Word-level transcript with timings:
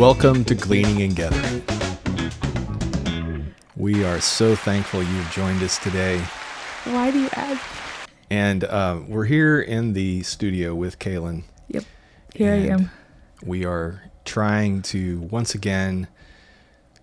Welcome 0.00 0.46
to 0.46 0.54
Gleaning 0.54 1.02
and 1.02 1.14
Gathering. 1.14 1.62
We 3.76 4.02
are 4.02 4.18
so 4.18 4.56
thankful 4.56 5.02
you've 5.02 5.30
joined 5.30 5.62
us 5.62 5.76
today. 5.76 6.18
Why 6.84 7.10
do 7.10 7.20
you 7.20 7.28
ask? 7.34 7.62
And 8.30 8.64
uh, 8.64 9.00
we're 9.06 9.26
here 9.26 9.60
in 9.60 9.92
the 9.92 10.22
studio 10.22 10.74
with 10.74 10.98
Kaylynn. 10.98 11.42
Yep. 11.68 11.84
Here 12.34 12.50
I 12.50 12.56
am. 12.68 12.90
We 13.44 13.66
are 13.66 14.04
trying 14.24 14.80
to 14.84 15.20
once 15.20 15.54
again 15.54 16.08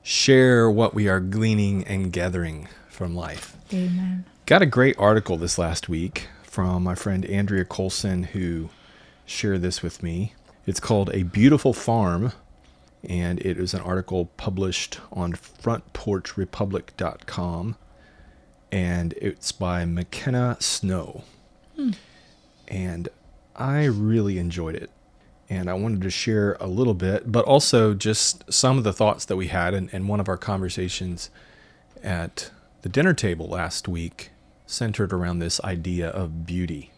share 0.01 0.67
what 0.67 0.95
we 0.95 1.07
are 1.07 1.19
gleaning 1.19 1.83
and 1.83 2.11
gathering 2.11 2.67
from 2.89 3.15
life. 3.15 3.55
Amen. 3.71 4.25
Got 4.47 4.63
a 4.63 4.65
great 4.65 4.97
article 4.97 5.37
this 5.37 5.59
last 5.59 5.87
week 5.87 6.29
from 6.41 6.81
my 6.81 6.95
friend 6.95 7.27
Andrea 7.27 7.63
Colson, 7.63 8.23
who 8.23 8.71
shared 9.27 9.61
this 9.61 9.83
with 9.83 10.01
me. 10.01 10.33
It's 10.65 10.79
called 10.79 11.11
A 11.13 11.21
Beautiful 11.21 11.73
Farm, 11.73 12.31
and 13.03 13.39
it 13.39 13.57
is 13.57 13.73
an 13.73 13.81
article 13.81 14.25
published 14.37 14.99
on 15.11 15.33
frontporchrepublic.com, 15.33 17.75
and 18.71 19.13
it's 19.13 19.51
by 19.51 19.83
McKenna 19.85 20.57
Snow. 20.59 21.23
Hmm. 21.75 21.93
And 22.67 23.09
I 23.55 23.85
really 23.85 24.37
enjoyed 24.37 24.75
it. 24.75 24.91
And 25.49 25.69
I 25.69 25.73
wanted 25.73 26.01
to 26.01 26.09
share 26.09 26.57
a 26.59 26.67
little 26.67 26.93
bit, 26.93 27.31
but 27.31 27.45
also 27.45 27.93
just 27.93 28.43
some 28.51 28.77
of 28.77 28.83
the 28.83 28.91
thoughts 28.91 29.23
that 29.25 29.37
we 29.37 29.47
had 29.47 29.73
in, 29.73 29.87
in 29.89 30.07
one 30.07 30.19
of 30.19 30.27
our 30.27 30.35
conversations 30.35 31.29
at 32.03 32.51
the 32.81 32.89
dinner 32.89 33.13
table 33.13 33.47
last 33.47 33.87
week 33.87 34.31
centered 34.65 35.13
around 35.13 35.39
this 35.39 35.61
idea 35.63 36.09
of 36.09 36.45
beauty. 36.45 36.91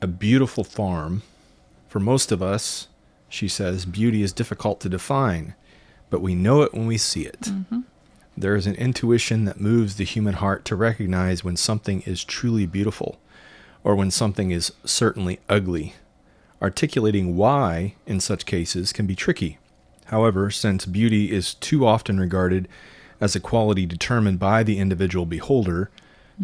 A 0.00 0.06
beautiful 0.06 0.64
farm. 0.64 1.22
For 1.88 2.00
most 2.00 2.32
of 2.32 2.42
us, 2.42 2.88
she 3.30 3.48
says, 3.48 3.86
beauty 3.86 4.22
is 4.22 4.32
difficult 4.32 4.80
to 4.80 4.88
define, 4.88 5.54
but 6.10 6.20
we 6.20 6.34
know 6.34 6.62
it 6.62 6.74
when 6.74 6.86
we 6.86 6.98
see 6.98 7.22
it. 7.22 7.40
Mm-hmm. 7.42 7.80
There 8.36 8.56
is 8.56 8.66
an 8.66 8.74
intuition 8.74 9.44
that 9.44 9.60
moves 9.60 9.96
the 9.96 10.04
human 10.04 10.34
heart 10.34 10.64
to 10.66 10.76
recognize 10.76 11.44
when 11.44 11.56
something 11.56 12.02
is 12.02 12.24
truly 12.24 12.66
beautiful 12.66 13.18
or 13.84 13.94
when 13.94 14.10
something 14.10 14.50
is 14.50 14.72
certainly 14.84 15.40
ugly. 15.48 15.94
Articulating 16.60 17.36
why 17.36 17.94
in 18.06 18.20
such 18.20 18.46
cases 18.46 18.92
can 18.92 19.06
be 19.06 19.14
tricky. 19.14 19.58
However, 20.06 20.50
since 20.50 20.84
beauty 20.84 21.30
is 21.30 21.54
too 21.54 21.86
often 21.86 22.18
regarded 22.18 22.68
as 23.20 23.36
a 23.36 23.40
quality 23.40 23.86
determined 23.86 24.38
by 24.38 24.62
the 24.62 24.78
individual 24.78 25.24
beholder, 25.24 25.90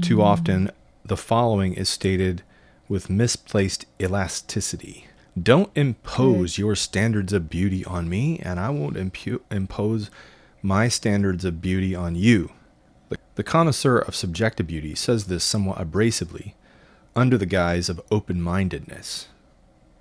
too 0.00 0.17
mm-hmm. 0.17 0.23
often 0.23 0.71
the 1.05 1.17
following 1.17 1.75
is 1.75 1.89
stated 1.89 2.43
with 2.89 3.11
misplaced 3.11 3.87
elasticity. 4.00 5.09
Don't 5.41 5.70
impose 5.77 6.55
mm. 6.55 6.59
your 6.59 6.75
standards 6.75 7.33
of 7.33 7.51
beauty 7.51 7.84
on 7.84 8.09
me, 8.09 8.39
and 8.39 8.59
I 8.59 8.70
won't 8.70 8.97
impu- 8.97 9.41
impose 9.51 10.11
my 10.62 10.89
standards 10.89 11.45
of 11.45 11.61
beauty 11.61 11.95
on 11.95 12.15
you. 12.15 12.53
The, 13.11 13.19
the 13.34 13.45
connoisseur 13.45 13.98
of 13.98 14.17
subjective 14.17 14.67
beauty 14.67 14.95
says 14.95 15.27
this 15.27 15.45
somewhat 15.45 15.78
abrasively, 15.78 16.55
under 17.15 17.37
the 17.37 17.47
guise 17.47 17.89
of 17.89 18.01
open 18.11 18.41
mindedness. 18.41 19.28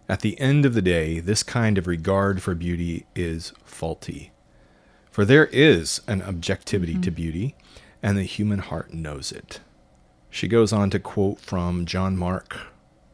At 0.07 0.21
the 0.21 0.39
end 0.39 0.65
of 0.65 0.73
the 0.73 0.81
day, 0.81 1.19
this 1.19 1.43
kind 1.43 1.77
of 1.77 1.87
regard 1.87 2.41
for 2.41 2.55
beauty 2.55 3.05
is 3.15 3.51
faulty. 3.63 4.31
For 5.11 5.25
there 5.25 5.47
is 5.47 6.01
an 6.07 6.21
objectivity 6.21 6.93
mm-hmm. 6.93 7.01
to 7.01 7.11
beauty, 7.11 7.55
and 8.01 8.17
the 8.17 8.23
human 8.23 8.59
heart 8.59 8.93
knows 8.93 9.31
it. 9.31 9.59
She 10.29 10.47
goes 10.47 10.71
on 10.71 10.89
to 10.91 10.99
quote 10.99 11.39
from 11.39 11.85
John 11.85 12.17
Mark 12.17 12.57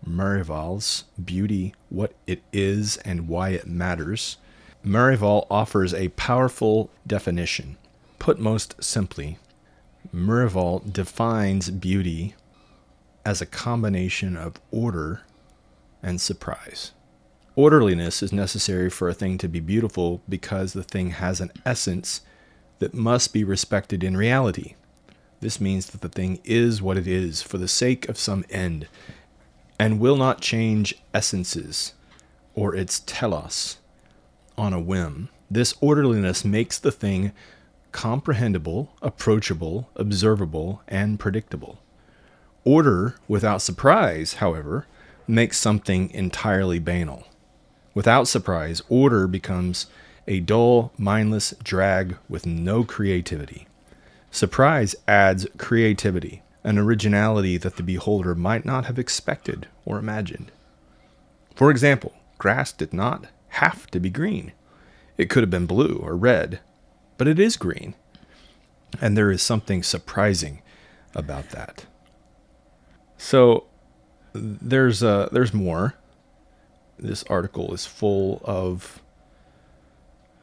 Miravalle's 0.07 1.05
Beauty, 1.23 1.73
What 1.89 2.13
It 2.27 2.41
Is 2.52 2.97
and 2.97 3.27
Why 3.27 3.49
It 3.49 3.67
Matters. 3.67 4.38
Miravalle 4.83 5.47
offers 5.49 5.94
a 5.94 6.09
powerful 6.09 6.89
definition. 7.05 7.77
Put 8.19 8.39
most 8.39 8.83
simply, 8.83 9.38
Miravalle 10.13 10.91
defines 10.91 11.69
beauty 11.69 12.35
as 13.25 13.41
a 13.41 13.45
combination 13.45 14.35
of 14.35 14.59
order 14.72 15.22
and 16.01 16.19
surprise. 16.19 16.91
Orderliness 17.56 18.23
is 18.23 18.31
necessary 18.31 18.89
for 18.89 19.09
a 19.09 19.13
thing 19.13 19.38
to 19.38 19.47
be 19.47 19.59
beautiful 19.59 20.22
because 20.28 20.73
the 20.73 20.83
thing 20.83 21.12
has 21.12 21.41
an 21.41 21.51
essence 21.66 22.22
that 22.79 22.94
must 22.94 23.33
be 23.33 23.44
respected 23.44 24.03
in 24.03 24.18
reality. 24.18 24.75
This 25.41 25.62
means 25.62 25.88
that 25.88 26.01
the 26.01 26.09
thing 26.09 26.39
is 26.44 26.81
what 26.81 26.97
it 26.97 27.07
is 27.07 27.41
for 27.41 27.57
the 27.57 27.68
sake 27.68 28.07
of 28.09 28.18
some 28.18 28.45
end 28.50 28.88
and 29.81 30.00
will 30.00 30.16
not 30.16 30.40
change 30.40 30.94
essences 31.12 31.94
or 32.53 32.75
its 32.75 33.00
telos 33.00 33.78
on 34.56 34.74
a 34.74 34.80
whim. 34.80 35.28
This 35.50 35.74
orderliness 35.81 36.46
makes 36.46 36.78
the 36.78 36.92
thing 36.92 37.31
comprehensible, 37.92 38.94
approachable, 39.02 39.90
observable, 39.96 40.84
and 40.88 41.19
predictable. 41.19 41.80
Order 42.64 43.16
without 43.28 43.64
surprise, 43.64 44.36
however, 44.36 44.86
makes 45.28 45.58
something 45.58 46.12
entirely 46.12 46.78
banal. 46.78 47.24
Without 47.96 48.28
surprise, 48.28 48.84
order 48.88 49.25
becomes 49.25 49.88
a 50.28 50.42
dull, 50.42 50.94
mindless 50.96 51.56
drag 51.63 52.18
with 52.30 52.46
no 52.46 52.84
creativity. 52.84 53.66
Surprise 54.30 54.96
adds 55.08 55.48
creativity, 55.58 56.44
an 56.63 56.77
originality 56.77 57.57
that 57.57 57.75
the 57.75 57.83
beholder 57.83 58.35
might 58.35 58.66
not 58.66 58.85
have 58.85 58.99
expected 58.99 59.67
or 59.85 59.97
imagined. 59.97 60.51
For 61.55 61.72
example, 61.72 62.13
grass 62.38 62.72
did 62.72 62.94
not 62.94 63.27
have 63.49 63.88
to 63.91 63.99
be 63.99 64.09
green. 64.09 64.53
It 65.17 65.29
could 65.29 65.44
have 65.44 65.50
been 65.50 65.66
blue 65.66 66.00
or 66.01 66.16
red, 66.16 66.59
but 67.17 67.27
it 67.27 67.39
is 67.39 67.57
green. 67.57 67.95
And 69.00 69.17
there 69.17 69.31
is 69.31 69.41
something 69.41 69.83
surprising 69.83 70.61
about 71.16 71.50
that. 71.50 71.85
So 73.17 73.66
there's 74.33 75.03
uh, 75.03 75.29
there's 75.31 75.53
more. 75.53 75.95
This 76.97 77.23
article 77.23 77.73
is 77.73 77.85
full 77.85 78.41
of 78.44 79.01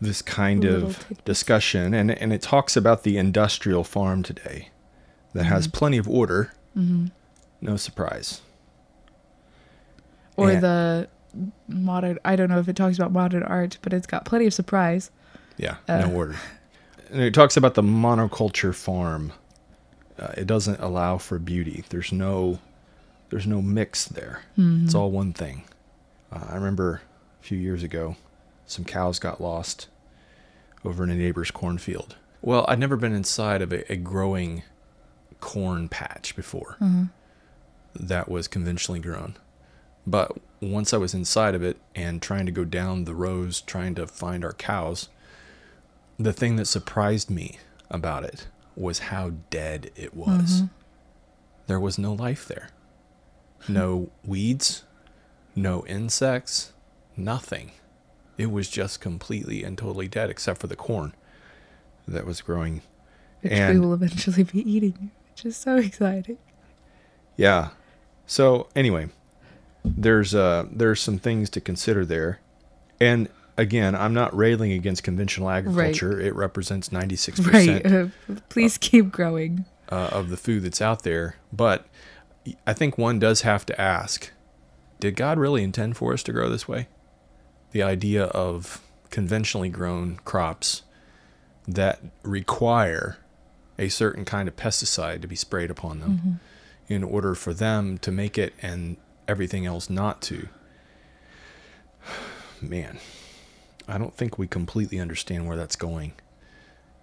this 0.00 0.22
kind 0.22 0.62
Little 0.62 0.88
of 0.88 0.98
tidbits. 0.98 1.24
discussion, 1.24 1.94
and 1.94 2.10
and 2.10 2.32
it 2.32 2.42
talks 2.42 2.76
about 2.76 3.02
the 3.02 3.16
industrial 3.18 3.84
farm 3.84 4.22
today 4.22 4.70
that 5.38 5.44
has 5.44 5.66
plenty 5.66 5.98
of 5.98 6.08
order, 6.08 6.52
no 6.74 7.76
surprise. 7.76 8.40
Or 10.36 10.50
And- 10.50 10.62
the 10.62 11.08
modern, 11.68 12.18
I 12.24 12.36
don't 12.36 12.48
know 12.48 12.58
if 12.58 12.68
it 12.68 12.76
talks 12.76 12.96
about 12.96 13.12
modern 13.12 13.42
art, 13.42 13.78
but 13.82 13.92
it's 13.92 14.06
got 14.06 14.24
plenty 14.24 14.46
of 14.46 14.54
surprise. 14.54 15.10
Yeah, 15.56 15.76
Uh. 15.88 15.98
no 16.06 16.12
order. 16.12 16.36
And 17.10 17.22
it 17.22 17.32
talks 17.32 17.56
about 17.56 17.72
the 17.72 17.80
monoculture 17.80 18.74
farm. 18.74 19.32
Uh, 20.18 20.32
it 20.36 20.46
doesn't 20.46 20.78
allow 20.78 21.16
for 21.16 21.38
beauty. 21.38 21.82
There's 21.88 22.12
no, 22.12 22.58
there's 23.30 23.46
no 23.46 23.62
mix 23.62 24.04
there. 24.04 24.42
It's 24.58 24.94
all 24.94 25.10
one 25.10 25.32
thing. 25.32 25.64
Uh, 26.30 26.44
I 26.50 26.54
remember 26.56 27.00
a 27.40 27.42
few 27.42 27.56
years 27.56 27.82
ago, 27.82 28.16
some 28.66 28.84
cows 28.84 29.18
got 29.18 29.40
lost 29.40 29.88
over 30.84 31.02
in 31.02 31.08
a 31.08 31.14
neighbor's 31.14 31.50
cornfield. 31.50 32.16
Well, 32.42 32.66
I'd 32.68 32.78
never 32.78 32.96
been 32.98 33.14
inside 33.14 33.62
of 33.62 33.72
a, 33.72 33.90
a 33.90 33.96
growing 33.96 34.62
corn 35.40 35.88
patch 35.88 36.34
before 36.36 36.76
mm-hmm. 36.80 37.04
that 37.94 38.28
was 38.28 38.48
conventionally 38.48 39.00
grown. 39.00 39.36
But 40.06 40.32
once 40.60 40.94
I 40.94 40.96
was 40.96 41.14
inside 41.14 41.54
of 41.54 41.62
it 41.62 41.76
and 41.94 42.22
trying 42.22 42.46
to 42.46 42.52
go 42.52 42.64
down 42.64 43.04
the 43.04 43.14
rows 43.14 43.60
trying 43.60 43.94
to 43.96 44.06
find 44.06 44.44
our 44.44 44.54
cows, 44.54 45.08
the 46.18 46.32
thing 46.32 46.56
that 46.56 46.66
surprised 46.66 47.30
me 47.30 47.58
about 47.90 48.24
it 48.24 48.46
was 48.74 48.98
how 49.00 49.32
dead 49.50 49.90
it 49.96 50.14
was. 50.14 50.62
Mm-hmm. 50.62 50.66
There 51.66 51.80
was 51.80 51.98
no 51.98 52.12
life 52.12 52.46
there. 52.46 52.70
No 53.68 54.10
weeds, 54.24 54.84
no 55.54 55.84
insects, 55.86 56.72
nothing. 57.16 57.72
It 58.38 58.50
was 58.50 58.70
just 58.70 59.00
completely 59.00 59.64
and 59.64 59.76
totally 59.76 60.08
dead 60.08 60.30
except 60.30 60.60
for 60.60 60.68
the 60.68 60.76
corn 60.76 61.14
that 62.06 62.24
was 62.24 62.40
growing. 62.40 62.82
Which 63.42 63.52
we 63.52 63.78
will 63.78 63.94
eventually 63.94 64.44
be 64.44 64.68
eating, 64.70 65.10
which 65.38 65.46
is 65.46 65.56
so 65.56 65.76
exciting. 65.88 66.38
Yeah. 67.36 67.70
So 68.26 68.68
anyway, 68.74 69.08
there's 69.84 70.34
uh 70.34 70.66
there's 70.70 71.00
some 71.00 71.18
things 71.18 71.48
to 71.50 71.60
consider 71.60 72.04
there. 72.04 72.40
And 73.00 73.28
again, 73.56 73.94
I'm 73.94 74.12
not 74.12 74.36
railing 74.36 74.72
against 74.72 75.02
conventional 75.04 75.48
agriculture. 75.48 76.20
It 76.20 76.34
represents 76.34 76.88
96% 76.88 77.52
Right. 77.52 77.86
Uh, 77.86 78.40
please 78.48 78.76
keep 78.78 79.12
growing. 79.12 79.64
uh, 79.90 80.10
of 80.12 80.30
the 80.30 80.36
food 80.36 80.64
that's 80.64 80.82
out 80.82 81.02
there. 81.04 81.36
But 81.52 81.86
I 82.66 82.72
think 82.72 82.98
one 82.98 83.18
does 83.18 83.42
have 83.42 83.64
to 83.66 83.80
ask 83.80 84.30
did 85.00 85.14
God 85.14 85.38
really 85.38 85.62
intend 85.62 85.96
for 85.96 86.12
us 86.12 86.24
to 86.24 86.32
grow 86.32 86.48
this 86.50 86.66
way? 86.66 86.88
The 87.70 87.84
idea 87.84 88.24
of 88.24 88.82
conventionally 89.10 89.68
grown 89.68 90.18
crops 90.24 90.82
that 91.68 92.00
require 92.24 93.18
a 93.78 93.88
certain 93.88 94.24
kind 94.24 94.48
of 94.48 94.56
pesticide 94.56 95.22
to 95.22 95.28
be 95.28 95.36
sprayed 95.36 95.70
upon 95.70 96.00
them 96.00 96.18
mm-hmm. 96.18 96.32
in 96.92 97.04
order 97.04 97.34
for 97.34 97.54
them 97.54 97.98
to 97.98 98.10
make 98.10 98.36
it 98.36 98.54
and 98.60 98.96
everything 99.26 99.66
else 99.66 99.88
not 99.88 100.20
to. 100.22 100.48
Man, 102.60 102.98
I 103.86 103.98
don't 103.98 104.14
think 104.14 104.38
we 104.38 104.46
completely 104.46 104.98
understand 104.98 105.46
where 105.46 105.56
that's 105.56 105.76
going. 105.76 106.12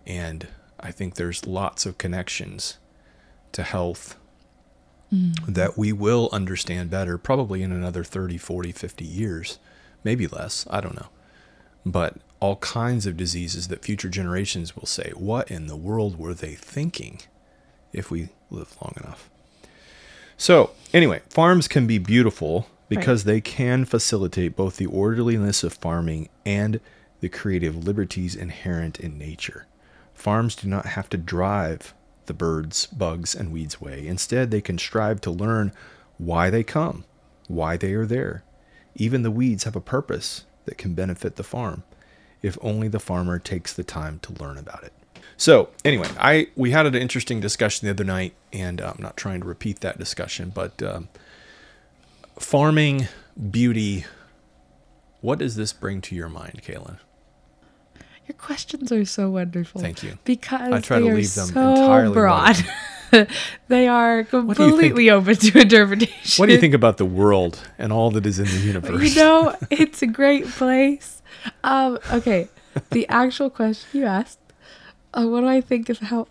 And 0.06 0.48
I 0.80 0.92
think 0.92 1.16
there's 1.16 1.48
lots 1.48 1.86
of 1.86 1.98
connections 1.98 2.78
to 3.54 3.64
health 3.64 4.18
mm-hmm. 5.12 5.54
that 5.54 5.78
we 5.78 5.94
will 5.94 6.30
understand 6.32 6.90
better 6.90 7.18
probably 7.18 7.64
in 7.64 7.72
another 7.72 8.04
30, 8.04 8.38
40, 8.38 8.72
50 8.72 9.06
years, 9.06 9.60
maybe 10.04 10.28
less. 10.28 10.68
I 10.70 10.82
don't 10.82 10.96
know. 10.96 11.08
But 11.86 12.18
all 12.40 12.58
kinds 12.58 13.06
of 13.06 13.18
diseases 13.18 13.68
that 13.70 13.84
future 13.84 14.10
generations 14.10 14.76
will 14.76 14.86
say, 14.86 15.12
what 15.16 15.50
in 15.50 15.68
the 15.68 15.76
world 15.76 16.18
were 16.18 16.34
they 16.34 16.54
thinking 16.54 17.22
if 17.94 18.12
we 18.12 18.30
live 18.52 18.76
long 18.82 18.94
enough? 18.98 19.30
So, 20.38 20.72
anyway, 20.94 21.22
farms 21.30 21.68
can 21.68 21.88
be 21.88 21.98
beautiful 21.98 22.68
because 22.90 23.24
they 23.24 23.42
can 23.42 23.86
facilitate 23.86 24.56
both 24.56 24.78
the 24.78 24.86
orderliness 24.86 25.64
of 25.64 25.74
farming 25.74 26.30
and 26.46 26.80
the 27.22 27.30
creative 27.30 27.88
liberties 27.88 28.36
inherent 28.36 29.00
in 29.00 29.18
nature. 29.18 29.66
Farms 30.14 30.56
do 30.56 30.68
not 30.68 30.88
have 30.88 31.10
to 31.10 31.18
drive 31.18 31.94
the 32.26 32.34
birds, 32.34 32.86
bugs, 32.88 33.34
and 33.34 33.52
weeds 33.52 33.78
away. 33.80 34.08
Instead, 34.08 34.52
they 34.52 34.62
can 34.62 34.78
strive 34.78 35.22
to 35.22 35.32
learn 35.32 35.72
why 36.18 36.50
they 36.50 36.64
come, 36.64 37.06
why 37.48 37.78
they 37.78 37.94
are 37.94 38.06
there. 38.06 38.44
Even 38.96 39.24
the 39.24 39.32
weeds 39.32 39.64
have 39.64 39.76
a 39.76 39.82
purpose 39.82 40.46
that 40.66 40.78
can 40.78 40.94
benefit 40.94 41.36
the 41.36 41.44
farm 41.44 41.84
if 42.46 42.58
only 42.62 42.88
the 42.88 43.00
farmer 43.00 43.40
takes 43.40 43.74
the 43.74 43.84
time 43.84 44.20
to 44.20 44.32
learn 44.34 44.58
about 44.58 44.84
it. 44.84 44.94
So, 45.36 45.70
anyway, 45.84 46.08
I 46.20 46.48
we 46.56 46.72
had 46.72 46.86
an 46.86 46.96
interesting 46.96 47.42
discussion 47.42 47.88
the 47.88 47.92
other 47.92 48.04
night, 48.04 48.36
and 48.54 48.80
I'm 48.80 49.02
not 49.02 49.18
trying 49.18 49.42
to 49.42 49.48
repeat 49.48 49.82
that 49.82 49.98
discussion, 49.98 50.52
but 50.54 50.82
um, 50.84 51.10
farming 52.40 53.08
beauty. 53.52 54.06
What 55.22 55.40
does 55.40 55.56
this 55.56 55.74
bring 55.74 56.02
to 56.02 56.16
your 56.16 56.30
mind, 56.30 56.62
Kaylynn? 56.64 57.00
Your 58.28 58.38
questions 58.38 58.92
are 58.92 59.06
so 59.06 59.30
wonderful. 59.30 59.82
Thank 59.82 60.04
you. 60.04 60.18
Because 60.24 60.72
I 60.72 60.80
try 60.82 61.00
they 61.00 61.06
to 61.06 61.12
are 61.12 61.16
leave 61.16 61.34
them 61.34 61.48
so 61.48 61.70
entirely 61.72 62.14
broad. 62.14 62.58
they 63.68 63.88
are 63.88 64.24
do 64.24 64.38
you 64.38 64.46
think- 64.46 64.58
completely 64.58 65.10
open 65.10 65.36
to 65.36 65.60
interpretation. 65.62 66.42
What 66.42 66.48
do 66.48 66.54
you 66.54 66.60
think 66.60 66.74
about 66.74 66.98
the 66.98 67.06
world 67.06 67.60
and 67.78 67.92
all 67.92 68.12
that 68.12 68.26
is 68.26 68.40
in 68.40 68.46
the 68.46 68.58
universe? 68.58 69.16
You 69.16 69.22
know, 69.22 69.56
it's 69.70 70.02
a 70.02 70.08
great 70.08 70.48
place. 70.48 71.15
Um, 71.64 72.00
okay, 72.12 72.48
the 72.92 73.08
actual 73.10 73.50
question 73.50 74.02
you 74.02 74.06
asked. 74.06 74.40
Uh, 75.14 75.26
what 75.28 75.42
do 75.42 75.48
I 75.48 75.62
think 75.62 75.90
of 75.90 76.00
how? 76.00 76.28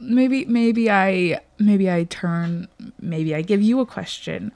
Maybe, 0.00 0.44
maybe 0.44 0.90
I, 0.90 1.40
maybe 1.58 1.90
I 1.90 2.04
turn, 2.04 2.68
maybe 3.00 3.34
I 3.34 3.42
give 3.42 3.60
you 3.62 3.80
a 3.80 3.86
question. 3.86 4.52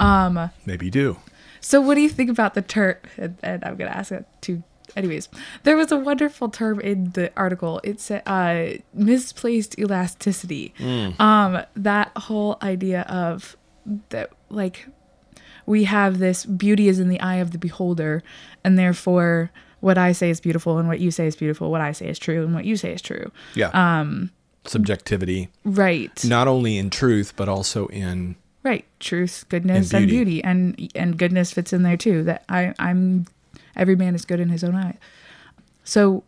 Um, 0.00 0.50
Maybe 0.66 0.86
you 0.86 0.90
do. 0.92 1.16
so 1.60 1.80
what 1.80 1.94
do 1.94 2.00
you 2.00 2.08
think 2.08 2.30
about 2.30 2.54
the 2.54 2.62
term? 2.62 2.96
And, 3.16 3.36
and 3.42 3.64
I'm 3.64 3.76
gonna 3.76 3.90
ask 3.90 4.12
it 4.12 4.26
to. 4.42 4.62
Anyways, 4.96 5.28
there 5.64 5.76
was 5.76 5.90
a 5.90 5.96
wonderful 5.96 6.48
term 6.48 6.78
in 6.80 7.10
the 7.12 7.32
article. 7.36 7.80
It 7.82 8.00
said 8.00 8.22
uh, 8.26 8.78
misplaced 8.92 9.76
elasticity. 9.78 10.72
Um, 11.18 11.62
that 11.74 12.12
whole 12.16 12.58
idea 12.62 13.02
of 13.02 13.56
that, 14.10 14.30
like, 14.50 14.86
we 15.66 15.84
have 15.84 16.18
this 16.18 16.44
beauty 16.44 16.88
is 16.88 16.98
in 17.00 17.08
the 17.08 17.20
eye 17.20 17.36
of 17.36 17.50
the 17.52 17.58
beholder, 17.58 18.22
and 18.62 18.78
therefore, 18.78 19.50
what 19.80 19.98
I 19.98 20.12
say 20.12 20.30
is 20.30 20.40
beautiful, 20.40 20.78
and 20.78 20.88
what 20.88 21.00
you 21.00 21.10
say 21.10 21.26
is 21.26 21.36
beautiful. 21.36 21.70
What 21.70 21.80
I 21.80 21.92
say 21.92 22.06
is 22.08 22.18
true, 22.18 22.44
and 22.44 22.54
what 22.54 22.64
you 22.64 22.76
say 22.76 22.92
is 22.92 23.02
true. 23.02 23.30
Yeah. 23.54 23.70
Um, 23.72 24.30
Subjectivity, 24.66 25.50
Right. 25.64 26.24
not 26.24 26.48
only 26.48 26.78
in 26.78 26.88
truth, 26.88 27.34
but 27.36 27.48
also 27.50 27.86
in 27.88 28.36
Right. 28.62 28.86
Truth, 28.98 29.44
goodness, 29.50 29.92
And 29.92 30.00
and 30.04 30.10
beauty. 30.10 30.24
beauty. 30.40 30.44
And 30.44 30.90
and 30.94 31.18
goodness 31.18 31.52
fits 31.52 31.74
in 31.74 31.82
there 31.82 31.98
too. 31.98 32.22
That 32.24 32.44
I 32.48 32.72
I'm 32.78 33.26
every 33.76 33.94
man 33.94 34.14
is 34.14 34.24
good 34.24 34.40
in 34.40 34.48
his 34.48 34.64
own 34.64 34.74
eye. 34.74 34.96
So 35.84 36.24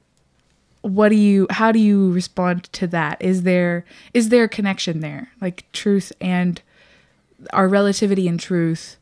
what 0.83 1.09
do 1.09 1.17
you 1.17 1.47
how 1.49 1.73
do 1.73 1.79
you 1.79 2.13
respond 2.13 2.65
to 2.75 2.87
that? 2.89 3.17
Is 3.21 3.45
there 3.45 3.87
is 4.13 4.29
there 4.29 4.45
a 4.45 4.49
connection 4.51 5.01
there? 5.01 5.31
Like 5.41 5.65
truth 5.73 6.13
and 6.21 6.61
our 7.55 7.69
relativity 7.69 8.29
and 8.29 8.39
truth. 8.39 8.99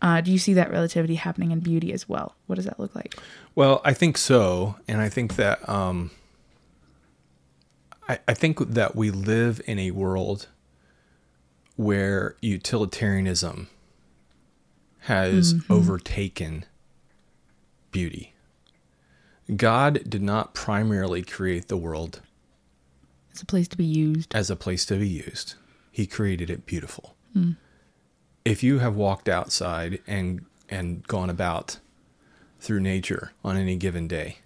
Uh, 0.00 0.20
do 0.20 0.30
you 0.30 0.38
see 0.38 0.54
that 0.54 0.70
relativity 0.70 1.16
happening 1.16 1.50
in 1.50 1.60
beauty 1.60 1.92
as 1.92 2.08
well? 2.08 2.36
What 2.46 2.56
does 2.56 2.64
that 2.66 2.78
look 2.78 2.94
like? 2.94 3.16
Well, 3.54 3.80
I 3.84 3.92
think 3.94 4.16
so, 4.16 4.76
and 4.86 5.00
I 5.00 5.08
think 5.08 5.36
that 5.36 5.68
um, 5.68 6.10
I, 8.08 8.18
I 8.28 8.34
think 8.34 8.58
that 8.58 8.94
we 8.94 9.10
live 9.10 9.60
in 9.66 9.78
a 9.78 9.90
world 9.90 10.48
where 11.76 12.36
utilitarianism 12.40 13.68
has 15.00 15.54
overtaken 15.70 16.64
beauty. 17.90 18.34
God 19.56 20.02
did 20.08 20.22
not 20.22 20.54
primarily 20.54 21.22
create 21.22 21.68
the 21.68 21.76
world 21.76 22.20
as 23.32 23.40
a 23.42 23.46
place 23.46 23.68
to 23.68 23.76
be 23.76 23.84
used. 23.84 24.34
as 24.34 24.50
a 24.50 24.56
place 24.56 24.84
to 24.86 24.96
be 24.98 25.08
used. 25.08 25.54
He 25.90 26.06
created 26.06 26.50
it 26.50 26.66
beautiful. 26.66 27.16
If 28.48 28.62
you 28.62 28.78
have 28.78 28.96
walked 28.96 29.28
outside 29.28 30.00
and 30.06 30.46
and 30.70 31.06
gone 31.06 31.28
about 31.28 31.80
through 32.60 32.80
nature 32.80 33.32
on 33.44 33.58
any 33.58 33.76
given 33.76 34.08
day, 34.08 34.38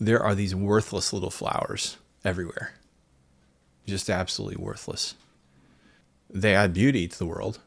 there 0.00 0.20
are 0.20 0.34
these 0.34 0.56
worthless 0.56 1.12
little 1.12 1.30
flowers 1.30 1.98
everywhere. 2.24 2.72
Just 3.86 4.10
absolutely 4.10 4.56
worthless. 4.56 5.14
They 6.28 6.52
add 6.52 6.74
beauty 6.74 7.06
to 7.06 7.16
the 7.16 7.26
world. 7.26 7.60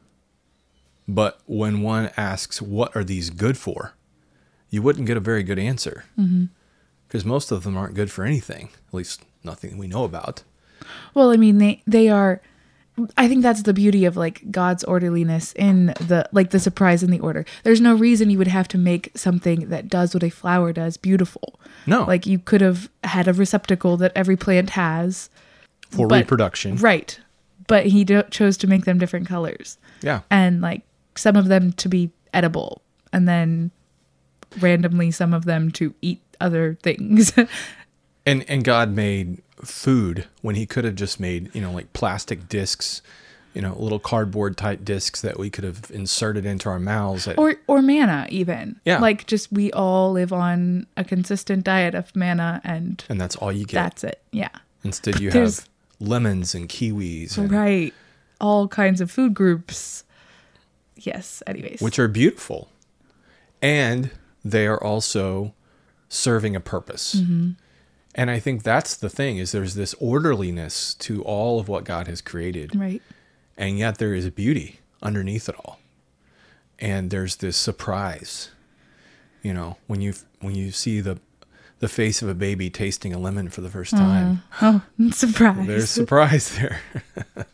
But 1.08 1.40
when 1.46 1.80
one 1.80 2.10
asks, 2.18 2.60
what 2.60 2.94
are 2.94 3.02
these 3.02 3.30
good 3.30 3.56
for? 3.56 3.94
You 4.68 4.82
wouldn't 4.82 5.06
get 5.06 5.16
a 5.16 5.20
very 5.20 5.42
good 5.42 5.58
answer. 5.58 6.04
Mm-hmm. 6.18 6.44
Because 7.08 7.24
most 7.24 7.50
of 7.50 7.64
them 7.64 7.78
aren't 7.78 7.94
good 7.94 8.10
for 8.10 8.24
anything, 8.24 8.68
at 8.88 8.94
least 8.94 9.22
nothing 9.42 9.78
we 9.78 9.86
know 9.86 10.04
about. 10.04 10.42
Well, 11.14 11.30
I 11.30 11.38
mean, 11.38 11.56
they 11.56 11.82
they 11.86 12.10
are. 12.10 12.42
I 13.16 13.26
think 13.26 13.42
that's 13.42 13.62
the 13.62 13.72
beauty 13.72 14.04
of 14.04 14.16
like 14.18 14.42
God's 14.50 14.84
orderliness 14.84 15.52
in 15.54 15.86
the 15.86 16.28
like 16.32 16.50
the 16.50 16.60
surprise 16.60 17.02
in 17.02 17.10
the 17.10 17.20
order. 17.20 17.44
There's 17.64 17.80
no 17.80 17.94
reason 17.94 18.28
you 18.30 18.36
would 18.38 18.48
have 18.48 18.68
to 18.68 18.78
make 18.78 19.10
something 19.14 19.68
that 19.70 19.88
does 19.88 20.12
what 20.14 20.22
a 20.22 20.28
flower 20.30 20.72
does 20.74 20.96
beautiful. 20.98 21.58
No. 21.86 22.04
Like 22.04 22.26
you 22.26 22.38
could 22.38 22.60
have 22.60 22.90
had 23.02 23.28
a 23.28 23.32
receptacle 23.32 23.96
that 23.96 24.12
every 24.14 24.36
plant 24.36 24.70
has, 24.70 25.30
for 25.90 26.06
but- 26.06 26.20
reproduction. 26.20 26.76
right? 26.76 27.18
But 27.66 27.86
he 27.86 28.04
do- 28.04 28.24
chose 28.30 28.56
to 28.58 28.66
make 28.66 28.84
them 28.84 28.98
different 28.98 29.26
colors 29.26 29.78
Yeah. 30.02 30.20
and 30.30 30.60
like 30.60 30.82
some 31.14 31.36
of 31.36 31.46
them 31.48 31.72
to 31.74 31.88
be 31.88 32.10
edible, 32.34 32.82
and 33.12 33.26
then 33.26 33.70
randomly 34.60 35.10
some 35.10 35.32
of 35.32 35.44
them 35.46 35.70
to 35.72 35.94
eat 36.02 36.20
other 36.40 36.76
things. 36.82 37.32
And 38.24 38.44
and 38.48 38.62
God 38.62 38.90
made 38.94 39.42
food 39.64 40.26
when 40.40 40.54
he 40.54 40.66
could 40.66 40.84
have 40.84 40.94
just 40.94 41.18
made, 41.20 41.54
you 41.54 41.60
know, 41.60 41.72
like 41.72 41.92
plastic 41.92 42.48
discs, 42.48 43.02
you 43.54 43.60
know, 43.62 43.74
little 43.78 43.98
cardboard 43.98 44.56
type 44.56 44.84
discs 44.84 45.20
that 45.20 45.38
we 45.38 45.50
could 45.50 45.64
have 45.64 45.90
inserted 45.92 46.44
into 46.46 46.68
our 46.68 46.80
mouths. 46.80 47.28
At, 47.28 47.38
or 47.38 47.56
or 47.66 47.82
manna 47.82 48.26
even. 48.30 48.80
Yeah. 48.84 48.98
Like 48.98 49.26
just 49.26 49.52
we 49.52 49.70
all 49.72 50.12
live 50.12 50.32
on 50.32 50.86
a 50.96 51.04
consistent 51.04 51.64
diet 51.64 51.94
of 51.94 52.14
manna 52.16 52.60
and 52.64 53.04
and 53.08 53.20
that's 53.20 53.36
all 53.36 53.52
you 53.52 53.64
get. 53.64 53.74
that's 53.74 54.04
it. 54.04 54.22
Yeah. 54.32 54.48
Instead 54.84 55.20
you 55.20 55.30
There's- 55.30 55.60
have 55.60 55.68
lemons 56.00 56.54
and 56.54 56.68
kiwis 56.68 57.38
and, 57.38 57.50
Right. 57.52 57.94
All 58.40 58.66
kinds 58.66 59.00
of 59.00 59.10
food 59.10 59.34
groups. 59.34 60.02
Yes. 60.96 61.42
Anyways. 61.46 61.80
which 61.80 61.98
are 61.98 62.08
beautiful. 62.08 62.68
And 63.60 64.10
they 64.44 64.66
are 64.66 64.82
also 64.82 65.54
serving 66.08 66.56
a 66.56 66.60
purpose. 66.60 67.14
Mm-hmm. 67.14 67.50
And 68.14 68.30
I 68.30 68.38
think 68.38 68.62
that's 68.62 68.94
the 68.96 69.08
thing 69.08 69.38
is 69.38 69.52
there's 69.52 69.74
this 69.74 69.94
orderliness 69.94 70.94
to 70.94 71.22
all 71.22 71.58
of 71.58 71.68
what 71.68 71.84
God 71.84 72.06
has 72.08 72.20
created. 72.20 72.74
right. 72.76 73.00
and 73.56 73.78
yet 73.78 73.98
there 73.98 74.14
is 74.14 74.28
beauty 74.30 74.80
underneath 75.02 75.48
it 75.48 75.54
all. 75.64 75.78
And 76.78 77.10
there's 77.10 77.36
this 77.36 77.56
surprise 77.56 78.50
you 79.42 79.52
know 79.52 79.76
when 79.88 80.00
you 80.00 80.14
when 80.40 80.54
you 80.54 80.70
see 80.70 81.00
the 81.00 81.18
the 81.80 81.88
face 81.88 82.22
of 82.22 82.28
a 82.28 82.34
baby 82.34 82.70
tasting 82.70 83.12
a 83.12 83.18
lemon 83.18 83.48
for 83.48 83.60
the 83.60 83.68
first 83.68 83.90
time. 83.90 84.42
Oh, 84.62 84.82
surprise. 85.10 85.66
there's 85.66 85.90
surprise 85.90 86.56
there. 86.56 86.80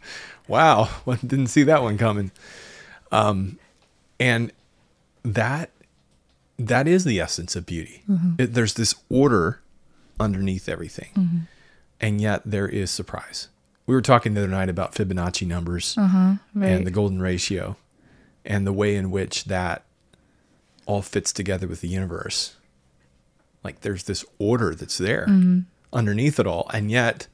Wow 0.49 0.89
well, 1.05 1.19
didn't 1.27 1.49
see 1.49 1.63
that 1.65 1.83
one 1.83 1.99
coming. 1.99 2.31
Um 3.13 3.59
and 4.19 4.51
that 5.23 5.71
that 6.59 6.89
is 6.89 7.05
the 7.05 7.21
essence 7.21 7.55
of 7.57 7.65
beauty. 7.67 8.03
It- 8.39 8.55
there's 8.55 8.75
this 8.75 8.95
order 9.09 9.61
underneath 10.21 10.69
everything 10.69 11.11
mm-hmm. 11.15 11.39
and 12.01 12.21
yet 12.21 12.43
there 12.45 12.69
is 12.69 12.91
surprise 12.91 13.49
we 13.87 13.95
were 13.95 14.03
talking 14.03 14.35
the 14.35 14.41
other 14.43 14.51
night 14.51 14.69
about 14.69 14.95
fibonacci 14.95 15.47
numbers 15.47 15.97
uh-huh, 15.97 16.35
right. 16.55 16.69
and 16.69 16.87
the 16.87 16.91
golden 16.91 17.21
ratio 17.21 17.77
and 18.45 18.67
the 18.67 18.73
way 18.73 18.97
in 18.97 19.11
which 19.11 19.45
that 19.45 19.85
all 20.89 21.03
fits 21.03 21.33
together 21.33 21.69
with 21.69 21.83
the 21.83 21.89
universe. 21.89 22.57
Like 23.63 23.83
there's 23.83 24.05
this 24.05 24.25
order 24.39 24.75
that's 24.75 24.99
there 24.99 25.27
mm-hmm. 25.29 25.61
underneath 25.93 26.41
it 26.41 26.47
all, 26.47 26.69
and 26.73 26.91
yet 26.91 27.29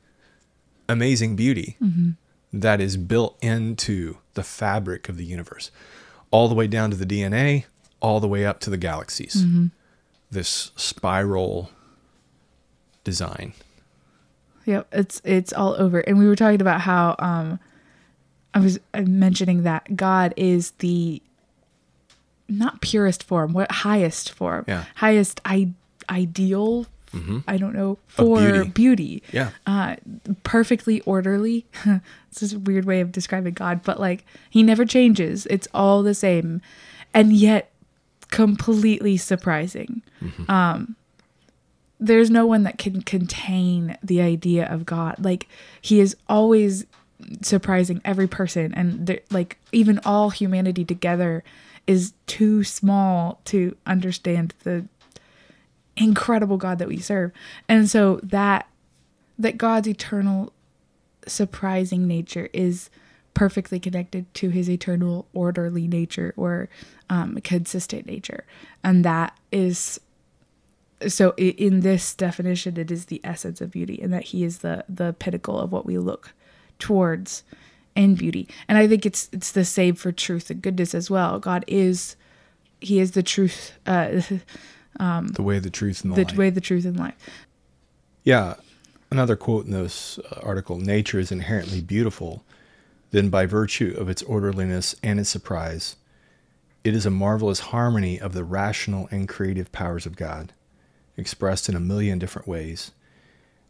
amazing 0.88 1.36
beauty 1.36 1.76
mm-hmm. 1.80 2.10
that 2.52 2.80
is 2.80 2.96
built 2.96 3.38
into 3.40 4.18
the 4.34 4.42
fabric 4.42 5.08
of 5.08 5.16
the 5.16 5.24
universe, 5.24 5.70
all 6.32 6.48
the 6.48 6.54
way 6.54 6.66
down 6.66 6.90
to 6.90 6.96
the 6.96 7.06
DNA, 7.06 7.66
all 8.00 8.18
the 8.18 8.28
way 8.28 8.44
up 8.44 8.58
to 8.60 8.70
the 8.70 8.76
galaxies. 8.76 9.34
this 10.30 10.72
spiral 10.74 11.70
design. 13.04 13.52
Yep, 14.66 14.86
it's 14.92 15.20
it's 15.24 15.52
all 15.52 15.74
over. 15.78 16.00
And 16.00 16.18
we 16.18 16.26
were 16.26 16.36
talking 16.36 16.60
about 16.60 16.80
how 16.80 17.16
um 17.18 17.60
I 18.54 18.60
was 18.60 18.78
uh, 18.94 19.02
mentioning 19.02 19.62
that 19.64 19.94
God 19.96 20.32
is 20.36 20.70
the 20.78 21.20
not 22.48 22.80
purest 22.80 23.22
form, 23.24 23.52
what 23.52 23.70
highest 23.70 24.32
form, 24.32 24.64
Yeah. 24.68 24.84
highest 24.96 25.40
I- 25.44 25.72
ideal. 26.08 26.86
I 27.46 27.58
don't 27.58 27.76
know 27.76 27.98
for 28.08 28.40
beauty. 28.40 28.68
beauty. 28.70 29.22
Yeah. 29.32 29.50
uh, 29.68 29.94
perfectly 30.42 31.00
orderly. 31.02 31.64
it's 31.84 32.40
just 32.40 32.54
a 32.54 32.58
weird 32.58 32.86
way 32.86 33.00
of 33.00 33.12
describing 33.12 33.54
God, 33.54 33.84
but 33.84 34.00
like 34.00 34.24
he 34.50 34.64
never 34.64 34.84
changes. 34.84 35.46
It's 35.46 35.68
all 35.72 36.02
the 36.02 36.14
same, 36.14 36.60
and 37.14 37.32
yet 37.32 37.70
completely 38.32 39.16
surprising. 39.16 40.02
Um, 40.48 40.96
there's 42.06 42.30
no 42.30 42.46
one 42.46 42.64
that 42.64 42.78
can 42.78 43.02
contain 43.02 43.96
the 44.02 44.20
idea 44.20 44.66
of 44.66 44.84
God. 44.84 45.16
Like 45.18 45.48
he 45.80 46.00
is 46.00 46.16
always 46.28 46.86
surprising 47.40 48.00
every 48.04 48.26
person, 48.28 48.74
and 48.74 49.20
like 49.30 49.58
even 49.72 50.00
all 50.04 50.30
humanity 50.30 50.84
together 50.84 51.42
is 51.86 52.12
too 52.26 52.64
small 52.64 53.40
to 53.44 53.76
understand 53.86 54.54
the 54.64 54.86
incredible 55.96 56.56
God 56.56 56.78
that 56.78 56.88
we 56.88 56.98
serve. 56.98 57.32
And 57.68 57.88
so 57.88 58.20
that 58.22 58.68
that 59.38 59.58
God's 59.58 59.88
eternal 59.88 60.52
surprising 61.26 62.06
nature 62.06 62.48
is 62.52 62.90
perfectly 63.32 63.80
connected 63.80 64.32
to 64.34 64.50
his 64.50 64.70
eternal 64.70 65.26
orderly 65.32 65.88
nature 65.88 66.32
or 66.36 66.68
um, 67.10 67.36
consistent 67.42 68.06
nature. 68.06 68.44
And 68.84 69.04
that 69.04 69.36
is 69.50 70.00
so 71.08 71.34
in 71.36 71.80
this 71.80 72.14
definition 72.14 72.76
it 72.76 72.90
is 72.90 73.06
the 73.06 73.20
essence 73.24 73.60
of 73.60 73.70
beauty 73.70 74.00
and 74.02 74.12
that 74.12 74.24
he 74.24 74.44
is 74.44 74.58
the 74.58 74.84
the 74.88 75.14
pinnacle 75.18 75.58
of 75.58 75.72
what 75.72 75.86
we 75.86 75.98
look 75.98 76.32
towards 76.78 77.42
in 77.94 78.14
beauty. 78.14 78.48
And 78.68 78.78
I 78.78 78.86
think 78.86 79.06
it's 79.06 79.28
it's 79.32 79.52
the 79.52 79.64
same 79.64 79.94
for 79.94 80.12
truth 80.12 80.50
and 80.50 80.60
goodness 80.60 80.94
as 80.94 81.10
well. 81.10 81.38
God 81.38 81.64
is 81.66 82.16
he 82.80 83.00
is 83.00 83.12
the 83.12 83.22
truth 83.22 83.72
uh 83.86 84.20
the 84.98 85.42
way, 85.42 85.58
the 85.58 85.70
truth, 85.70 86.04
and 86.04 86.14
the, 86.14 86.24
the 86.24 86.36
way 86.36 86.50
the 86.50 86.60
truth 86.60 86.84
and 86.84 86.98
life. 86.98 87.16
Yeah. 88.22 88.54
Another 89.10 89.36
quote 89.36 89.66
in 89.66 89.72
this 89.72 90.18
uh, 90.18 90.40
article 90.42 90.78
Nature 90.78 91.20
is 91.20 91.30
inherently 91.30 91.80
beautiful, 91.80 92.44
then, 93.10 93.28
by 93.28 93.46
virtue 93.46 93.94
of 93.96 94.08
its 94.08 94.22
orderliness 94.22 94.96
and 95.02 95.20
its 95.20 95.30
surprise, 95.30 95.96
it 96.82 96.94
is 96.94 97.06
a 97.06 97.10
marvelous 97.10 97.60
harmony 97.60 98.20
of 98.20 98.32
the 98.32 98.44
rational 98.44 99.08
and 99.10 99.28
creative 99.28 99.70
powers 99.70 100.04
of 100.04 100.16
God, 100.16 100.52
expressed 101.16 101.68
in 101.68 101.76
a 101.76 101.80
million 101.80 102.18
different 102.18 102.48
ways. 102.48 102.92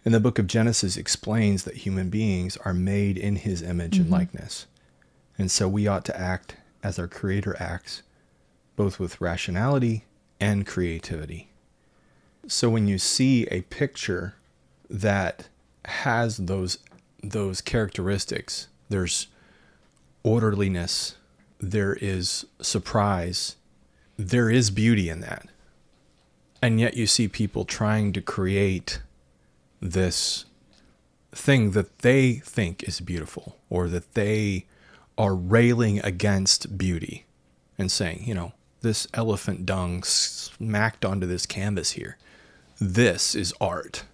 And 0.04 0.14
the 0.14 0.20
book 0.20 0.38
of 0.38 0.46
Genesis 0.46 0.96
explains 0.96 1.64
that 1.64 1.78
human 1.78 2.10
beings 2.10 2.56
are 2.58 2.74
made 2.74 3.16
in 3.16 3.36
his 3.36 3.62
image 3.62 3.96
and 3.96 4.06
mm-hmm. 4.06 4.14
likeness. 4.14 4.66
And 5.38 5.50
so 5.50 5.68
we 5.68 5.86
ought 5.86 6.04
to 6.06 6.20
act 6.20 6.56
as 6.82 6.98
our 6.98 7.08
Creator 7.08 7.56
acts, 7.58 8.02
both 8.76 9.00
with 9.00 9.20
rationality 9.20 10.04
and 10.38 10.66
creativity. 10.66 11.48
So 12.46 12.68
when 12.68 12.86
you 12.86 12.98
see 12.98 13.46
a 13.46 13.62
picture 13.62 14.34
that 14.90 15.48
has 15.86 16.36
those 16.36 16.78
those 17.22 17.62
characteristics, 17.62 18.68
there's 18.90 19.28
orderliness, 20.22 21.16
there 21.58 21.94
is 21.94 22.44
surprise, 22.60 23.56
there 24.18 24.50
is 24.50 24.70
beauty 24.70 25.08
in 25.08 25.20
that. 25.20 25.48
And 26.64 26.80
yet 26.80 26.96
you 26.96 27.06
see 27.06 27.28
people 27.28 27.66
trying 27.66 28.14
to 28.14 28.22
create 28.22 29.02
this 29.82 30.46
thing 31.30 31.72
that 31.72 31.98
they 31.98 32.36
think 32.36 32.82
is 32.84 33.00
beautiful 33.00 33.58
or 33.68 33.86
that 33.88 34.14
they 34.14 34.64
are 35.18 35.34
railing 35.34 36.00
against 36.00 36.78
beauty 36.78 37.26
and 37.76 37.92
saying, 37.92 38.22
you 38.24 38.32
know, 38.32 38.54
this 38.80 39.06
elephant 39.12 39.66
dung 39.66 40.04
smacked 40.04 41.04
onto 41.04 41.26
this 41.26 41.44
canvas 41.44 41.90
here. 41.90 42.16
This 42.80 43.34
is 43.34 43.52
art. 43.60 44.04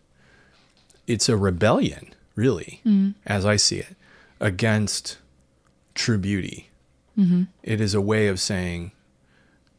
It's 1.07 1.29
a 1.29 1.37
rebellion, 1.37 2.13
really, 2.35 2.81
mm. 2.85 3.15
as 3.25 3.47
I 3.47 3.55
see 3.55 3.79
it, 3.79 3.95
against 4.41 5.19
true 5.95 6.19
beauty. 6.19 6.69
Mm-hmm. 7.17 7.45
It 7.63 7.81
is 7.81 7.95
a 7.95 8.01
way 8.01 8.27
of 8.27 8.41
saying, 8.41 8.91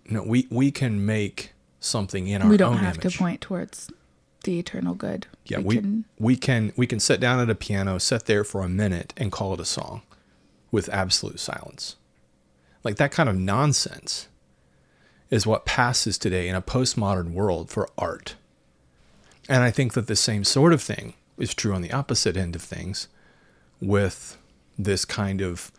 no, 0.06 0.24
we, 0.24 0.48
we 0.50 0.72
can 0.72 1.06
make 1.06 1.50
something 1.82 2.28
in 2.28 2.42
our 2.42 2.46
own. 2.46 2.52
we 2.52 2.58
don't 2.58 2.78
have 2.78 2.96
image. 2.96 3.14
to 3.14 3.20
point 3.20 3.42
towards 3.42 3.92
the 4.44 4.58
eternal 4.58 4.96
good. 4.96 5.28
Yeah, 5.46 5.60
we 5.60 5.76
can 5.76 6.06
we 6.18 6.38
can 6.38 6.72
we 6.78 6.88
can 6.88 7.00
sit 7.00 7.20
down 7.20 7.40
at 7.40 7.50
a 7.50 7.56
piano, 7.56 7.98
sit 8.00 8.26
there 8.26 8.46
for 8.46 8.64
a 8.64 8.70
minute, 8.70 9.14
and 9.18 9.32
call 9.32 9.54
it 9.54 9.60
a 9.60 9.66
song, 9.66 10.02
with 10.72 10.88
absolute 10.90 11.40
silence. 11.40 11.98
Like 12.84 12.96
that 12.96 13.12
kind 13.12 13.28
of 13.28 13.36
nonsense 13.36 14.28
is 15.30 15.46
what 15.46 15.66
passes 15.66 16.18
today 16.18 16.48
in 16.48 16.56
a 16.56 16.62
postmodern 16.62 17.32
world 17.32 17.70
for 17.70 17.90
art. 17.98 18.36
And 19.50 19.64
I 19.64 19.72
think 19.72 19.94
that 19.94 20.08
the 20.08 20.16
same 20.16 20.44
sort 20.44 20.74
of 20.74 20.82
thing 20.82 21.16
is 21.38 21.54
true 21.54 21.74
on 21.74 21.82
the 21.82 21.92
opposite 21.92 22.38
end 22.38 22.56
of 22.56 22.62
things, 22.62 23.08
with 23.80 24.38
this 24.78 25.06
kind 25.06 25.42
of 25.42 25.72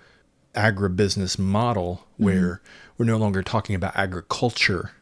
agribusiness 0.55 1.39
model 1.39 2.05
mm-hmm. 2.15 2.25
where 2.25 2.61
we're 2.99 3.07
no 3.07 3.17
longer 3.17 3.43
talking 3.43 3.75
about 3.75 3.97
agriculture, 3.97 4.93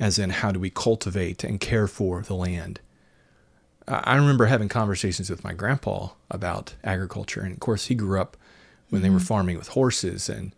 as 0.00 0.18
in 0.18 0.30
how 0.30 0.50
do 0.50 0.58
we 0.58 0.70
cultivate 0.70 1.44
and 1.44 1.60
care 1.60 1.86
for 1.86 2.22
the 2.22 2.34
land. 2.34 2.80
I 3.86 4.16
remember 4.16 4.46
having 4.46 4.68
conversations 4.68 5.28
with 5.28 5.44
my 5.44 5.52
grandpa 5.52 6.08
about 6.30 6.74
agriculture. 6.82 7.42
And 7.42 7.52
of 7.52 7.60
course, 7.60 7.86
he 7.86 7.94
grew 7.94 8.20
up 8.20 8.36
when 8.88 9.02
they 9.02 9.10
were 9.10 9.16
mm-hmm. 9.16 9.26
farming 9.26 9.58
with 9.58 9.68
horses, 9.68 10.28
and 10.28 10.54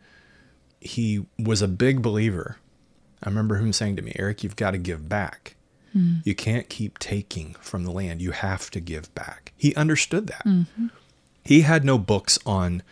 he 0.80 1.26
was 1.38 1.60
a 1.60 1.68
big 1.68 2.02
believer. 2.02 2.58
I 3.22 3.28
remember 3.28 3.56
him 3.56 3.72
saying 3.72 3.96
to 3.96 4.02
me, 4.02 4.12
Eric, 4.16 4.42
you've 4.42 4.56
got 4.56 4.72
to 4.72 4.78
give 4.78 5.08
back. 5.08 5.56
Mm. 5.96 6.24
You 6.24 6.34
can't 6.34 6.68
keep 6.68 6.98
taking 6.98 7.54
from 7.60 7.84
the 7.84 7.90
land. 7.90 8.22
You 8.22 8.30
have 8.30 8.70
to 8.70 8.80
give 8.80 9.14
back. 9.14 9.52
He 9.56 9.74
understood 9.74 10.26
that. 10.28 10.44
Mm-hmm. 10.44 10.86
He 11.44 11.62
had 11.62 11.84
no 11.84 11.98
books 11.98 12.38
on, 12.46 12.82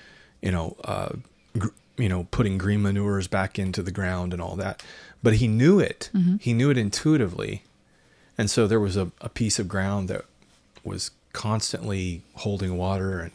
you 0.42 0.50
know, 0.50 0.76
uh, 0.84 1.10
gr- 1.58 1.68
you 1.96 2.08
know, 2.08 2.28
putting 2.30 2.58
green 2.58 2.82
manures 2.82 3.28
back 3.28 3.58
into 3.58 3.82
the 3.82 3.90
ground 3.90 4.32
and 4.32 4.40
all 4.40 4.56
that, 4.56 4.82
but 5.22 5.34
he 5.34 5.48
knew 5.48 5.78
it. 5.78 6.10
Mm-hmm. 6.14 6.36
He 6.40 6.52
knew 6.52 6.70
it 6.70 6.78
intuitively, 6.78 7.64
and 8.38 8.50
so 8.50 8.66
there 8.66 8.80
was 8.80 8.96
a, 8.96 9.10
a 9.20 9.28
piece 9.28 9.58
of 9.58 9.68
ground 9.68 10.08
that 10.08 10.24
was 10.84 11.10
constantly 11.32 12.22
holding 12.34 12.76
water, 12.76 13.20
and 13.20 13.32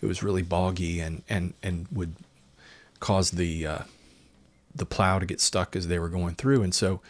it 0.00 0.06
was 0.06 0.22
really 0.22 0.42
boggy, 0.42 1.00
and 1.00 1.22
and 1.28 1.54
and 1.62 1.86
would 1.92 2.14
cause 3.00 3.32
the 3.32 3.66
uh, 3.66 3.78
the 4.74 4.86
plow 4.86 5.18
to 5.18 5.26
get 5.26 5.40
stuck 5.40 5.76
as 5.76 5.88
they 5.88 5.98
were 5.98 6.08
going 6.08 6.34
through, 6.34 6.62
and 6.62 6.74
so 6.74 7.00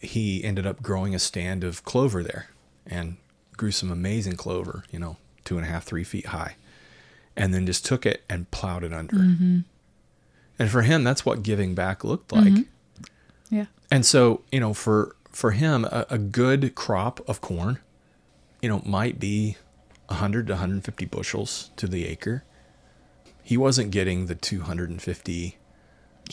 he 0.00 0.44
ended 0.44 0.66
up 0.66 0.82
growing 0.82 1.14
a 1.14 1.18
stand 1.18 1.64
of 1.64 1.84
clover 1.84 2.22
there, 2.22 2.48
and 2.86 3.16
grew 3.56 3.70
some 3.70 3.90
amazing 3.90 4.36
clover, 4.36 4.84
you 4.90 4.98
know, 4.98 5.16
two 5.44 5.56
and 5.56 5.66
a 5.66 5.70
half, 5.70 5.84
three 5.84 6.04
feet 6.04 6.26
high, 6.26 6.56
and 7.36 7.54
then 7.54 7.66
just 7.66 7.84
took 7.84 8.04
it 8.06 8.22
and 8.28 8.50
plowed 8.50 8.84
it 8.84 8.92
under. 8.92 9.16
Mm-hmm. 9.16 9.60
And 10.58 10.70
for 10.70 10.82
him, 10.82 11.04
that's 11.04 11.24
what 11.24 11.42
giving 11.42 11.74
back 11.74 12.04
looked 12.04 12.28
mm-hmm. 12.28 12.56
like. 12.56 12.66
Yeah. 13.50 13.66
And 13.90 14.04
so, 14.04 14.42
you 14.50 14.60
know, 14.60 14.74
for 14.74 15.14
for 15.30 15.50
him, 15.52 15.84
a, 15.84 16.06
a 16.10 16.18
good 16.18 16.74
crop 16.74 17.20
of 17.28 17.40
corn, 17.40 17.78
you 18.62 18.68
know, 18.68 18.82
might 18.84 19.18
be 19.20 19.56
100 20.08 20.46
to 20.46 20.54
150 20.54 21.04
bushels 21.06 21.70
to 21.76 21.86
the 21.86 22.06
acre. 22.06 22.42
He 23.42 23.56
wasn't 23.56 23.90
getting 23.90 24.26
the 24.26 24.34
250 24.34 25.58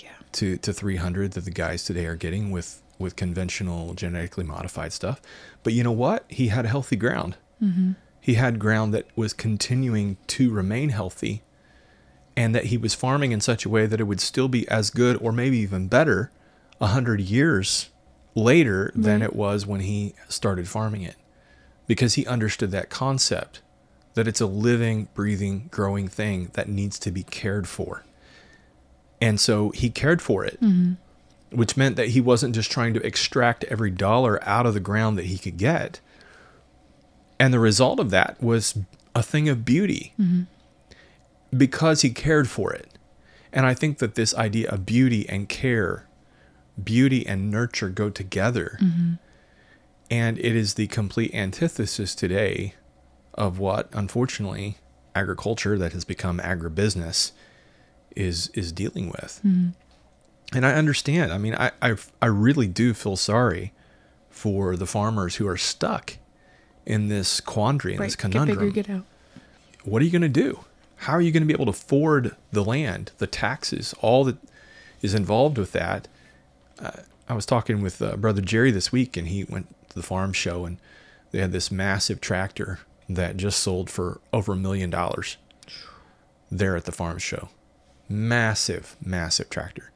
Yeah. 0.01 0.09
to, 0.33 0.57
to 0.57 0.73
300 0.73 1.33
that 1.33 1.45
the 1.45 1.51
guys 1.51 1.83
today 1.83 2.05
are 2.05 2.15
getting 2.15 2.49
with 2.51 2.81
with 2.99 3.15
conventional 3.15 3.93
genetically 3.93 4.43
modified 4.45 4.93
stuff. 4.93 5.21
But 5.63 5.73
you 5.73 5.83
know 5.83 5.91
what? 5.91 6.25
He 6.29 6.47
had 6.47 6.65
healthy 6.65 6.95
ground. 6.95 7.37
Mm-hmm. 7.61 7.93
He 8.21 8.35
had 8.35 8.57
ground 8.59 8.93
that 8.93 9.07
was 9.17 9.33
continuing 9.33 10.15
to 10.27 10.49
remain 10.51 10.89
healthy 10.89 11.41
and 12.37 12.55
that 12.55 12.65
he 12.65 12.77
was 12.77 12.93
farming 12.93 13.31
in 13.31 13.41
such 13.41 13.65
a 13.65 13.69
way 13.69 13.85
that 13.85 13.99
it 13.99 14.05
would 14.05 14.21
still 14.21 14.47
be 14.47 14.67
as 14.69 14.89
good 14.89 15.17
or 15.17 15.31
maybe 15.31 15.57
even 15.57 15.87
better 15.87 16.31
a 16.83 16.87
hundred 16.87 17.21
years 17.21 17.89
later 18.35 18.91
than 18.93 19.21
it 19.21 19.33
was 19.33 19.65
when 19.65 19.79
he 19.79 20.13
started 20.27 20.67
farming 20.67 21.01
it 21.01 21.15
because 21.87 22.15
he 22.15 22.27
understood 22.27 22.71
that 22.71 22.89
concept 22.89 23.61
that 24.15 24.27
it's 24.27 24.41
a 24.41 24.45
living 24.45 25.07
breathing 25.13 25.69
growing 25.71 26.09
thing 26.09 26.51
that 26.53 26.67
needs 26.67 26.99
to 26.99 27.09
be 27.09 27.23
cared 27.23 27.69
for. 27.69 28.03
And 29.21 29.39
so 29.39 29.69
he 29.69 29.89
cared 29.89 30.21
for 30.21 30.43
it 30.43 30.59
mm-hmm. 30.61 30.93
which 31.57 31.77
meant 31.77 31.95
that 31.95 32.09
he 32.09 32.19
wasn't 32.19 32.53
just 32.53 32.69
trying 32.69 32.93
to 32.95 33.05
extract 33.05 33.63
every 33.65 33.89
dollar 33.89 34.43
out 34.43 34.65
of 34.65 34.73
the 34.73 34.81
ground 34.81 35.17
that 35.17 35.27
he 35.27 35.37
could 35.37 35.57
get. 35.57 36.01
And 37.39 37.53
the 37.53 37.59
result 37.59 38.01
of 38.01 38.09
that 38.09 38.43
was 38.43 38.77
a 39.15 39.23
thing 39.23 39.47
of 39.47 39.63
beauty 39.63 40.13
mm-hmm. 40.19 40.43
because 41.57 42.01
he 42.01 42.09
cared 42.09 42.49
for 42.49 42.73
it. 42.73 42.89
And 43.53 43.65
I 43.65 43.73
think 43.73 43.99
that 43.99 44.15
this 44.15 44.35
idea 44.35 44.69
of 44.69 44.85
beauty 44.85 45.29
and 45.29 45.47
care, 45.47 46.07
beauty 46.81 47.25
and 47.25 47.51
nurture 47.51 47.89
go 47.89 48.09
together. 48.09 48.77
Mm-hmm. 48.81 49.13
And 50.09 50.37
it 50.39 50.55
is 50.55 50.75
the 50.75 50.87
complete 50.87 51.33
antithesis 51.33 52.13
today 52.13 52.75
of 53.33 53.57
what, 53.59 53.89
unfortunately, 53.93 54.77
agriculture 55.15 55.77
that 55.77 55.93
has 55.93 56.03
become 56.05 56.39
agribusiness 56.39 57.31
is 58.15 58.49
is 58.53 58.71
dealing 58.71 59.07
with. 59.07 59.41
Mm-hmm. 59.45 59.69
And 60.55 60.65
I 60.65 60.73
understand. 60.73 61.31
I 61.33 61.37
mean, 61.39 61.55
I, 61.55 61.71
I 61.81 61.95
I 62.21 62.27
really 62.27 62.67
do 62.67 62.93
feel 62.93 63.15
sorry 63.15 63.73
for 64.29 64.75
the 64.75 64.85
farmers 64.85 65.35
who 65.37 65.47
are 65.47 65.57
stuck 65.57 66.17
in 66.85 67.07
this 67.07 67.39
quandary, 67.39 67.93
in 67.93 67.99
Right. 67.99 68.07
this 68.07 68.15
Get 68.15 68.31
conundrum 68.31 68.59
bigger, 68.59 68.71
get 68.71 68.89
out. 68.89 69.05
what 69.83 70.01
are 70.01 70.05
you 70.05 70.11
going 70.11 70.21
to 70.21 70.27
do? 70.29 70.59
How 70.97 71.13
are 71.13 71.21
you 71.21 71.31
going 71.31 71.41
to 71.43 71.47
be 71.47 71.53
able 71.53 71.65
to 71.65 71.71
afford 71.71 72.35
the 72.51 72.63
land, 72.63 73.11
the 73.17 73.27
taxes, 73.27 73.93
all 74.01 74.23
that 74.25 74.37
is 75.01 75.13
involved 75.13 75.57
with 75.57 75.71
that? 75.71 76.07
Uh, 76.79 76.91
I 77.27 77.33
was 77.33 77.45
talking 77.45 77.81
with 77.81 78.01
uh, 78.01 78.17
brother 78.17 78.41
Jerry 78.41 78.71
this 78.71 78.91
week, 78.91 79.15
and 79.17 79.27
he 79.27 79.43
went 79.45 79.73
to 79.89 79.95
the 79.95 80.03
farm 80.03 80.33
show, 80.33 80.65
and 80.65 80.77
they 81.31 81.39
had 81.39 81.51
this 81.51 81.71
massive 81.71 82.19
tractor 82.21 82.79
that 83.09 83.37
just 83.37 83.59
sold 83.59 83.89
for 83.89 84.21
over 84.31 84.53
a 84.53 84.57
million 84.57 84.89
dollars 84.89 85.37
there 86.51 86.75
at 86.75 86.85
the 86.85 86.91
farm 86.91 87.17
show. 87.17 87.49
Massive, 88.09 88.95
massive 89.03 89.49
tractor. 89.49 89.91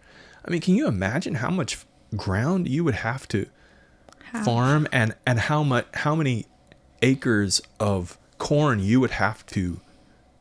I 0.46 0.52
mean, 0.52 0.62
can 0.62 0.76
you 0.76 0.88
imagine 0.88 1.36
how 1.36 1.50
much 1.50 1.86
ground 2.16 2.68
you 2.68 2.84
would 2.84 2.96
have 2.96 3.28
to 3.30 3.48
Half. 4.32 4.46
farm 4.46 4.88
and 4.92 5.16
and 5.26 5.40
how 5.40 5.64
much 5.64 5.86
how 5.94 6.16
many 6.16 6.46
acres 7.02 7.62
of 7.80 8.18
corn 8.38 8.80
you 8.80 9.00
would 9.00 9.12
have 9.12 9.46
to 9.48 9.80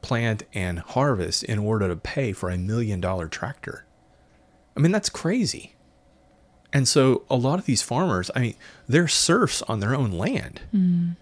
plant 0.03 0.45
and 0.55 0.79
harvest 0.79 1.45
in 1.45 1.59
order 1.59 1.89
to 1.89 1.97
pay 1.97 2.33
for 2.33 2.51
a 2.51 2.59
million 2.59 3.01
dollar 3.01 3.29
tractor. 3.29 3.85
I 4.77 4.81
mean 4.81 4.93
that's 4.93 5.09
crazy. 5.09 5.75
And 6.73 6.87
so 6.87 7.23
a 7.31 7.37
lot 7.37 7.59
of 7.59 7.67
these 7.67 7.83
farmers, 7.83 8.31
I 8.35 8.41
mean, 8.41 8.55
they're 8.89 9.09
serfs 9.09 9.63
on 9.63 9.81
their 9.81 9.95
own 9.95 10.11
land. 10.11 10.61
Mm. 10.75 11.17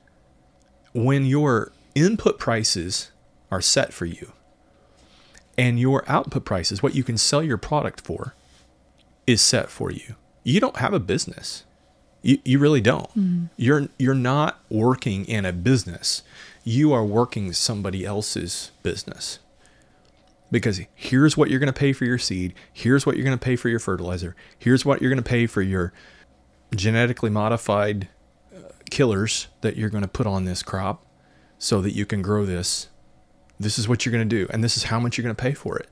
When 0.93 1.27
your 1.27 1.73
input 1.95 2.39
prices 2.39 3.11
are 3.51 3.61
set 3.61 3.93
for 3.93 4.07
you 4.07 4.33
and 5.57 5.79
your 5.79 6.05
output 6.09 6.45
prices, 6.45 6.83
what 6.83 6.95
you 6.95 7.05
can 7.05 7.19
sell 7.19 7.43
your 7.43 7.59
product 7.59 8.01
for, 8.01 8.35
is 9.27 9.41
set 9.41 9.71
for 9.71 9.91
you. 9.91 10.17
You 10.43 10.61
don't 10.61 10.77
have 10.77 10.93
a 10.93 11.01
business. 11.01 11.65
You, 12.23 12.39
you 12.45 12.59
really 12.59 12.81
don't. 12.81 13.15
Mm. 13.17 13.51
You're 13.57 13.89
you're 13.99 14.15
not 14.15 14.61
working 14.71 15.25
in 15.27 15.45
a 15.45 15.53
business. 15.53 16.23
You 16.65 16.93
are 16.93 17.05
working 17.05 17.53
somebody 17.53 18.05
else's 18.05 18.71
business. 18.83 19.39
Because 20.55 20.81
here's 20.95 21.37
what 21.37 21.51
you're 21.51 21.59
going 21.59 21.67
to 21.67 21.77
pay 21.77 21.93
for 21.93 22.05
your 22.05 22.17
seed, 22.17 22.55
here's 22.73 23.05
what 23.05 23.17
you're 23.17 23.25
going 23.25 23.37
to 23.37 23.45
pay 23.45 23.57
for 23.57 23.69
your 23.69 23.81
fertilizer, 23.81 24.37
here's 24.57 24.85
what 24.85 25.03
you're 25.03 25.11
going 25.11 25.21
to 25.21 25.29
pay 25.29 25.49
for 25.49 25.63
your 25.63 25.93
genetically 26.77 27.29
modified 27.29 28.07
uh, 28.55 28.69
killers 28.89 29.49
that 29.63 29.77
you're 29.77 29.91
going 29.91 30.05
to 30.05 30.09
put 30.09 30.29
on 30.29 30.45
this 30.45 30.63
crop 30.63 31.05
so 31.59 31.81
that 31.81 31.91
you 31.91 32.07
can 32.07 32.23
grow 32.23 32.47
this. 32.47 32.89
This 33.59 33.81
is 33.81 33.89
what 33.89 34.07
you're 34.07 34.13
going 34.13 34.29
to 34.29 34.37
do 34.37 34.47
and 34.51 34.63
this 34.63 34.77
is 34.77 34.85
how 34.85 35.01
much 35.01 35.19
you're 35.19 35.25
going 35.25 35.35
to 35.35 35.43
pay 35.43 35.55
for 35.55 35.77
it. 35.77 35.89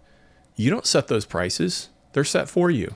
You 0.54 0.70
don't 0.70 0.86
set 0.86 1.08
those 1.08 1.26
prices. 1.26 1.88
They're 2.12 2.22
set 2.22 2.48
for 2.48 2.70
you 2.70 2.94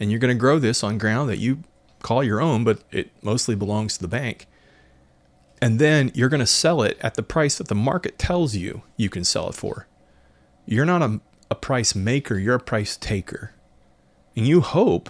and 0.00 0.10
you're 0.10 0.18
going 0.18 0.34
to 0.34 0.40
grow 0.40 0.58
this 0.58 0.82
on 0.82 0.98
ground 0.98 1.30
that 1.30 1.38
you 1.38 1.62
call 2.02 2.24
your 2.24 2.40
own, 2.40 2.64
but 2.64 2.82
it 2.90 3.12
mostly 3.22 3.54
belongs 3.54 3.94
to 3.94 4.02
the 4.02 4.08
bank. 4.08 4.48
And 5.62 5.78
then 5.78 6.10
you're 6.14 6.28
going 6.28 6.40
to 6.40 6.46
sell 6.46 6.82
it 6.82 6.98
at 7.00 7.14
the 7.14 7.22
price 7.22 7.58
that 7.58 7.68
the 7.68 7.76
market 7.76 8.18
tells 8.18 8.56
you 8.56 8.82
you 8.96 9.08
can 9.08 9.22
sell 9.22 9.48
it 9.48 9.54
for. 9.54 9.87
You're 10.70 10.84
not 10.84 11.00
a, 11.00 11.20
a 11.50 11.54
price 11.54 11.94
maker, 11.94 12.38
you're 12.38 12.56
a 12.56 12.60
price 12.60 12.98
taker. 12.98 13.52
And 14.36 14.46
you 14.46 14.60
hope 14.60 15.08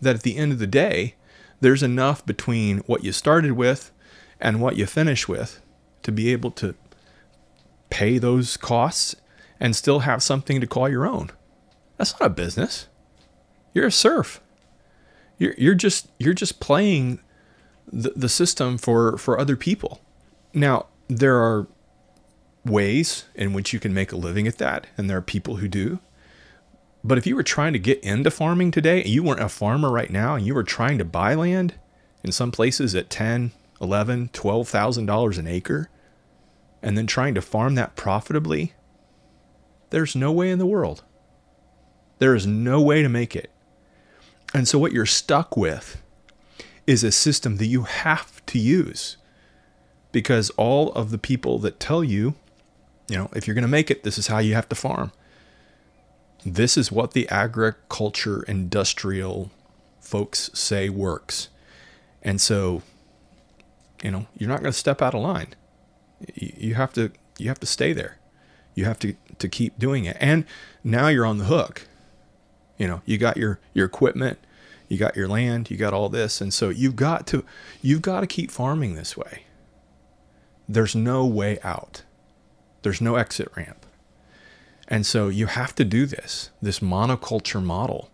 that 0.00 0.16
at 0.16 0.22
the 0.22 0.36
end 0.36 0.52
of 0.52 0.58
the 0.58 0.66
day, 0.66 1.14
there's 1.60 1.82
enough 1.82 2.24
between 2.26 2.78
what 2.80 3.02
you 3.02 3.10
started 3.10 3.52
with 3.52 3.92
and 4.38 4.60
what 4.60 4.76
you 4.76 4.84
finish 4.84 5.26
with 5.26 5.62
to 6.02 6.12
be 6.12 6.30
able 6.32 6.50
to 6.52 6.74
pay 7.88 8.18
those 8.18 8.58
costs 8.58 9.16
and 9.58 9.74
still 9.74 10.00
have 10.00 10.22
something 10.22 10.60
to 10.60 10.66
call 10.66 10.88
your 10.88 11.06
own. 11.06 11.30
That's 11.96 12.18
not 12.20 12.26
a 12.26 12.30
business. 12.30 12.86
You're 13.72 13.86
a 13.86 13.92
serf. 13.92 14.40
You're 15.38 15.54
you're 15.56 15.74
just 15.74 16.08
you're 16.18 16.34
just 16.34 16.60
playing 16.60 17.20
the, 17.90 18.12
the 18.14 18.28
system 18.28 18.76
for 18.76 19.16
for 19.16 19.40
other 19.40 19.56
people. 19.56 20.02
Now 20.52 20.86
there 21.08 21.36
are 21.36 21.66
ways 22.64 23.24
in 23.34 23.52
which 23.52 23.72
you 23.72 23.80
can 23.80 23.94
make 23.94 24.12
a 24.12 24.16
living 24.16 24.46
at 24.46 24.58
that, 24.58 24.86
and 24.96 25.08
there 25.08 25.18
are 25.18 25.22
people 25.22 25.56
who 25.56 25.68
do. 25.68 26.00
But 27.02 27.18
if 27.18 27.26
you 27.26 27.34
were 27.34 27.42
trying 27.42 27.72
to 27.72 27.78
get 27.78 28.00
into 28.00 28.30
farming 28.30 28.72
today 28.72 29.00
and 29.00 29.08
you 29.08 29.22
weren't 29.22 29.40
a 29.40 29.48
farmer 29.48 29.90
right 29.90 30.10
now 30.10 30.34
and 30.34 30.46
you 30.46 30.54
were 30.54 30.62
trying 30.62 30.98
to 30.98 31.04
buy 31.04 31.34
land 31.34 31.74
in 32.22 32.30
some 32.30 32.50
places 32.50 32.94
at 32.94 33.08
10, 33.08 33.52
11, 33.80 34.30
12,000 34.32 35.06
dollars 35.06 35.38
an 35.38 35.46
acre 35.46 35.88
and 36.82 36.96
then 36.96 37.06
trying 37.06 37.34
to 37.34 37.42
farm 37.42 37.74
that 37.74 37.96
profitably, 37.96 38.74
there's 39.90 40.14
no 40.14 40.30
way 40.32 40.50
in 40.50 40.58
the 40.58 40.66
world. 40.66 41.02
There 42.18 42.34
is 42.34 42.46
no 42.46 42.80
way 42.80 43.02
to 43.02 43.08
make 43.08 43.34
it. 43.34 43.50
And 44.52 44.66
so 44.66 44.78
what 44.78 44.92
you're 44.92 45.06
stuck 45.06 45.56
with 45.56 46.02
is 46.86 47.04
a 47.04 47.12
system 47.12 47.56
that 47.56 47.66
you 47.66 47.82
have 47.82 48.44
to 48.46 48.58
use 48.58 49.16
because 50.12 50.50
all 50.50 50.92
of 50.92 51.10
the 51.10 51.18
people 51.18 51.58
that 51.60 51.78
tell 51.78 52.02
you, 52.02 52.34
you 53.10 53.16
know, 53.16 53.28
if 53.34 53.46
you're 53.46 53.54
going 53.54 53.62
to 53.62 53.68
make 53.68 53.90
it, 53.90 54.04
this 54.04 54.18
is 54.18 54.28
how 54.28 54.38
you 54.38 54.54
have 54.54 54.68
to 54.68 54.76
farm. 54.76 55.10
This 56.46 56.76
is 56.76 56.92
what 56.92 57.12
the 57.12 57.28
agriculture 57.28 58.44
industrial 58.44 59.50
folks 60.00 60.48
say 60.54 60.88
works. 60.88 61.48
And 62.22 62.40
so, 62.40 62.82
you 64.02 64.12
know, 64.12 64.26
you're 64.38 64.48
not 64.48 64.60
going 64.60 64.72
to 64.72 64.78
step 64.78 65.02
out 65.02 65.14
of 65.14 65.22
line. 65.22 65.54
You 66.34 66.74
have 66.74 66.92
to 66.92 67.10
you 67.38 67.48
have 67.48 67.58
to 67.60 67.66
stay 67.66 67.92
there. 67.92 68.18
You 68.74 68.84
have 68.84 68.98
to 69.00 69.14
to 69.38 69.48
keep 69.48 69.76
doing 69.76 70.04
it. 70.04 70.16
And 70.20 70.44
now 70.84 71.08
you're 71.08 71.26
on 71.26 71.38
the 71.38 71.46
hook. 71.46 71.88
You 72.78 72.86
know, 72.86 73.02
you 73.04 73.18
got 73.18 73.36
your 73.36 73.58
your 73.74 73.86
equipment, 73.86 74.38
you 74.88 74.98
got 74.98 75.16
your 75.16 75.26
land, 75.26 75.68
you 75.68 75.76
got 75.76 75.92
all 75.92 76.08
this, 76.08 76.40
and 76.40 76.54
so 76.54 76.68
you've 76.68 76.96
got 76.96 77.26
to 77.28 77.44
you've 77.82 78.02
got 78.02 78.20
to 78.20 78.26
keep 78.28 78.52
farming 78.52 78.94
this 78.94 79.16
way. 79.16 79.46
There's 80.68 80.94
no 80.94 81.26
way 81.26 81.58
out. 81.64 82.02
There's 82.82 83.00
no 83.00 83.16
exit 83.16 83.48
ramp. 83.56 83.86
And 84.88 85.06
so 85.06 85.28
you 85.28 85.46
have 85.46 85.74
to 85.76 85.84
do 85.84 86.06
this, 86.06 86.50
this 86.60 86.80
monoculture 86.80 87.62
model, 87.62 88.10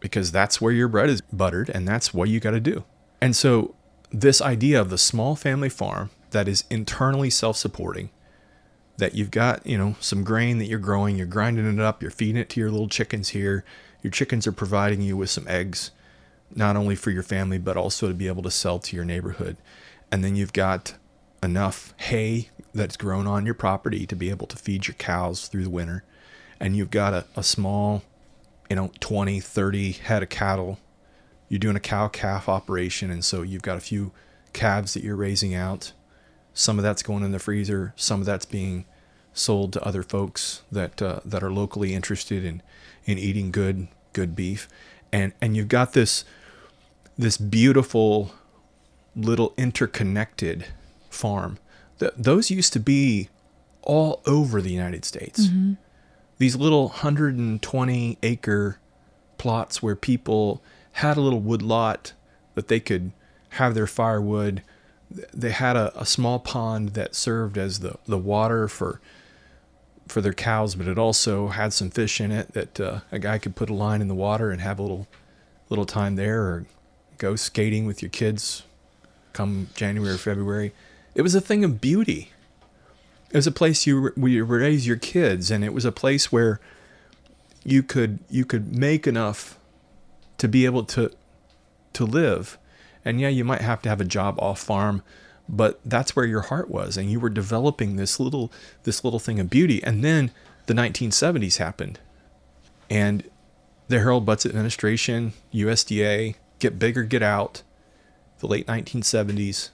because 0.00 0.32
that's 0.32 0.60
where 0.60 0.72
your 0.72 0.88
bread 0.88 1.08
is 1.08 1.20
buttered 1.20 1.68
and 1.68 1.86
that's 1.86 2.12
what 2.12 2.28
you 2.28 2.40
got 2.40 2.50
to 2.50 2.60
do. 2.60 2.84
And 3.20 3.34
so 3.34 3.74
this 4.10 4.42
idea 4.42 4.80
of 4.80 4.90
the 4.90 4.98
small 4.98 5.36
family 5.36 5.68
farm 5.68 6.10
that 6.30 6.48
is 6.48 6.64
internally 6.70 7.30
self-supporting, 7.30 8.10
that 8.98 9.14
you've 9.14 9.30
got, 9.30 9.66
you 9.66 9.76
know, 9.76 9.94
some 10.00 10.24
grain 10.24 10.58
that 10.58 10.66
you're 10.66 10.78
growing, 10.78 11.16
you're 11.16 11.26
grinding 11.26 11.66
it 11.66 11.80
up, 11.80 12.02
you're 12.02 12.10
feeding 12.10 12.36
it 12.36 12.48
to 12.50 12.60
your 12.60 12.70
little 12.70 12.88
chickens 12.88 13.30
here. 13.30 13.64
Your 14.02 14.10
chickens 14.10 14.46
are 14.46 14.52
providing 14.52 15.02
you 15.02 15.16
with 15.16 15.30
some 15.30 15.46
eggs, 15.48 15.90
not 16.54 16.76
only 16.76 16.94
for 16.94 17.10
your 17.10 17.22
family, 17.22 17.58
but 17.58 17.76
also 17.76 18.08
to 18.08 18.14
be 18.14 18.26
able 18.26 18.42
to 18.42 18.50
sell 18.50 18.78
to 18.78 18.96
your 18.96 19.04
neighborhood. 19.04 19.56
And 20.10 20.24
then 20.24 20.34
you've 20.34 20.52
got 20.52 20.94
enough 21.42 21.94
hay 21.98 22.48
that's 22.74 22.96
grown 22.96 23.26
on 23.26 23.44
your 23.44 23.54
property 23.54 24.06
to 24.06 24.16
be 24.16 24.30
able 24.30 24.46
to 24.46 24.56
feed 24.56 24.86
your 24.86 24.94
cows 24.94 25.48
through 25.48 25.64
the 25.64 25.70
winter. 25.70 26.04
And 26.60 26.76
you've 26.76 26.90
got 26.90 27.14
a, 27.14 27.24
a 27.36 27.42
small, 27.42 28.02
you 28.68 28.76
know, 28.76 28.90
20, 29.00 29.40
30 29.40 29.92
head 29.92 30.22
of 30.22 30.28
cattle. 30.28 30.78
You're 31.48 31.58
doing 31.58 31.76
a 31.76 31.80
cow 31.80 32.08
calf 32.08 32.48
operation. 32.48 33.10
And 33.10 33.24
so 33.24 33.42
you've 33.42 33.62
got 33.62 33.76
a 33.76 33.80
few 33.80 34.12
calves 34.52 34.94
that 34.94 35.04
you're 35.04 35.16
raising 35.16 35.54
out. 35.54 35.92
Some 36.54 36.78
of 36.78 36.82
that's 36.82 37.02
going 37.02 37.22
in 37.22 37.32
the 37.32 37.38
freezer. 37.38 37.92
Some 37.96 38.20
of 38.20 38.26
that's 38.26 38.46
being 38.46 38.86
sold 39.34 39.74
to 39.74 39.84
other 39.84 40.02
folks 40.02 40.62
that 40.72 41.00
uh, 41.02 41.20
that 41.24 41.42
are 41.42 41.52
locally 41.52 41.94
interested 41.94 42.44
in 42.44 42.62
in 43.04 43.18
eating 43.18 43.50
good 43.50 43.88
good 44.14 44.34
beef. 44.34 44.66
And 45.12 45.34
and 45.40 45.56
you've 45.56 45.68
got 45.68 45.92
this 45.92 46.24
this 47.18 47.36
beautiful 47.36 48.32
little 49.14 49.54
interconnected 49.56 50.66
farm. 51.16 51.58
Th- 51.98 52.12
those 52.16 52.50
used 52.50 52.72
to 52.74 52.80
be 52.80 53.28
all 53.82 54.22
over 54.26 54.60
the 54.60 54.70
United 54.70 55.04
States. 55.04 55.48
These 56.38 56.56
little 56.56 56.88
120 56.88 58.18
acre 58.22 58.78
plots 59.38 59.82
where 59.82 59.96
people 59.96 60.62
had 60.92 61.16
a 61.16 61.20
little 61.20 61.40
wood 61.40 61.62
lot 61.62 62.12
that 62.54 62.68
they 62.68 62.80
could 62.80 63.12
have 63.50 63.74
their 63.74 63.86
firewood. 63.86 64.62
They 65.32 65.50
had 65.50 65.76
a, 65.76 65.98
a 65.98 66.04
small 66.04 66.38
pond 66.38 66.90
that 66.90 67.14
served 67.14 67.56
as 67.56 67.80
the, 67.80 67.96
the 68.06 68.18
water 68.18 68.68
for 68.68 69.00
for 70.08 70.20
their 70.20 70.32
cows, 70.32 70.76
but 70.76 70.86
it 70.86 70.98
also 70.98 71.48
had 71.48 71.72
some 71.72 71.90
fish 71.90 72.20
in 72.20 72.30
it 72.30 72.52
that 72.52 72.78
uh, 72.78 73.00
a 73.10 73.18
guy 73.18 73.38
could 73.38 73.56
put 73.56 73.68
a 73.68 73.74
line 73.74 74.00
in 74.00 74.06
the 74.06 74.14
water 74.14 74.52
and 74.52 74.60
have 74.60 74.78
a 74.78 74.82
little 74.82 75.08
little 75.68 75.86
time 75.86 76.14
there, 76.16 76.42
or 76.42 76.66
go 77.18 77.34
skating 77.34 77.86
with 77.86 78.02
your 78.02 78.10
kids 78.10 78.62
come 79.32 79.68
January 79.74 80.14
or 80.14 80.18
February. 80.18 80.72
It 81.16 81.22
was 81.22 81.34
a 81.34 81.40
thing 81.40 81.64
of 81.64 81.80
beauty. 81.80 82.30
It 83.30 83.36
was 83.36 83.46
a 83.46 83.52
place 83.52 83.86
you 83.86 84.12
where 84.14 84.30
you 84.30 84.44
raise 84.44 84.86
your 84.86 84.98
kids, 84.98 85.50
and 85.50 85.64
it 85.64 85.72
was 85.72 85.86
a 85.86 85.90
place 85.90 86.30
where 86.30 86.60
you 87.64 87.82
could 87.82 88.18
you 88.30 88.44
could 88.44 88.76
make 88.76 89.06
enough 89.06 89.58
to 90.36 90.46
be 90.46 90.66
able 90.66 90.84
to 90.84 91.10
to 91.94 92.04
live, 92.04 92.58
And 93.02 93.18
yeah, 93.18 93.28
you 93.28 93.44
might 93.44 93.62
have 93.62 93.80
to 93.82 93.88
have 93.88 94.02
a 94.02 94.04
job 94.04 94.38
off 94.38 94.60
farm, 94.60 95.02
but 95.48 95.80
that's 95.84 96.14
where 96.14 96.26
your 96.26 96.42
heart 96.42 96.68
was 96.68 96.98
and 96.98 97.10
you 97.10 97.18
were 97.18 97.30
developing 97.30 97.96
this 97.96 98.20
little 98.20 98.52
this 98.82 99.02
little 99.02 99.18
thing 99.18 99.40
of 99.40 99.48
beauty. 99.48 99.82
And 99.82 100.04
then 100.04 100.30
the 100.66 100.74
1970s 100.74 101.56
happened. 101.56 101.98
And 102.90 103.24
the 103.88 103.96
Earl 103.96 104.20
Butz 104.20 104.44
administration, 104.44 105.32
USDA, 105.54 106.34
get 106.58 106.78
bigger, 106.78 107.04
get 107.04 107.22
out, 107.22 107.62
the 108.40 108.46
late 108.46 108.66
1970s, 108.66 109.70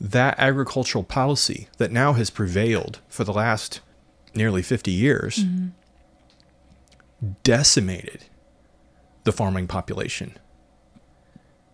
that 0.00 0.38
agricultural 0.38 1.04
policy 1.04 1.68
that 1.78 1.90
now 1.90 2.12
has 2.12 2.30
prevailed 2.30 3.00
for 3.08 3.24
the 3.24 3.32
last 3.32 3.80
nearly 4.34 4.62
50 4.62 4.90
years 4.90 5.44
decimated 7.42 8.24
the 9.24 9.32
farming 9.32 9.66
population. 9.66 10.36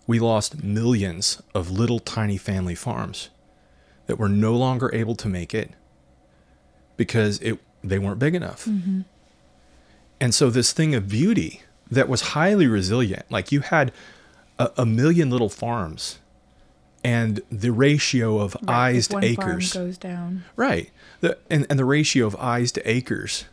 We 0.06 0.18
lost 0.18 0.62
millions 0.62 1.42
of 1.54 1.70
little 1.70 1.98
tiny 1.98 2.36
family 2.36 2.74
farms 2.74 3.30
that 4.06 4.18
were 4.18 4.28
no 4.28 4.54
longer 4.54 4.90
able 4.94 5.14
to 5.16 5.28
make 5.28 5.54
it 5.54 5.70
because 6.96 7.38
it 7.40 7.58
they 7.84 7.98
weren't 7.98 8.18
big 8.18 8.34
enough. 8.34 8.64
Mm-hmm. 8.64 9.02
And 10.20 10.34
so 10.34 10.50
this 10.50 10.72
thing 10.72 10.94
of 10.94 11.08
beauty 11.08 11.62
that 11.90 12.08
was 12.08 12.20
highly 12.20 12.66
resilient, 12.66 13.24
like 13.30 13.50
you 13.50 13.60
had 13.60 13.92
a, 14.58 14.70
a 14.78 14.86
million 14.86 15.30
little 15.30 15.48
farms 15.48 16.18
and 17.04 17.40
the 17.50 17.72
ratio 17.72 18.38
of 18.38 18.56
Right, 18.62 18.74
eyes 18.74 19.08
to 19.08 19.18
acres. 19.24 19.72
goes 19.72 19.98
down. 19.98 20.44
Right. 20.56 20.90
The, 21.20 21.38
and, 21.50 21.66
and 21.68 21.78
the 21.78 21.84
ratio 21.84 22.26
of 22.26 22.36
eyes 22.36 22.72
to 22.72 22.90
acres, 22.90 23.44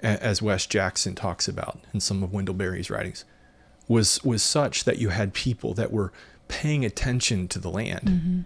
as 0.00 0.42
Wes 0.42 0.66
Jackson 0.66 1.14
talks 1.14 1.48
about 1.48 1.78
in 1.94 2.00
some 2.00 2.22
of 2.22 2.32
Wendell 2.32 2.54
Berry's 2.54 2.90
writings, 2.90 3.24
was, 3.88 4.22
was 4.24 4.42
such 4.42 4.84
that 4.84 4.98
you 4.98 5.10
had 5.10 5.32
people 5.32 5.74
that 5.74 5.92
were 5.92 6.12
paying 6.48 6.84
attention 6.84 7.48
to 7.48 7.58
the 7.58 7.70
land. 7.70 8.02
Mm-hmm. 8.02 8.40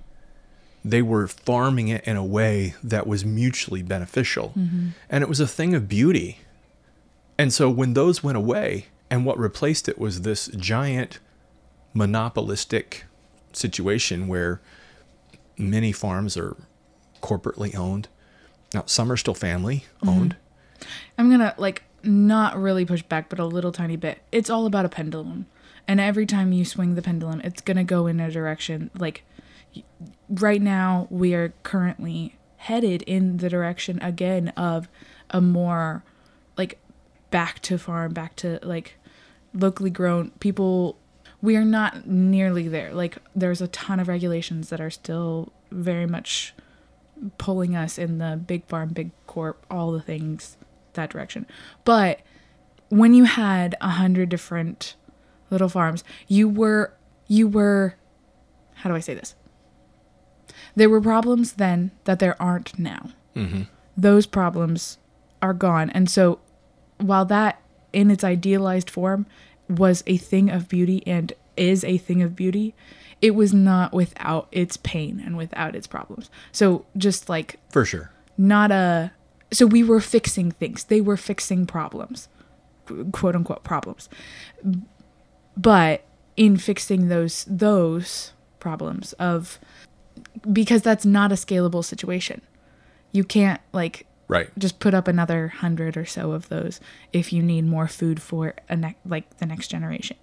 They 0.84 1.02
were 1.02 1.26
farming 1.26 1.88
it 1.88 2.04
in 2.04 2.16
a 2.16 2.24
way 2.24 2.74
that 2.82 3.06
was 3.06 3.24
mutually 3.24 3.82
beneficial. 3.82 4.52
Mm-hmm. 4.56 4.88
And 5.10 5.22
it 5.22 5.28
was 5.28 5.40
a 5.40 5.46
thing 5.46 5.74
of 5.74 5.88
beauty. 5.88 6.38
And 7.36 7.52
so 7.52 7.68
when 7.68 7.94
those 7.94 8.22
went 8.22 8.38
away, 8.38 8.86
and 9.10 9.26
what 9.26 9.38
replaced 9.38 9.88
it 9.88 9.98
was 9.98 10.22
this 10.22 10.46
giant 10.48 11.18
monopolistic 11.92 13.04
situation 13.52 14.28
where 14.28 14.60
many 15.58 15.92
farms 15.92 16.36
are 16.36 16.56
corporately 17.22 17.76
owned. 17.76 18.08
Now, 18.74 18.84
some 18.86 19.10
are 19.10 19.16
still 19.16 19.34
family 19.34 19.84
mm-hmm. 20.02 20.08
owned. 20.08 20.36
I'm 21.18 21.30
gonna 21.30 21.54
like 21.58 21.84
not 22.02 22.58
really 22.58 22.84
push 22.84 23.02
back, 23.02 23.28
but 23.28 23.38
a 23.38 23.44
little 23.44 23.72
tiny 23.72 23.96
bit. 23.96 24.22
It's 24.32 24.48
all 24.48 24.66
about 24.66 24.84
a 24.84 24.88
pendulum, 24.88 25.46
and 25.86 26.00
every 26.00 26.26
time 26.26 26.52
you 26.52 26.64
swing 26.64 26.94
the 26.94 27.02
pendulum, 27.02 27.40
it's 27.42 27.60
gonna 27.60 27.84
go 27.84 28.06
in 28.06 28.20
a 28.20 28.30
direction. 28.30 28.90
Like 28.98 29.24
right 30.28 30.62
now, 30.62 31.06
we 31.10 31.34
are 31.34 31.52
currently 31.62 32.36
headed 32.56 33.02
in 33.02 33.38
the 33.38 33.48
direction 33.48 33.98
again 34.02 34.48
of 34.50 34.88
a 35.30 35.40
more 35.40 36.04
like 36.56 36.78
back 37.30 37.60
to 37.60 37.78
farm, 37.78 38.12
back 38.12 38.36
to 38.36 38.58
like 38.62 38.98
locally 39.52 39.90
grown 39.90 40.30
people. 40.40 40.96
We 41.42 41.56
are 41.56 41.64
not 41.64 42.06
nearly 42.06 42.68
there. 42.68 42.92
Like 42.92 43.18
there's 43.34 43.60
a 43.60 43.68
ton 43.68 44.00
of 44.00 44.08
regulations 44.08 44.68
that 44.68 44.80
are 44.80 44.90
still 44.90 45.52
very 45.70 46.06
much 46.06 46.54
pulling 47.38 47.76
us 47.76 47.98
in 47.98 48.18
the 48.18 48.40
big 48.44 48.66
farm, 48.66 48.90
big 48.90 49.10
corp, 49.26 49.64
all 49.70 49.92
the 49.92 50.00
things 50.00 50.56
that 50.94 51.10
direction. 51.10 51.46
But 51.84 52.20
when 52.88 53.14
you 53.14 53.24
had 53.24 53.76
a 53.80 53.90
hundred 53.90 54.28
different 54.28 54.96
little 55.50 55.68
farms, 55.68 56.04
you 56.28 56.48
were 56.48 56.94
you 57.26 57.48
were 57.48 57.96
how 58.74 58.90
do 58.90 58.96
I 58.96 59.00
say 59.00 59.14
this? 59.14 59.34
There 60.74 60.88
were 60.88 61.00
problems 61.00 61.54
then 61.54 61.90
that 62.04 62.18
there 62.18 62.40
aren't 62.40 62.78
now. 62.78 63.10
Mm-hmm. 63.36 63.62
Those 63.96 64.26
problems 64.26 64.98
are 65.42 65.52
gone, 65.52 65.90
and 65.90 66.08
so 66.10 66.40
while 66.98 67.24
that 67.26 67.60
in 67.92 68.10
its 68.10 68.24
idealized 68.24 68.90
form 68.90 69.26
was 69.70 70.02
a 70.06 70.16
thing 70.16 70.50
of 70.50 70.68
beauty 70.68 71.02
and 71.06 71.32
is 71.56 71.84
a 71.84 71.98
thing 71.98 72.22
of 72.22 72.34
beauty, 72.36 72.74
it 73.22 73.34
was 73.34 73.52
not 73.52 73.92
without 73.92 74.48
its 74.50 74.76
pain 74.78 75.22
and 75.24 75.36
without 75.36 75.76
its 75.76 75.86
problems. 75.86 76.30
So 76.52 76.84
just 76.96 77.28
like 77.28 77.58
For 77.70 77.84
sure. 77.84 78.10
not 78.36 78.70
a 78.70 79.12
so 79.52 79.66
we 79.66 79.82
were 79.82 80.00
fixing 80.00 80.52
things 80.52 80.84
they 80.84 81.00
were 81.00 81.16
fixing 81.16 81.66
problems 81.66 82.28
quote 83.12 83.34
unquote 83.34 83.64
problems 83.64 84.08
but 85.56 86.04
in 86.36 86.56
fixing 86.56 87.08
those 87.08 87.44
those 87.48 88.32
problems 88.60 89.12
of 89.14 89.58
because 90.52 90.82
that's 90.82 91.04
not 91.04 91.32
a 91.32 91.34
scalable 91.34 91.84
situation 91.84 92.40
you 93.12 93.24
can't 93.24 93.60
like 93.72 94.06
Right. 94.30 94.48
just 94.58 94.78
put 94.80 94.94
up 94.94 95.08
another 95.08 95.48
hundred 95.48 95.96
or 95.96 96.04
so 96.06 96.32
of 96.32 96.48
those 96.48 96.80
if 97.12 97.32
you 97.32 97.42
need 97.42 97.66
more 97.66 97.88
food 97.88 98.22
for 98.22 98.54
a 98.68 98.76
ne- 98.76 98.96
like 99.04 99.38
the 99.38 99.46
next 99.46 99.68
generation. 99.68 100.16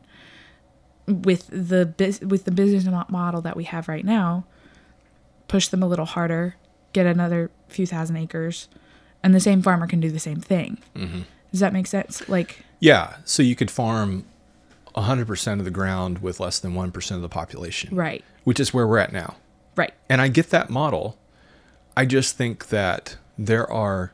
With 1.08 1.48
the 1.52 1.86
bus- 1.86 2.20
with 2.22 2.43
the 2.46 2.52
business 2.52 2.86
model 3.10 3.41
that 3.41 3.56
we 3.56 3.63
have 3.65 3.88
right 3.88 4.04
now, 4.04 4.46
push 5.48 5.67
them 5.70 5.82
a 5.82 5.88
little 5.88 6.06
harder, 6.06 6.56
get 6.91 7.06
another 7.06 7.50
few 7.70 7.86
thousand 7.88 8.17
acres, 8.17 8.67
and 9.24 9.34
the 9.34 9.39
same 9.39 9.62
farmer 9.62 9.88
can 9.88 10.00
do 10.02 10.12
the 10.12 10.20
same 10.20 10.41
thing. 10.41 10.80
Mm-hmm. 10.96 11.22
Does 11.52 11.62
that 11.62 11.72
make 11.72 11.88
sense? 11.88 12.28
Like, 12.28 12.65
Yeah. 12.82 13.15
So 13.24 13.41
you 13.41 13.56
could 13.56 13.72
farm 13.72 14.26
100% 14.96 15.60
of 15.60 15.63
the 15.65 15.72
ground 15.72 16.20
with 16.20 16.39
less 16.41 16.60
than 16.60 16.74
1% 16.74 17.12
of 17.15 17.22
the 17.22 17.30
population, 17.30 17.96
right, 17.96 18.24
which 18.43 18.60
is 18.60 18.74
where 18.74 18.86
we're 18.88 18.98
at 18.98 19.13
now. 19.13 19.36
right, 19.78 19.93
And 20.10 20.20
I 20.22 20.28
get 20.28 20.50
that 20.50 20.70
model. 20.70 21.17
I 21.96 22.06
just 22.06 22.36
think 22.36 22.67
that 22.70 23.15
there 23.38 23.69
are. 23.71 24.12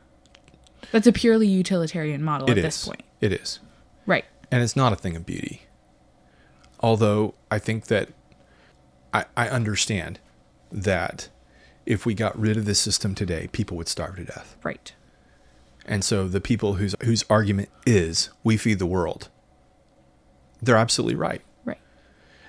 that's 0.92 1.06
a 1.06 1.12
purely 1.12 1.46
utilitarian 1.46 2.22
model 2.22 2.50
at 2.50 2.58
is. 2.58 2.64
this 2.64 2.86
point. 2.86 3.02
It 3.20 3.32
is. 3.32 3.58
Right, 4.06 4.24
And 4.50 4.62
it's 4.62 4.76
not 4.76 4.92
a 4.92 4.96
thing 4.96 5.16
of 5.16 5.24
beauty. 5.24 5.62
Although 6.80 7.34
I 7.50 7.58
think 7.58 7.86
that 7.86 8.10
I, 9.14 9.24
I 9.36 9.48
understand 9.48 10.18
that 10.70 11.28
if 11.86 12.04
we 12.04 12.14
got 12.14 12.38
rid 12.38 12.56
of 12.58 12.64
this 12.66 12.78
system 12.78 13.14
today, 13.14 13.48
people 13.52 13.76
would 13.78 13.88
starve 13.88 14.16
to 14.16 14.24
death. 14.24 14.56
right, 14.62 14.92
And 15.86 16.04
so 16.04 16.28
the 16.28 16.40
people 16.40 16.74
whose 16.74 16.94
whose 17.02 17.24
argument 17.30 17.70
is 17.86 18.28
we 18.42 18.56
feed 18.58 18.78
the 18.78 18.86
world, 18.86 19.28
they're 20.60 20.76
absolutely 20.76 21.14
right. 21.16 21.42
right, 21.64 21.78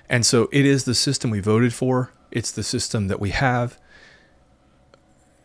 And 0.08 0.26
so 0.26 0.48
it 0.52 0.66
is 0.66 0.84
the 0.84 0.94
system 0.94 1.30
we 1.30 1.40
voted 1.40 1.72
for. 1.72 2.12
It's 2.30 2.50
the 2.50 2.62
system 2.62 3.08
that 3.08 3.20
we 3.20 3.30
have. 3.30 3.78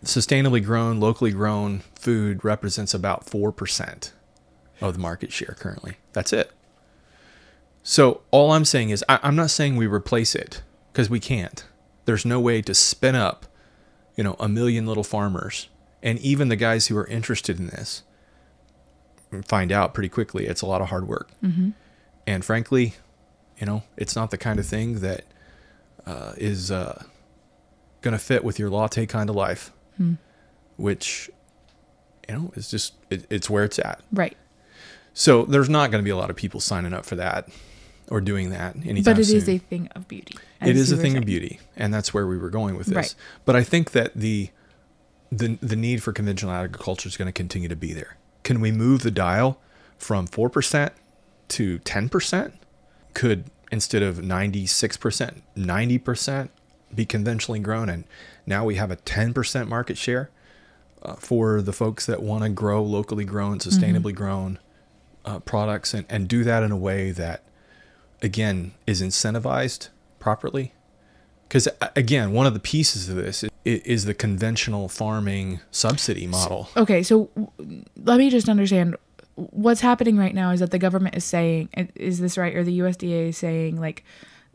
Sustainably 0.04 0.64
grown, 0.64 1.00
locally 1.00 1.32
grown 1.32 1.80
food 1.96 2.44
represents 2.44 2.94
about 2.94 3.26
4% 3.26 4.12
of 4.82 4.94
the 4.94 5.00
market 5.00 5.32
share 5.32 5.56
currently. 5.60 5.98
That's 6.14 6.34
it. 6.34 6.52
So 7.84 8.22
all 8.32 8.52
I'm 8.52 8.66
saying 8.66 8.90
is, 8.90 9.04
I, 9.08 9.20
I'm 9.22 9.36
not 9.36 9.52
saying 9.52 9.76
we 9.76 9.88
replace 9.88 10.36
it 10.36 10.64
because 10.92 11.10
we 11.10 11.20
can't. 11.20 11.64
There's 12.06 12.26
no 12.26 12.40
way 12.40 12.62
to 12.64 12.74
spin 12.74 13.16
up, 13.16 13.46
you 14.16 14.24
know, 14.24 14.36
a 14.40 14.50
million 14.50 14.86
little 14.86 15.04
farmers. 15.04 15.70
And 16.04 16.18
even 16.20 16.50
the 16.50 16.56
guys 16.56 16.88
who 16.88 16.98
are 16.98 17.08
interested 17.08 17.60
in 17.60 17.68
this 17.68 18.04
find 19.46 19.72
out 19.72 19.94
pretty 19.94 20.10
quickly 20.10 20.46
it's 20.46 20.62
a 20.62 20.66
lot 20.66 20.82
of 20.82 20.90
hard 20.90 21.08
work. 21.08 21.30
And 22.28 22.44
frankly, 22.44 22.96
you 23.60 23.66
know, 23.66 23.84
it's 23.98 24.16
not 24.16 24.32
the 24.32 24.38
kind 24.38 24.60
of 24.60 24.66
thing 24.66 25.00
that 25.00 25.24
uh, 26.06 26.34
is 26.38 26.72
uh, 26.72 27.04
going 28.02 28.14
to 28.14 28.20
fit 28.20 28.44
with 28.44 28.58
your 28.60 28.70
latte 28.70 29.06
kind 29.06 29.30
of 29.30 29.36
life, 29.36 29.72
Hmm. 29.98 30.14
which, 30.78 31.30
you 32.28 32.36
know, 32.36 32.52
is 32.56 32.72
just, 32.72 32.94
it, 33.10 33.26
it's 33.30 33.50
where 33.50 33.64
it's 33.64 33.78
at. 33.80 34.02
right. 34.12 34.38
So 35.14 35.44
there's 35.44 35.68
not 35.70 35.92
going 35.92 36.02
to 36.02 36.06
be 36.06 36.10
a 36.12 36.16
lot 36.16 36.30
of 36.30 36.38
people 36.38 36.62
signing 36.62 36.94
up 36.94 37.06
for 37.06 37.18
that 37.18 37.50
or 38.10 38.22
doing 38.22 38.52
that 38.52 38.76
anytime 38.78 39.04
But 39.16 39.20
it 39.20 39.26
soon. 39.26 39.36
is 39.38 39.50
a 39.50 39.58
thing 39.58 39.90
of 39.94 40.08
beauty. 40.08 40.38
It 40.62 40.78
is 40.78 40.92
a 40.94 40.98
thing 40.98 41.18
of 41.18 41.26
beauty, 41.26 41.60
and 41.76 41.94
that's 41.94 42.14
where 42.14 42.26
we 42.26 42.38
were 42.38 42.50
going 42.50 42.78
with 42.78 42.88
this. 42.88 42.96
Right. 42.96 43.16
But 43.44 43.56
I 43.58 43.64
think 43.64 43.92
that 43.92 44.14
the 44.16 44.50
the 45.30 45.58
the 45.62 45.76
need 45.76 46.02
for 46.02 46.14
conventional 46.14 46.54
agriculture 46.54 47.08
is 47.10 47.18
going 47.18 47.26
to 47.28 47.32
continue 47.34 47.68
to 47.68 47.76
be 47.76 47.92
there. 47.94 48.16
Can 48.44 48.62
we 48.62 48.72
move 48.72 49.02
the 49.04 49.12
dial 49.12 49.60
from 49.98 50.28
four 50.28 50.50
percent 50.50 50.94
to 51.50 51.80
ten 51.80 52.08
percent? 52.08 52.54
Could 53.14 53.46
instead 53.72 54.04
of 54.04 54.24
ninety 54.24 54.66
six 54.66 54.96
percent, 54.96 55.44
ninety 55.58 55.98
percent 55.98 56.52
be 56.96 57.06
conventionally 57.06 57.60
grown, 57.60 57.90
and 57.90 58.04
now 58.46 58.66
we 58.66 58.76
have 58.76 58.92
a 58.92 58.96
ten 58.96 59.34
percent 59.34 59.70
market 59.70 59.98
share 59.98 60.30
uh, 61.02 61.16
for 61.16 61.62
the 61.62 61.74
folks 61.74 62.06
that 62.06 62.22
want 62.22 62.44
to 62.44 62.50
grow 62.50 62.84
locally 62.84 63.26
grown, 63.26 63.60
sustainably 63.60 64.14
grown 64.14 64.60
uh, 65.26 65.40
products, 65.40 65.94
and 65.94 66.06
and 66.10 66.28
do 66.28 66.44
that 66.44 66.64
in 66.64 66.72
a 66.72 66.78
way 66.78 67.12
that 67.12 67.44
again 68.22 68.74
is 68.86 69.02
incentivized 69.02 69.90
properly. 70.20 70.74
Because 71.48 71.68
again 71.96 72.32
one 72.32 72.46
of 72.46 72.54
the 72.54 72.60
pieces 72.60 73.10
of 73.10 73.18
this 73.18 73.44
is, 73.44 73.50
is 73.66 74.06
the 74.06 74.14
conventional 74.14 74.88
farming 74.88 75.60
subsidy 75.70 76.26
model. 76.28 76.70
Okay, 76.78 77.04
so 77.04 77.30
w- 77.58 77.84
let 77.98 78.18
me 78.18 78.30
just 78.30 78.48
understand. 78.48 78.96
What's 79.36 79.82
happening 79.82 80.18
right 80.18 80.36
now 80.36 80.52
is 80.52 80.60
that 80.60 80.72
the 80.72 80.78
government 80.78 81.16
is 81.16 81.24
saying 81.24 81.70
is 81.96 82.20
this 82.20 82.38
right? 82.38 82.56
Or 82.56 82.64
the 82.64 82.80
USDA 82.80 83.30
is 83.30 83.38
saying 83.38 83.80
like 83.80 84.04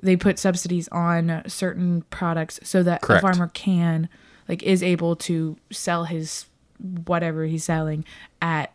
they 0.02 0.16
put 0.16 0.38
subsidies 0.38 0.88
on 0.88 1.42
certain 1.46 2.02
products 2.10 2.60
so 2.62 2.82
that 2.82 3.02
Correct. 3.02 3.22
a 3.24 3.26
farmer 3.26 3.48
can 3.48 4.08
like 4.48 4.62
is 4.62 4.82
able 4.82 5.16
to 5.16 5.56
sell 5.70 6.04
his 6.04 6.46
whatever 7.06 7.44
he's 7.44 7.64
selling 7.64 8.04
at 8.40 8.72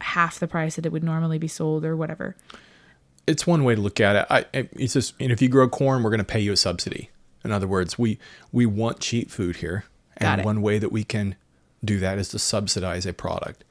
half 0.00 0.38
the 0.38 0.46
price 0.46 0.76
that 0.76 0.86
it 0.86 0.92
would 0.92 1.02
normally 1.04 1.38
be 1.38 1.48
sold 1.48 1.84
or 1.84 1.96
whatever. 1.96 2.36
it's 3.26 3.46
one 3.46 3.64
way 3.64 3.74
to 3.74 3.80
look 3.80 4.00
at 4.00 4.16
it. 4.16 4.26
I, 4.30 4.44
it's 4.72 4.92
just, 4.92 5.14
and 5.18 5.32
if 5.32 5.40
you 5.40 5.48
grow 5.48 5.68
corn, 5.68 6.02
we're 6.02 6.10
going 6.10 6.18
to 6.18 6.24
pay 6.24 6.40
you 6.40 6.52
a 6.52 6.56
subsidy. 6.56 7.10
In 7.44 7.52
other 7.52 7.66
words, 7.66 7.98
we 7.98 8.18
we 8.52 8.64
want 8.66 9.00
cheap 9.00 9.30
food 9.30 9.56
here, 9.56 9.84
and 10.16 10.44
one 10.44 10.62
way 10.62 10.78
that 10.78 10.90
we 10.92 11.04
can 11.04 11.36
do 11.84 11.98
that 11.98 12.18
is 12.18 12.28
to 12.30 12.38
subsidize 12.38 13.04
a 13.04 13.12
product. 13.12 13.64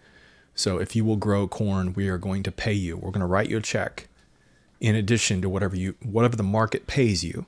So 0.53 0.77
if 0.77 0.95
you 0.95 1.03
will 1.03 1.15
grow 1.15 1.47
corn, 1.47 1.93
we 1.93 2.07
are 2.09 2.19
going 2.19 2.43
to 2.43 2.51
pay 2.51 2.73
you. 2.73 2.97
We're 2.97 3.09
going 3.11 3.21
to 3.21 3.25
write 3.27 3.49
you 3.49 3.57
a 3.57 3.61
check, 3.61 4.07
in 4.83 4.93
addition 4.95 5.41
to 5.41 5.49
whatever 5.49 5.75
you 5.75 5.95
whatever 6.03 6.35
the 6.35 6.43
market 6.43 6.85
pays 6.85 7.23
you. 7.23 7.47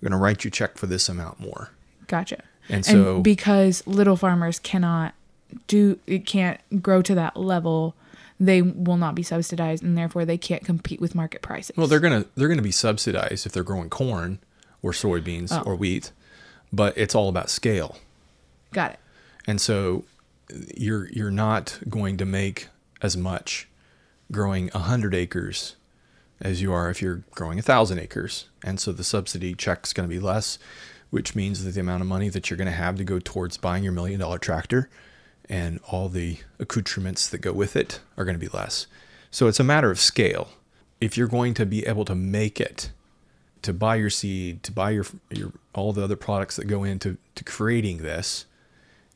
We're 0.00 0.08
going 0.08 0.18
to 0.18 0.22
write 0.24 0.44
you 0.44 0.48
a 0.48 0.52
check 0.52 0.78
for 0.78 0.86
this 0.86 1.10
amount 1.10 1.38
more. 1.40 1.70
Gotcha. 2.06 2.42
And 2.70 2.86
so- 2.86 3.20
because 3.20 3.86
little 3.86 4.16
farmers 4.16 4.58
cannot 4.58 5.12
do 5.66 5.98
it 6.06 6.24
can't 6.24 6.60
grow 6.82 7.02
to 7.02 7.14
that 7.16 7.36
level, 7.36 7.94
they 8.38 8.62
will 8.62 8.96
not 8.96 9.14
be 9.16 9.22
subsidized 9.24 9.82
and 9.82 9.98
therefore 9.98 10.24
they 10.24 10.38
can't 10.38 10.64
compete 10.64 11.00
with 11.00 11.14
market 11.14 11.42
prices. 11.42 11.76
Well, 11.76 11.88
they're 11.88 12.00
gonna 12.00 12.24
they're 12.36 12.48
gonna 12.48 12.62
be 12.62 12.70
subsidized 12.70 13.44
if 13.44 13.52
they're 13.52 13.64
growing 13.64 13.90
corn 13.90 14.38
or 14.80 14.92
soybeans 14.92 15.48
Oh. 15.52 15.62
or 15.66 15.74
wheat, 15.76 16.12
but 16.72 16.96
it's 16.96 17.14
all 17.14 17.28
about 17.28 17.50
scale. 17.50 17.98
got 18.72 18.92
it. 18.92 18.98
And 19.46 19.60
so 19.60 20.04
you're 20.76 21.08
you're 21.10 21.30
not 21.32 21.80
going 21.88 22.16
to 22.18 22.24
make 22.24 22.68
as 23.02 23.16
much 23.16 23.68
growing 24.30 24.68
100 24.72 25.14
acres 25.14 25.74
as 26.40 26.62
you 26.62 26.72
are 26.72 26.90
if 26.90 27.02
you're 27.02 27.22
growing 27.32 27.58
a 27.58 27.62
1000 27.62 27.98
acres. 27.98 28.48
And 28.64 28.80
so 28.80 28.92
the 28.92 29.04
subsidy 29.04 29.54
check's 29.54 29.92
going 29.92 30.08
to 30.08 30.14
be 30.14 30.20
less, 30.20 30.58
which 31.10 31.34
means 31.34 31.64
that 31.64 31.72
the 31.72 31.80
amount 31.80 32.02
of 32.02 32.08
money 32.08 32.28
that 32.28 32.48
you're 32.48 32.56
going 32.56 32.66
to 32.66 32.72
have 32.72 32.96
to 32.96 33.04
go 33.04 33.18
towards 33.18 33.56
buying 33.56 33.84
your 33.84 33.92
million 33.92 34.20
dollar 34.20 34.38
tractor 34.38 34.88
and 35.48 35.80
all 35.88 36.08
the 36.08 36.38
accoutrements 36.58 37.28
that 37.28 37.38
go 37.38 37.52
with 37.52 37.74
it 37.74 38.00
are 38.16 38.24
going 38.24 38.38
to 38.38 38.46
be 38.46 38.56
less. 38.56 38.86
So 39.30 39.48
it's 39.48 39.60
a 39.60 39.64
matter 39.64 39.90
of 39.90 39.98
scale. 39.98 40.50
If 41.00 41.16
you're 41.16 41.28
going 41.28 41.54
to 41.54 41.66
be 41.66 41.86
able 41.86 42.04
to 42.04 42.14
make 42.14 42.60
it 42.60 42.90
to 43.62 43.72
buy 43.72 43.96
your 43.96 44.10
seed, 44.10 44.62
to 44.62 44.72
buy 44.72 44.90
your 44.90 45.06
your 45.30 45.52
all 45.74 45.92
the 45.92 46.04
other 46.04 46.16
products 46.16 46.56
that 46.56 46.66
go 46.66 46.84
into 46.84 47.18
to 47.34 47.44
creating 47.44 47.98
this, 47.98 48.46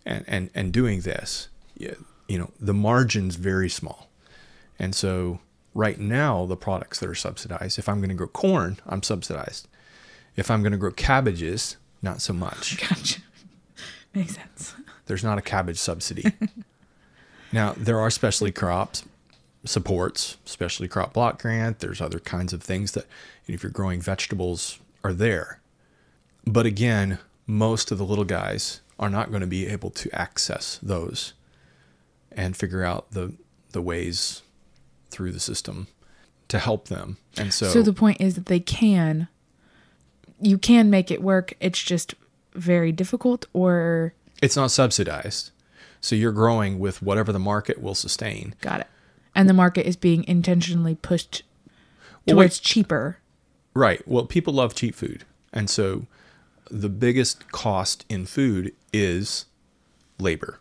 and 0.04 0.24
and 0.26 0.50
and 0.54 0.72
doing 0.72 1.00
this, 1.00 1.48
you 1.76 1.96
know, 2.38 2.50
the 2.60 2.74
margin's 2.74 3.36
very 3.36 3.68
small, 3.68 4.08
and 4.78 4.94
so 4.94 5.40
right 5.74 5.98
now 5.98 6.46
the 6.46 6.56
products 6.56 7.00
that 7.00 7.08
are 7.08 7.14
subsidized. 7.14 7.78
If 7.78 7.88
I'm 7.88 7.98
going 7.98 8.10
to 8.10 8.14
grow 8.14 8.28
corn, 8.28 8.78
I'm 8.86 9.02
subsidized. 9.02 9.68
If 10.36 10.50
I'm 10.50 10.62
going 10.62 10.72
to 10.72 10.78
grow 10.78 10.92
cabbages, 10.92 11.76
not 12.02 12.20
so 12.20 12.32
much. 12.32 12.80
Gotcha. 12.88 13.20
Makes 14.14 14.36
sense. 14.36 14.74
There's 15.06 15.24
not 15.24 15.38
a 15.38 15.42
cabbage 15.42 15.78
subsidy. 15.78 16.32
now 17.52 17.74
there 17.76 17.98
are 17.98 18.10
specialty 18.10 18.52
crops 18.52 19.04
supports, 19.64 20.36
specialty 20.44 20.88
crop 20.88 21.14
block 21.14 21.40
grant. 21.40 21.80
There's 21.80 22.00
other 22.00 22.20
kinds 22.20 22.52
of 22.52 22.62
things 22.62 22.92
that 22.92 23.06
if 23.46 23.62
you're 23.62 23.72
growing 23.72 24.00
vegetables 24.00 24.78
are 25.02 25.12
there. 25.12 25.60
But 26.46 26.66
again, 26.66 27.18
most 27.46 27.90
of 27.90 27.98
the 27.98 28.04
little 28.04 28.24
guys 28.24 28.80
are 28.98 29.10
not 29.10 29.30
going 29.30 29.40
to 29.40 29.46
be 29.46 29.66
able 29.66 29.90
to 29.90 30.14
access 30.14 30.78
those 30.82 31.32
and 32.30 32.56
figure 32.56 32.84
out 32.84 33.10
the 33.12 33.34
the 33.72 33.82
ways 33.82 34.42
through 35.14 35.32
the 35.32 35.40
system 35.40 35.86
to 36.48 36.58
help 36.58 36.88
them. 36.88 37.16
And 37.38 37.52
so, 37.54 37.66
So 37.68 37.82
the 37.82 37.92
point 37.92 38.20
is 38.20 38.34
that 38.34 38.46
they 38.46 38.60
can 38.60 39.28
you 40.40 40.58
can 40.58 40.90
make 40.90 41.10
it 41.10 41.22
work. 41.22 41.54
It's 41.60 41.82
just 41.82 42.14
very 42.54 42.92
difficult 42.92 43.46
or 43.52 44.12
it's 44.42 44.56
not 44.56 44.70
subsidized. 44.70 45.50
So 46.00 46.14
you're 46.16 46.32
growing 46.32 46.78
with 46.78 47.00
whatever 47.00 47.32
the 47.32 47.38
market 47.38 47.80
will 47.80 47.94
sustain. 47.94 48.54
got 48.60 48.80
it. 48.80 48.86
And 49.34 49.48
the 49.48 49.54
market 49.54 49.86
is 49.86 49.96
being 49.96 50.24
intentionally 50.28 50.94
pushed 50.96 51.44
Well, 52.26 52.36
towards 52.36 52.58
wait. 52.58 52.62
cheaper. 52.62 53.18
Right. 53.74 54.06
Well, 54.06 54.26
people 54.26 54.52
love 54.52 54.74
cheap 54.74 54.94
food. 54.94 55.24
And 55.52 55.70
so 55.70 56.06
the 56.70 56.88
biggest 56.90 57.50
cost 57.52 58.04
in 58.08 58.26
food 58.26 58.72
is 58.92 59.46
labor. 60.18 60.60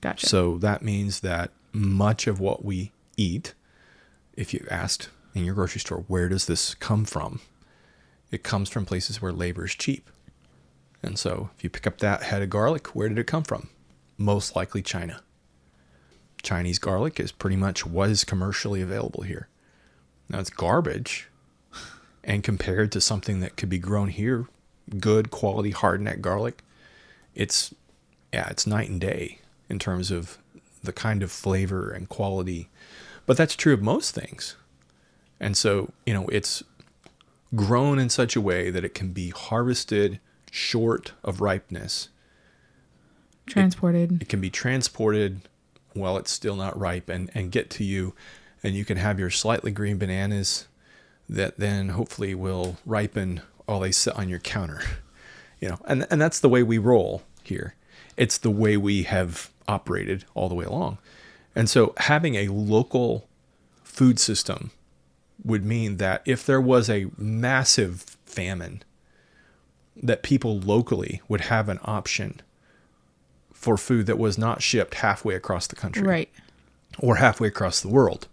Gotcha. 0.00 0.26
So 0.26 0.58
that 0.58 0.82
means 0.82 1.20
that 1.20 1.50
much 1.72 2.26
of 2.26 2.38
what 2.40 2.64
we 2.64 2.92
eat, 3.16 3.54
if 4.34 4.52
you 4.52 4.66
asked 4.70 5.08
in 5.34 5.44
your 5.44 5.54
grocery 5.54 5.80
store, 5.80 6.04
where 6.08 6.28
does 6.28 6.46
this 6.46 6.74
come 6.74 7.04
from? 7.04 7.40
It 8.30 8.42
comes 8.42 8.68
from 8.68 8.86
places 8.86 9.22
where 9.22 9.32
labor 9.32 9.64
is 9.64 9.74
cheap. 9.74 10.10
And 11.02 11.18
so 11.18 11.50
if 11.56 11.62
you 11.62 11.70
pick 11.70 11.86
up 11.86 11.98
that 11.98 12.24
head 12.24 12.42
of 12.42 12.50
garlic, 12.50 12.88
where 12.88 13.08
did 13.08 13.18
it 13.18 13.26
come 13.26 13.44
from? 13.44 13.68
Most 14.18 14.56
likely 14.56 14.82
China. 14.82 15.22
Chinese 16.42 16.78
garlic 16.78 17.18
is 17.20 17.32
pretty 17.32 17.56
much 17.56 17.86
what 17.86 18.10
is 18.10 18.24
commercially 18.24 18.80
available 18.80 19.22
here. 19.22 19.48
Now 20.28 20.40
it's 20.40 20.50
garbage. 20.50 21.28
And 22.24 22.42
compared 22.42 22.90
to 22.92 23.00
something 23.00 23.40
that 23.40 23.56
could 23.56 23.68
be 23.68 23.78
grown 23.78 24.08
here, 24.08 24.48
good 24.98 25.30
quality 25.30 25.72
hardneck 25.72 26.20
garlic, 26.20 26.62
it's 27.34 27.72
yeah, 28.32 28.48
it's 28.48 28.66
night 28.66 28.90
and 28.90 29.00
day 29.00 29.38
in 29.68 29.78
terms 29.78 30.10
of 30.10 30.38
the 30.82 30.92
kind 30.92 31.22
of 31.22 31.30
flavor 31.30 31.90
and 31.90 32.08
quality. 32.08 32.68
But 33.26 33.36
that's 33.36 33.56
true 33.56 33.74
of 33.74 33.82
most 33.82 34.14
things. 34.14 34.56
And 35.38 35.56
so, 35.56 35.92
you 36.06 36.14
know, 36.14 36.26
it's 36.28 36.62
grown 37.54 37.98
in 37.98 38.08
such 38.08 38.36
a 38.36 38.40
way 38.40 38.70
that 38.70 38.84
it 38.84 38.94
can 38.94 39.12
be 39.12 39.30
harvested 39.30 40.20
short 40.50 41.12
of 41.22 41.40
ripeness. 41.40 42.08
Transported. 43.46 44.22
It 44.22 44.28
can 44.28 44.40
be 44.40 44.50
transported 44.50 45.42
while 45.92 46.16
it's 46.16 46.30
still 46.30 46.56
not 46.56 46.78
ripe 46.78 47.08
and, 47.08 47.30
and 47.34 47.52
get 47.52 47.70
to 47.70 47.84
you. 47.84 48.14
And 48.62 48.74
you 48.74 48.84
can 48.84 48.96
have 48.96 49.18
your 49.18 49.30
slightly 49.30 49.70
green 49.70 49.98
bananas 49.98 50.66
that 51.28 51.58
then 51.58 51.90
hopefully 51.90 52.34
will 52.34 52.76
ripen 52.86 53.42
while 53.66 53.80
they 53.80 53.92
sit 53.92 54.14
on 54.16 54.28
your 54.28 54.40
counter. 54.40 54.82
You 55.58 55.70
know, 55.70 55.78
and, 55.86 56.06
and 56.10 56.20
that's 56.20 56.40
the 56.40 56.50
way 56.50 56.62
we 56.62 56.76
roll 56.76 57.22
here. 57.42 57.76
It's 58.18 58.36
the 58.36 58.50
way 58.50 58.76
we 58.76 59.04
have 59.04 59.50
operated 59.66 60.26
all 60.34 60.50
the 60.50 60.54
way 60.54 60.66
along. 60.66 60.98
And 61.56 61.68
so 61.68 61.94
having 61.96 62.34
a 62.36 62.48
local 62.48 63.28
food 63.82 64.20
system 64.20 64.70
would 65.44 65.64
mean 65.64 65.96
that 65.96 66.22
if 66.26 66.44
there 66.46 66.60
was 66.60 66.88
a 66.90 67.06
massive 67.16 68.02
famine, 68.26 68.82
that 70.00 70.22
people 70.22 70.58
locally 70.60 71.22
would 71.28 71.42
have 71.42 71.68
an 71.68 71.78
option 71.82 72.40
for 73.52 73.76
food 73.78 74.06
that 74.06 74.18
was 74.18 74.36
not 74.36 74.62
shipped 74.62 74.94
halfway 74.96 75.34
across 75.34 75.66
the 75.66 75.76
country 75.76 76.02
Right. 76.06 76.28
or 76.98 77.16
halfway 77.16 77.48
across 77.48 77.80
the 77.80 77.88
world. 77.88 78.28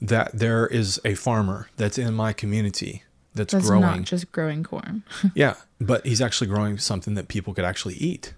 That 0.00 0.30
there 0.34 0.66
is 0.66 1.00
a 1.06 1.14
farmer 1.14 1.70
that's 1.78 1.96
in 1.96 2.12
my 2.12 2.34
community 2.34 3.02
that's, 3.34 3.52
That's 3.54 3.66
growing. 3.66 3.82
not 3.82 4.02
just 4.02 4.30
growing 4.32 4.62
corn. 4.62 5.02
yeah, 5.34 5.54
but 5.80 6.04
he's 6.06 6.20
actually 6.20 6.46
growing 6.48 6.76
something 6.78 7.14
that 7.14 7.28
people 7.28 7.52
could 7.54 7.64
actually 7.64 7.94
eat, 7.96 8.32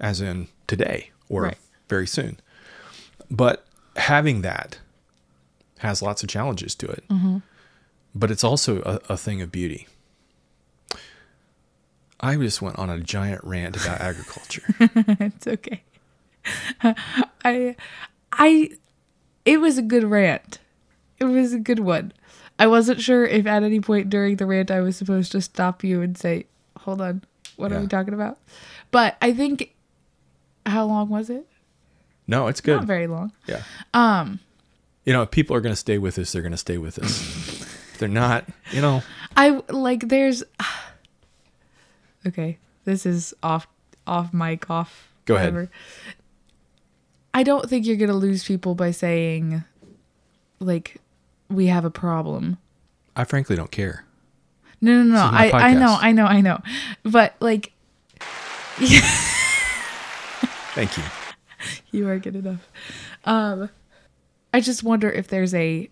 as 0.00 0.20
in 0.20 0.48
today 0.68 1.10
or 1.28 1.42
Right. 1.42 1.58
very 1.88 2.06
soon. 2.06 2.38
But 3.30 3.66
having 3.96 4.42
that 4.42 4.78
has 5.78 6.02
lots 6.02 6.22
of 6.22 6.28
challenges 6.28 6.74
to 6.76 6.86
it. 6.86 7.04
Mm-hmm. 7.08 7.38
But 8.14 8.30
it's 8.30 8.44
also 8.44 8.80
a, 8.82 9.12
a 9.12 9.16
thing 9.16 9.42
of 9.42 9.50
beauty. 9.50 9.86
I 12.20 12.36
just 12.36 12.62
went 12.62 12.78
on 12.78 12.88
a 12.88 13.00
giant 13.00 13.42
rant 13.44 13.76
about 13.76 14.00
agriculture. 14.00 14.62
it's 14.78 15.46
okay. 15.46 15.82
I 17.44 17.76
I 18.32 18.70
it 19.44 19.60
was 19.60 19.78
a 19.78 19.82
good 19.82 20.04
rant. 20.04 20.58
It 21.18 21.24
was 21.24 21.52
a 21.52 21.58
good 21.58 21.80
one. 21.80 22.12
I 22.58 22.66
wasn't 22.66 23.00
sure 23.00 23.24
if 23.24 23.46
at 23.46 23.62
any 23.62 23.80
point 23.80 24.10
during 24.10 24.36
the 24.36 24.46
rant 24.46 24.70
I 24.70 24.80
was 24.80 24.96
supposed 24.96 25.32
to 25.32 25.40
stop 25.40 25.82
you 25.82 26.02
and 26.02 26.16
say, 26.16 26.46
"Hold 26.78 27.00
on. 27.00 27.22
What 27.56 27.72
are 27.72 27.80
we 27.80 27.86
talking 27.86 28.14
about?" 28.14 28.38
But 28.90 29.16
I 29.20 29.32
think 29.32 29.74
how 30.66 30.84
long 30.86 31.08
was 31.08 31.30
it? 31.30 31.46
No, 32.26 32.46
it's 32.46 32.60
good. 32.60 32.76
Not 32.76 32.84
very 32.84 33.06
long. 33.06 33.32
Yeah. 33.46 33.62
Um, 33.92 34.40
you 35.04 35.12
know, 35.12 35.22
if 35.22 35.30
people 35.30 35.54
are 35.56 35.60
going 35.60 35.72
to 35.72 35.76
stay 35.76 35.98
with 35.98 36.18
us, 36.18 36.32
they're 36.32 36.42
going 36.42 36.52
to 36.52 36.58
stay 36.58 36.78
with 36.78 36.98
us. 36.98 37.60
if 37.92 37.98
they're 37.98 38.08
not, 38.08 38.46
you 38.70 38.80
know, 38.80 39.02
I 39.36 39.62
like 39.68 40.08
there's 40.08 40.42
Okay, 42.26 42.58
this 42.84 43.04
is 43.04 43.34
off 43.42 43.66
off 44.06 44.32
mic 44.32 44.70
off 44.70 45.08
Go 45.26 45.36
ahead. 45.36 45.52
whatever. 45.52 45.70
I 47.34 47.42
don't 47.42 47.68
think 47.68 47.84
you're 47.86 47.96
going 47.96 48.08
to 48.08 48.14
lose 48.14 48.44
people 48.44 48.74
by 48.74 48.90
saying 48.92 49.64
like 50.60 50.96
we 51.50 51.66
have 51.66 51.84
a 51.84 51.90
problem. 51.90 52.56
I 53.16 53.24
frankly 53.24 53.56
don't 53.56 53.70
care. 53.70 54.04
No, 54.80 55.02
no, 55.02 55.14
no. 55.14 55.20
I, 55.20 55.50
I 55.52 55.74
know. 55.74 55.96
I 56.00 56.12
know, 56.12 56.26
I 56.26 56.40
know. 56.40 56.60
But 57.02 57.34
like 57.40 57.72
Thank 60.74 60.96
you. 60.96 61.04
You 61.94 62.08
are 62.08 62.18
good 62.18 62.36
enough. 62.36 62.68
Um 63.24 63.70
I 64.52 64.60
just 64.60 64.82
wonder 64.82 65.10
if 65.10 65.28
there's 65.28 65.54
a 65.54 65.88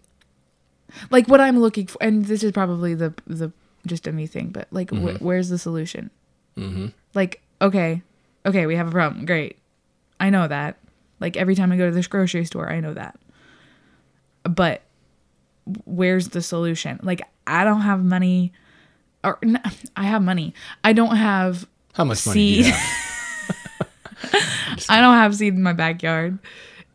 like 1.10 1.26
what 1.28 1.40
I'm 1.40 1.58
looking 1.58 1.86
for 1.86 1.98
and 2.02 2.24
this 2.26 2.42
is 2.42 2.52
probably 2.52 2.94
the 2.94 3.14
the 3.26 3.52
just 3.86 4.06
a 4.06 4.12
me 4.12 4.26
thing, 4.28 4.50
but 4.50 4.68
like, 4.70 4.90
wh- 4.90 5.20
where's 5.20 5.48
the 5.48 5.58
solution? 5.58 6.10
Mm-hmm. 6.56 6.88
Like, 7.14 7.42
okay, 7.60 8.02
okay, 8.46 8.66
we 8.66 8.76
have 8.76 8.86
a 8.86 8.90
problem. 8.92 9.24
Great, 9.26 9.58
I 10.20 10.30
know 10.30 10.46
that. 10.46 10.76
Like 11.18 11.36
every 11.36 11.54
time 11.56 11.72
I 11.72 11.76
go 11.76 11.86
to 11.88 11.94
this 11.94 12.06
grocery 12.06 12.44
store, 12.44 12.70
I 12.70 12.78
know 12.78 12.94
that. 12.94 13.18
But 14.44 14.82
where's 15.84 16.28
the 16.28 16.42
solution? 16.42 17.00
Like, 17.02 17.22
I 17.46 17.64
don't 17.64 17.80
have 17.82 18.04
money, 18.04 18.52
or 19.24 19.38
I 19.96 20.04
have 20.04 20.22
money. 20.22 20.54
I 20.84 20.92
don't 20.92 21.16
have 21.16 21.66
How 21.94 22.04
much 22.04 22.24
money 22.26 22.38
do 22.38 22.44
you 22.58 22.64
Seed. 22.64 22.74
have? 22.74 23.08
I 24.88 25.00
don't 25.00 25.14
have 25.14 25.34
seed 25.34 25.54
in 25.54 25.62
my 25.62 25.72
backyard. 25.72 26.38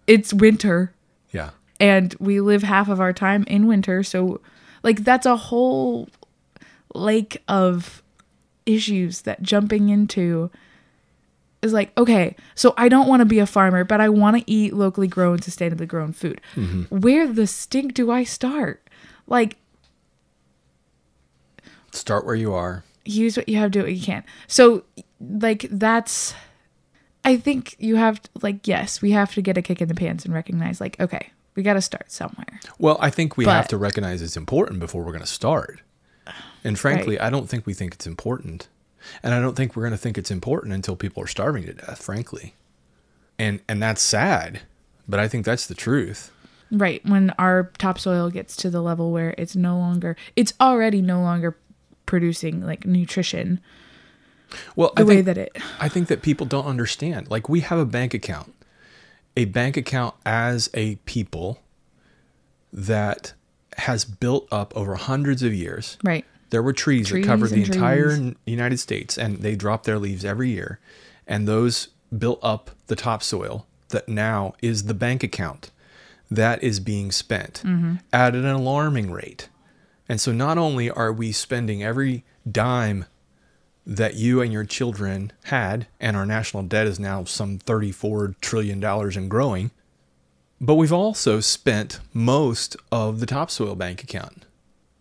It's 0.08 0.34
winter 0.34 0.94
Yeah. 1.32 1.50
and 1.80 2.16
we 2.20 2.40
live 2.42 2.64
half 2.64 2.90
of 2.90 3.00
our 3.00 3.14
time 3.14 3.44
in 3.48 3.68
winter, 3.68 4.04
so 4.04 4.42
like 4.84 5.04
that's 5.04 5.26
a 5.26 5.36
whole 5.36 6.08
lake 6.96 7.42
of 7.48 8.02
issues 8.66 9.22
that 9.22 9.42
jumping 9.42 9.90
into 9.90 10.50
is 11.62 11.74
like, 11.74 11.92
okay, 11.98 12.36
so 12.56 12.74
I 12.78 12.88
don't 12.88 13.08
want 13.08 13.22
to 13.22 13.26
be 13.26 13.40
a 13.40 13.48
farmer, 13.48 13.84
but 13.84 14.00
I 14.00 14.10
want 14.10 14.38
to 14.38 14.44
eat 14.52 14.74
locally 14.74 15.08
grown, 15.08 15.40
sustainably 15.40 15.88
grown 15.88 16.14
food. 16.14 16.40
Mm-hmm. 16.56 16.84
Where 17.00 17.28
the 17.28 17.48
stink 17.48 17.94
do 17.94 18.12
I 18.12 18.24
start? 18.24 18.88
Like 19.26 19.58
Start 21.92 22.26
where 22.26 22.36
you 22.36 22.54
are. 22.54 22.84
use 23.06 23.38
what 23.38 23.50
you 23.50 23.58
have, 23.58 23.72
do 23.72 23.82
what 23.82 23.94
you 23.94 24.02
can. 24.02 24.24
So, 24.48 24.84
like, 25.20 25.66
that's, 25.72 26.34
I 27.28 27.36
think 27.38 27.76
you 27.78 27.98
have, 27.98 28.22
to, 28.22 28.30
like, 28.42 28.68
yes, 28.68 29.02
we 29.02 29.12
have 29.12 29.34
to 29.34 29.42
get 29.42 29.58
a 29.58 29.62
kick 29.62 29.82
in 29.82 29.90
the 29.90 29.96
pants 29.96 30.24
and 30.24 30.34
recognize, 30.34 30.80
like, 30.80 30.98
okay, 31.00 31.32
we 31.56 31.64
got 31.64 31.74
to 31.74 31.82
start 31.82 32.10
somewhere. 32.10 32.60
Well, 32.80 32.98
I 33.02 33.10
think 33.10 33.36
we 33.36 33.46
have 33.46 33.68
to 33.68 33.78
recognize 33.78 34.22
it's 34.22 34.38
important 34.38 34.80
before 34.80 35.04
we're 35.04 35.12
going 35.12 35.20
to 35.20 35.28
start. 35.28 35.82
And 36.64 36.80
frankly, 36.80 37.20
I 37.20 37.30
don't 37.30 37.50
think 37.50 37.66
we 37.66 37.74
think 37.74 37.94
it's 37.94 38.08
important. 38.08 38.70
And 39.24 39.34
I 39.34 39.42
don't 39.42 39.56
think 39.56 39.76
we're 39.76 39.84
going 39.84 39.92
to 39.92 39.98
think 39.98 40.18
it's 40.18 40.32
important 40.32 40.74
until 40.74 40.96
people 40.96 41.22
are 41.24 41.28
starving 41.28 41.66
to 41.66 41.74
death, 41.74 42.02
frankly. 42.02 42.56
And 43.38 43.60
and 43.68 43.82
that's 43.82 44.02
sad, 44.02 44.62
but 45.08 45.20
I 45.20 45.28
think 45.28 45.46
that's 45.46 45.68
the 45.68 45.76
truth. 45.76 46.32
Right. 46.72 47.06
When 47.06 47.32
our 47.38 47.72
topsoil 47.78 48.30
gets 48.30 48.56
to 48.58 48.70
the 48.70 48.82
level 48.82 49.12
where 49.12 49.36
it's 49.38 49.56
no 49.56 49.78
longer, 49.78 50.18
it's 50.36 50.54
already 50.60 51.02
no 51.02 51.22
longer 51.22 51.58
producing, 52.06 52.66
like, 52.66 52.86
nutrition 52.86 53.60
Well, 54.76 54.94
the 54.96 55.02
I 55.02 55.06
way 55.06 55.16
think, 55.16 55.26
that 55.28 55.38
it, 55.38 55.58
I 55.80 55.90
think 55.90 56.08
that 56.08 56.22
people 56.22 56.46
don't 56.46 56.66
understand. 56.66 57.30
Like 57.30 57.50
we 57.50 57.60
have 57.62 57.80
a 57.80 57.86
bank 57.86 58.14
account, 58.14 58.54
a 59.36 59.46
bank 59.46 59.78
account 59.78 60.16
as 60.26 60.70
a 60.74 60.96
people 61.06 61.60
that 62.74 63.34
has 63.78 64.06
built 64.06 64.48
up 64.52 64.76
over 64.76 64.96
hundreds 64.96 65.44
of 65.44 65.54
years. 65.54 65.98
right. 66.04 66.26
There 66.50 66.64
were 66.64 66.72
trees, 66.72 67.10
Trees 67.10 67.26
that 67.26 67.28
covered 67.30 67.50
the 67.50 67.64
entire 67.64 68.34
United 68.46 68.78
States, 68.78 69.18
and 69.18 69.40
they 69.40 69.58
dropped 69.58 69.84
their 69.84 70.00
leaves 70.00 70.24
every 70.24 70.50
year. 70.50 70.80
And 71.28 71.46
those 71.46 71.90
built 72.18 72.40
up 72.42 72.72
the 72.88 72.96
topsoil 72.96 73.68
that 73.90 74.08
now 74.08 74.54
is 74.62 74.84
the 74.86 74.94
bank 74.94 75.24
account 75.24 75.72
that 76.32 76.64
is 76.64 76.80
being 76.80 77.12
spent 77.12 77.62
Mm-hmm. 77.66 77.96
at 78.14 78.34
an 78.34 78.46
alarming 78.46 79.12
rate. 79.12 79.50
And 80.08 80.22
so 80.22 80.32
not 80.32 80.58
only 80.58 80.90
are 80.90 81.12
we 81.12 81.34
spending 81.34 81.84
every 81.84 82.24
dime 82.50 83.04
that 83.88 84.16
you 84.16 84.42
and 84.42 84.52
your 84.52 84.66
children 84.66 85.32
had, 85.46 85.88
and 85.98 86.18
our 86.18 86.26
national 86.26 86.64
debt 86.64 86.86
is 86.86 87.00
now 87.00 87.24
some 87.24 87.58
$34 87.58 88.36
trillion 88.42 88.84
and 88.84 89.30
growing, 89.30 89.72
but 90.60 90.76
we've 90.76 90.92
also 90.92 91.40
spent 91.40 92.02
most 92.14 92.76
of 92.92 93.22
the 93.22 93.26
topsoil 93.26 93.76
bank 93.76 94.04
account. 94.04 94.46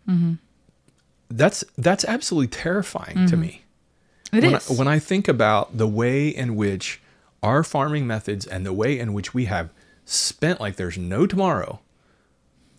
Mm-hmm. 0.08 0.34
That's 1.28 1.64
that's 1.76 2.04
absolutely 2.04 2.46
terrifying 2.46 3.26
to 3.26 3.32
mm-hmm. 3.32 3.40
me. 3.40 3.62
It 4.32 4.44
when 4.44 4.54
is. 4.54 4.70
I, 4.70 4.74
when 4.74 4.86
I 4.86 5.00
think 5.00 5.26
about 5.26 5.76
the 5.76 5.88
way 5.88 6.28
in 6.28 6.54
which 6.54 7.00
our 7.42 7.64
farming 7.64 8.06
methods 8.06 8.46
and 8.46 8.64
the 8.64 8.72
way 8.72 8.96
in 8.96 9.12
which 9.12 9.34
we 9.34 9.46
have 9.46 9.70
spent 10.04 10.60
like 10.60 10.76
there's 10.76 10.96
no 10.96 11.26
tomorrow 11.26 11.80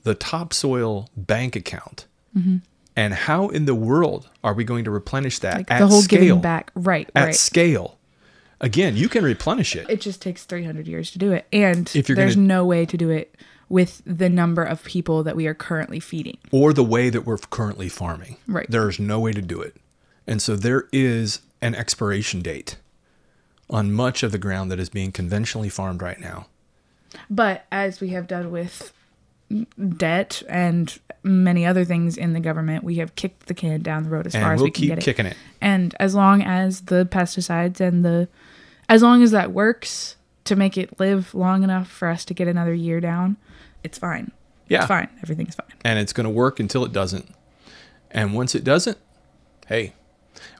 the 0.03 0.15
topsoil 0.15 1.09
bank 1.17 1.57
account 1.57 2.05
mm-hmm. 2.35 2.57
And 2.97 3.13
how 3.13 3.47
in 3.49 3.63
the 3.65 3.75
world 3.75 4.27
are 4.43 4.53
we 4.53 4.65
going 4.65 4.83
to 4.83 4.91
replenish 4.91 5.39
that 5.39 5.55
like, 5.57 5.71
at 5.71 5.79
the 5.79 5.87
whole 5.87 6.01
scale 6.01 6.19
giving 6.21 6.41
back. 6.41 6.71
Right. 6.75 7.09
at 7.15 7.25
right. 7.25 7.35
scale 7.35 7.97
again 8.59 8.97
you 8.97 9.07
can 9.07 9.23
replenish 9.23 9.75
it 9.75 9.89
it 9.89 10.01
just 10.01 10.21
takes 10.21 10.43
300 10.43 10.87
years 10.87 11.11
to 11.11 11.19
do 11.19 11.31
it. 11.31 11.45
And 11.53 11.89
If 11.95 12.09
you're 12.09 12.15
there's 12.17 12.35
gonna- 12.35 12.47
no 12.47 12.65
way 12.65 12.85
to 12.85 12.97
do 12.97 13.09
it 13.09 13.33
with 13.69 14.01
the 14.05 14.29
number 14.29 14.63
of 14.63 14.83
people 14.83 15.23
that 15.23 15.35
we 15.35 15.45
are 15.45 15.53
currently 15.53 15.99
feeding. 15.99 16.37
or 16.51 16.73
the 16.73 16.83
way 16.83 17.09
that 17.09 17.21
we're 17.25 17.37
currently 17.37 17.87
farming 17.89 18.37
Right. 18.47 18.65
there's 18.69 18.99
no 18.99 19.19
way 19.19 19.31
to 19.31 19.41
do 19.41 19.61
it 19.61 19.75
and 20.25 20.41
so 20.41 20.55
there 20.55 20.87
is 20.91 21.39
an 21.61 21.75
expiration 21.75 22.41
date 22.41 22.77
on 23.69 23.91
much 23.91 24.23
of 24.23 24.31
the 24.31 24.37
ground 24.37 24.71
that 24.71 24.79
is 24.79 24.89
being 24.89 25.11
conventionally 25.11 25.69
farmed 25.69 26.01
right 26.01 26.19
now 26.19 26.47
But 27.29 27.65
as 27.71 27.99
we 28.01 28.09
have 28.09 28.25
done 28.27 28.49
with 28.51 28.91
debt 29.97 30.43
and 30.49 30.99
many 31.23 31.65
other 31.65 31.85
things 31.85 32.17
in 32.17 32.33
the 32.33 32.39
government, 32.39 32.83
we 32.83 32.95
have 32.95 33.15
kicked 33.15 33.47
the 33.47 33.53
can 33.53 33.81
down 33.81 34.03
the 34.03 34.09
road 34.09 34.27
as 34.27 34.33
far 34.33 34.43
and 34.43 34.53
as 34.53 34.59
we'll 34.59 34.65
we 34.67 34.71
can 34.71 34.87
get 34.87 34.97
it. 34.99 35.03
kicking 35.03 35.25
it 35.25 35.37
And 35.61 35.95
as 35.99 36.15
long 36.15 36.41
as 36.41 36.81
the 36.81 37.05
pesticides 37.05 37.79
and 37.79 38.03
the, 38.03 38.27
as 38.89 39.01
long 39.01 39.23
as 39.23 39.31
that 39.31 39.51
works 39.51 40.15
to 40.45 40.55
make 40.55 40.77
it 40.77 40.99
live 40.99 41.33
long 41.33 41.63
enough 41.63 41.89
for 41.89 42.07
us 42.07 42.23
to 42.25 42.33
get 42.33 42.47
another 42.47 42.73
year 42.73 42.99
down, 42.99 43.37
it's 43.83 43.97
fine. 43.97 44.31
Yeah. 44.67 44.79
It's 44.79 44.87
fine. 44.87 45.09
Everything's 45.21 45.55
fine. 45.55 45.67
and 45.83 45.99
it's 45.99 46.13
going 46.13 46.25
to 46.25 46.29
work 46.29 46.59
until 46.59 46.83
it 46.83 46.91
doesn't. 46.91 47.29
And 48.11 48.33
once 48.33 48.55
it 48.55 48.63
doesn't, 48.63 48.97
hey, 49.67 49.93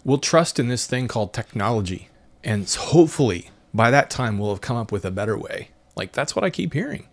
we'll 0.03 0.17
trust 0.17 0.59
in 0.59 0.67
this 0.67 0.85
thing 0.85 1.07
called 1.07 1.33
technology. 1.33 2.09
And 2.43 2.69
hopefully 2.69 3.49
by 3.73 3.91
that 3.91 4.09
time, 4.09 4.37
we'll 4.39 4.49
have 4.49 4.61
come 4.61 4.77
up 4.77 4.91
with 4.91 5.05
a 5.05 5.11
better 5.11 5.37
way. 5.37 5.69
Like, 5.95 6.11
that's 6.11 6.35
what 6.35 6.43
I 6.43 6.49
keep 6.49 6.73
hearing. 6.73 7.07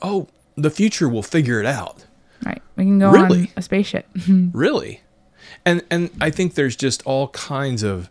Oh, 0.00 0.28
the 0.56 0.70
future 0.70 1.08
will 1.08 1.22
figure 1.22 1.60
it 1.60 1.66
out. 1.66 2.04
Right. 2.44 2.62
We 2.76 2.84
can 2.84 2.98
go 2.98 3.10
Really? 3.10 3.40
on 3.42 3.48
a 3.56 3.62
spaceship. 3.62 4.06
Really? 4.52 5.00
And 5.64 5.82
and 5.90 6.10
I 6.20 6.30
think 6.30 6.54
there's 6.54 6.76
just 6.76 7.02
all 7.06 7.28
kinds 7.28 7.82
of 7.82 8.08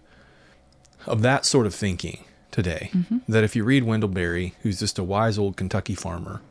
of 1.05 1.21
that 1.23 1.45
sort 1.45 1.65
of 1.65 1.73
thinking 1.75 2.23
today. 2.51 2.89
Mm-hmm. 2.93 3.17
That 3.27 3.43
if 3.43 3.55
you 3.55 3.63
read 3.63 3.83
Wendell 3.83 4.09
Berry, 4.09 4.53
who's 4.61 4.79
just 4.79 4.99
a 4.99 5.03
wise 5.03 5.37
old 5.37 5.57
Kentucky 5.57 5.95
farmer 5.95 6.41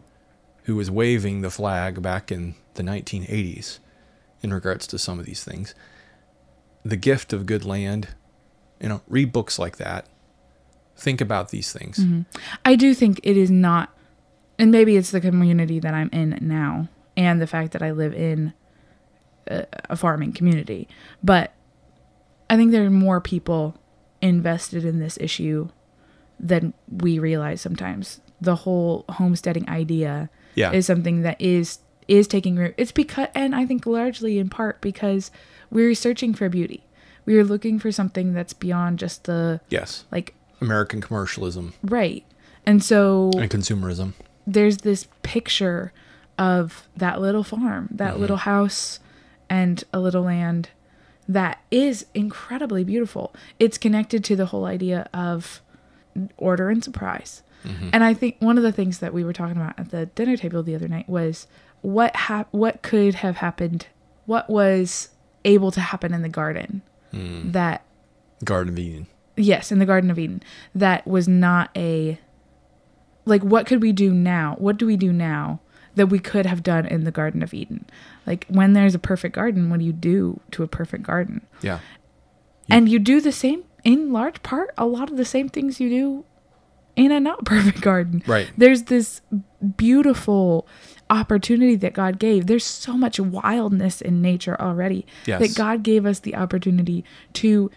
who 0.64 0.76
was 0.76 0.90
waving 0.90 1.40
the 1.40 1.50
flag 1.50 2.02
back 2.02 2.30
in 2.30 2.54
the 2.74 2.82
1980s 2.82 3.78
in 4.42 4.52
regards 4.52 4.86
to 4.88 4.98
some 4.98 5.18
of 5.18 5.24
these 5.26 5.42
things, 5.42 5.74
the 6.84 6.96
gift 6.96 7.32
of 7.32 7.46
good 7.46 7.64
land, 7.64 8.08
you 8.80 8.88
know, 8.88 9.00
read 9.08 9.32
books 9.32 9.58
like 9.58 9.76
that. 9.78 10.06
Think 10.96 11.20
about 11.20 11.48
these 11.48 11.72
things. 11.72 11.98
Mm-hmm. 11.98 12.22
I 12.64 12.76
do 12.76 12.94
think 12.94 13.20
it 13.22 13.36
is 13.36 13.50
not, 13.50 13.94
and 14.60 14.70
maybe 14.70 14.96
it's 14.96 15.10
the 15.10 15.20
community 15.20 15.80
that 15.80 15.94
I'm 15.94 16.10
in 16.12 16.38
now, 16.40 16.88
and 17.16 17.40
the 17.40 17.46
fact 17.46 17.72
that 17.72 17.82
I 17.82 17.90
live 17.90 18.14
in 18.14 18.52
a, 19.48 19.66
a 19.90 19.96
farming 19.96 20.32
community. 20.32 20.86
But 21.24 21.52
I 22.48 22.56
think 22.56 22.70
there 22.70 22.84
are 22.84 22.90
more 22.90 23.20
people 23.20 23.76
invested 24.22 24.84
in 24.84 24.98
this 25.00 25.16
issue 25.20 25.70
than 26.38 26.74
we 26.88 27.18
realize 27.18 27.60
sometimes. 27.60 28.20
The 28.40 28.56
whole 28.56 29.04
homesteading 29.08 29.68
idea 29.68 30.30
Yeah. 30.54 30.72
is 30.72 30.86
something 30.86 31.22
that 31.22 31.40
is 31.40 31.78
is 32.08 32.26
taking 32.26 32.56
root. 32.56 32.74
It's 32.76 32.90
because, 32.92 33.28
and 33.36 33.54
I 33.54 33.64
think 33.66 33.86
largely 33.86 34.38
in 34.38 34.48
part 34.48 34.80
because 34.80 35.30
we're 35.70 35.94
searching 35.94 36.34
for 36.34 36.48
beauty. 36.48 36.84
We 37.24 37.38
are 37.38 37.44
looking 37.44 37.78
for 37.78 37.92
something 37.92 38.32
that's 38.34 38.52
beyond 38.52 38.98
just 38.98 39.24
the 39.24 39.60
yes. 39.68 40.04
like 40.10 40.34
American 40.60 41.00
commercialism 41.00 41.72
right. 41.82 42.24
And 42.66 42.82
so 42.82 43.30
and 43.38 43.48
consumerism. 43.50 44.14
There's 44.46 44.78
this 44.78 45.06
picture 45.22 45.92
of 46.38 46.88
that 46.96 47.20
little 47.20 47.44
farm, 47.44 47.88
that 47.92 48.12
mm-hmm. 48.12 48.20
little 48.20 48.36
house, 48.38 49.00
and 49.48 49.84
a 49.92 50.00
little 50.00 50.22
land 50.22 50.70
that 51.28 51.62
is 51.70 52.06
incredibly 52.14 52.82
beautiful. 52.82 53.34
It's 53.58 53.78
connected 53.78 54.24
to 54.24 54.36
the 54.36 54.46
whole 54.46 54.64
idea 54.64 55.08
of 55.12 55.60
order 56.36 56.70
and 56.70 56.82
surprise. 56.82 57.42
Mm-hmm. 57.64 57.90
And 57.92 58.02
I 58.02 58.14
think 58.14 58.36
one 58.40 58.56
of 58.56 58.64
the 58.64 58.72
things 58.72 58.98
that 58.98 59.12
we 59.12 59.22
were 59.22 59.32
talking 59.32 59.56
about 59.56 59.78
at 59.78 59.90
the 59.90 60.06
dinner 60.06 60.36
table 60.36 60.62
the 60.62 60.74
other 60.74 60.88
night 60.88 61.08
was 61.08 61.46
what 61.82 62.16
hap- 62.16 62.52
what 62.52 62.82
could 62.82 63.16
have 63.16 63.36
happened, 63.36 63.86
what 64.26 64.48
was 64.48 65.10
able 65.44 65.70
to 65.70 65.80
happen 65.80 66.12
in 66.12 66.22
the 66.22 66.28
garden 66.28 66.82
mm. 67.12 67.52
that 67.52 67.84
Garden 68.44 68.72
of 68.72 68.78
Eden. 68.78 69.06
Yes, 69.36 69.70
in 69.70 69.78
the 69.78 69.86
Garden 69.86 70.10
of 70.10 70.18
Eden. 70.18 70.42
That 70.74 71.06
was 71.06 71.28
not 71.28 71.70
a 71.76 72.18
like 73.24 73.42
what 73.42 73.66
could 73.66 73.82
we 73.82 73.92
do 73.92 74.12
now? 74.12 74.56
What 74.58 74.76
do 74.76 74.86
we 74.86 74.96
do 74.96 75.12
now 75.12 75.60
that 75.94 76.06
we 76.06 76.18
could 76.18 76.46
have 76.46 76.62
done 76.62 76.86
in 76.86 77.04
the 77.04 77.10
Garden 77.10 77.42
of 77.42 77.52
Eden? 77.54 77.84
Like 78.26 78.46
when 78.48 78.72
there's 78.72 78.94
a 78.94 78.98
perfect 78.98 79.34
garden, 79.34 79.70
what 79.70 79.80
do 79.80 79.84
you 79.84 79.92
do 79.92 80.40
to 80.52 80.62
a 80.62 80.68
perfect 80.68 81.02
garden? 81.04 81.46
Yeah. 81.62 81.80
And 82.68 82.88
you 82.88 82.98
do 82.98 83.20
the 83.20 83.32
same 83.32 83.64
in 83.82 84.12
large 84.12 84.42
part 84.42 84.70
a 84.76 84.86
lot 84.86 85.10
of 85.10 85.16
the 85.16 85.24
same 85.24 85.48
things 85.48 85.80
you 85.80 85.88
do 85.88 86.24
in 86.96 87.10
a 87.12 87.18
not 87.20 87.44
perfect 87.44 87.80
garden. 87.80 88.22
Right. 88.26 88.50
There's 88.56 88.84
this 88.84 89.20
beautiful 89.76 90.66
opportunity 91.08 91.74
that 91.76 91.92
God 91.92 92.18
gave. 92.18 92.46
There's 92.46 92.64
so 92.64 92.96
much 92.96 93.18
wildness 93.18 94.00
in 94.00 94.22
nature 94.22 94.60
already 94.60 95.06
Yes. 95.26 95.40
that 95.40 95.54
God 95.56 95.82
gave 95.82 96.06
us 96.06 96.20
the 96.20 96.36
opportunity 96.36 97.04
to 97.34 97.70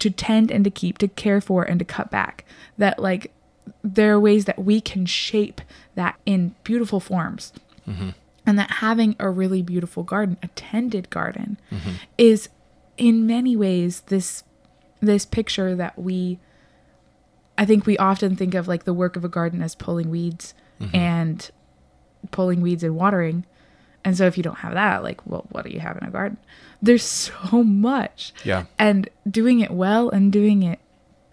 to 0.00 0.08
tend 0.10 0.50
and 0.50 0.64
to 0.64 0.70
keep, 0.70 0.96
to 0.96 1.08
care 1.08 1.42
for 1.42 1.62
and 1.62 1.78
to 1.78 1.84
cut 1.84 2.10
back. 2.10 2.46
That 2.78 2.98
like 2.98 3.32
there 3.82 4.14
are 4.14 4.20
ways 4.20 4.44
that 4.46 4.58
we 4.58 4.80
can 4.80 5.06
shape 5.06 5.60
that 5.94 6.18
in 6.26 6.54
beautiful 6.64 7.00
forms. 7.00 7.52
Mm-hmm. 7.88 8.10
And 8.46 8.58
that 8.58 8.70
having 8.70 9.14
a 9.18 9.28
really 9.28 9.62
beautiful 9.62 10.02
garden, 10.02 10.36
a 10.42 10.48
tended 10.48 11.10
garden, 11.10 11.58
mm-hmm. 11.70 11.90
is 12.18 12.48
in 12.96 13.26
many 13.26 13.56
ways 13.56 14.02
this 14.06 14.44
this 15.00 15.24
picture 15.24 15.74
that 15.74 15.98
we 15.98 16.38
I 17.56 17.66
think 17.66 17.86
we 17.86 17.98
often 17.98 18.36
think 18.36 18.54
of 18.54 18.66
like 18.66 18.84
the 18.84 18.94
work 18.94 19.16
of 19.16 19.24
a 19.24 19.28
garden 19.28 19.62
as 19.62 19.74
pulling 19.74 20.10
weeds 20.10 20.54
mm-hmm. 20.80 20.96
and 20.96 21.50
pulling 22.30 22.62
weeds 22.62 22.82
and 22.82 22.96
watering. 22.96 23.44
And 24.02 24.16
so 24.16 24.26
if 24.26 24.38
you 24.38 24.42
don't 24.42 24.58
have 24.58 24.72
that, 24.72 25.02
like, 25.02 25.26
well, 25.26 25.46
what 25.50 25.66
do 25.66 25.70
you 25.70 25.80
have 25.80 25.98
in 25.98 26.04
a 26.04 26.10
garden? 26.10 26.38
There's 26.80 27.02
so 27.04 27.62
much. 27.62 28.32
Yeah. 28.44 28.64
And 28.78 29.10
doing 29.30 29.60
it 29.60 29.70
well 29.70 30.08
and 30.08 30.32
doing 30.32 30.62
it 30.62 30.78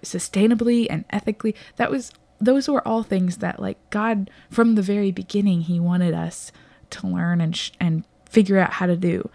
sustainably 0.03 0.87
and 0.89 1.05
ethically, 1.09 1.55
that 1.77 1.89
was 1.89 2.11
those 2.39 2.67
were 2.69 2.85
all 2.87 3.03
things 3.03 3.37
that 3.37 3.59
like 3.59 3.77
God 3.89 4.29
from 4.51 4.75
the 4.75 4.81
very 4.81 5.11
beginning 5.11 5.61
he 5.61 5.79
wanted 5.79 6.13
us 6.13 6.51
to 6.91 7.07
learn 7.07 7.41
and 7.41 7.55
sh- 7.55 7.71
and 7.79 8.03
figure 8.29 8.57
out 8.59 8.73
how 8.73 8.85
to 8.85 8.95
do. 8.95 9.29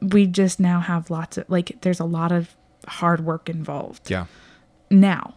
We 0.00 0.26
just 0.26 0.60
now 0.60 0.80
have 0.80 1.10
lots 1.10 1.38
of 1.38 1.48
like 1.48 1.78
there's 1.80 2.00
a 2.00 2.04
lot 2.04 2.30
of 2.32 2.54
hard 2.86 3.20
work 3.24 3.48
involved 3.48 4.10
Yeah. 4.10 4.26
now. 4.90 5.34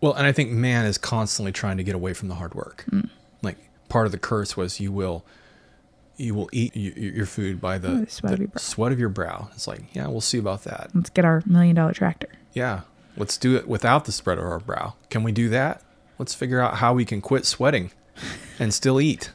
Well, 0.00 0.14
and 0.14 0.26
I 0.26 0.32
think 0.32 0.50
man 0.50 0.84
is 0.86 0.98
constantly 0.98 1.52
trying 1.52 1.76
to 1.76 1.84
get 1.84 1.94
away 1.94 2.12
from 2.12 2.28
the 2.28 2.34
hard 2.34 2.54
work. 2.54 2.84
Mm. 2.90 3.08
Like 3.42 3.56
part 3.88 4.06
of 4.06 4.12
the 4.12 4.18
curse 4.18 4.56
was 4.56 4.80
you 4.80 4.90
will 4.92 5.24
you 6.16 6.34
will 6.34 6.48
eat 6.52 6.76
your 6.76 7.26
food 7.26 7.60
by 7.60 7.78
the, 7.78 7.88
Oh, 7.88 8.00
the 8.04 8.10
sweat 8.10 8.32
of 8.34 8.38
your 8.40 8.48
brow. 8.48 8.58
sweat 8.60 8.92
of 8.92 9.00
your 9.00 9.08
brow. 9.08 9.48
It's 9.54 9.66
like, 9.66 9.82
yeah, 9.94 10.06
we'll 10.08 10.20
see 10.20 10.38
about 10.38 10.64
that. 10.64 10.90
Let's 10.94 11.10
get 11.10 11.24
our 11.24 11.42
million 11.46 11.74
dollar 11.76 11.92
tractor. 11.92 12.28
Yeah, 12.52 12.80
let's 13.16 13.36
do 13.38 13.56
it 13.56 13.66
without 13.66 14.04
the 14.04 14.12
spread 14.12 14.38
of 14.38 14.44
our 14.44 14.58
brow. 14.60 14.94
Can 15.10 15.22
we 15.22 15.32
do 15.32 15.48
that? 15.50 15.82
Let's 16.22 16.34
figure 16.34 16.60
out 16.60 16.76
how 16.76 16.94
we 16.94 17.04
can 17.04 17.20
quit 17.20 17.44
sweating 17.46 17.90
and 18.56 18.72
still 18.72 19.00
eat. 19.00 19.32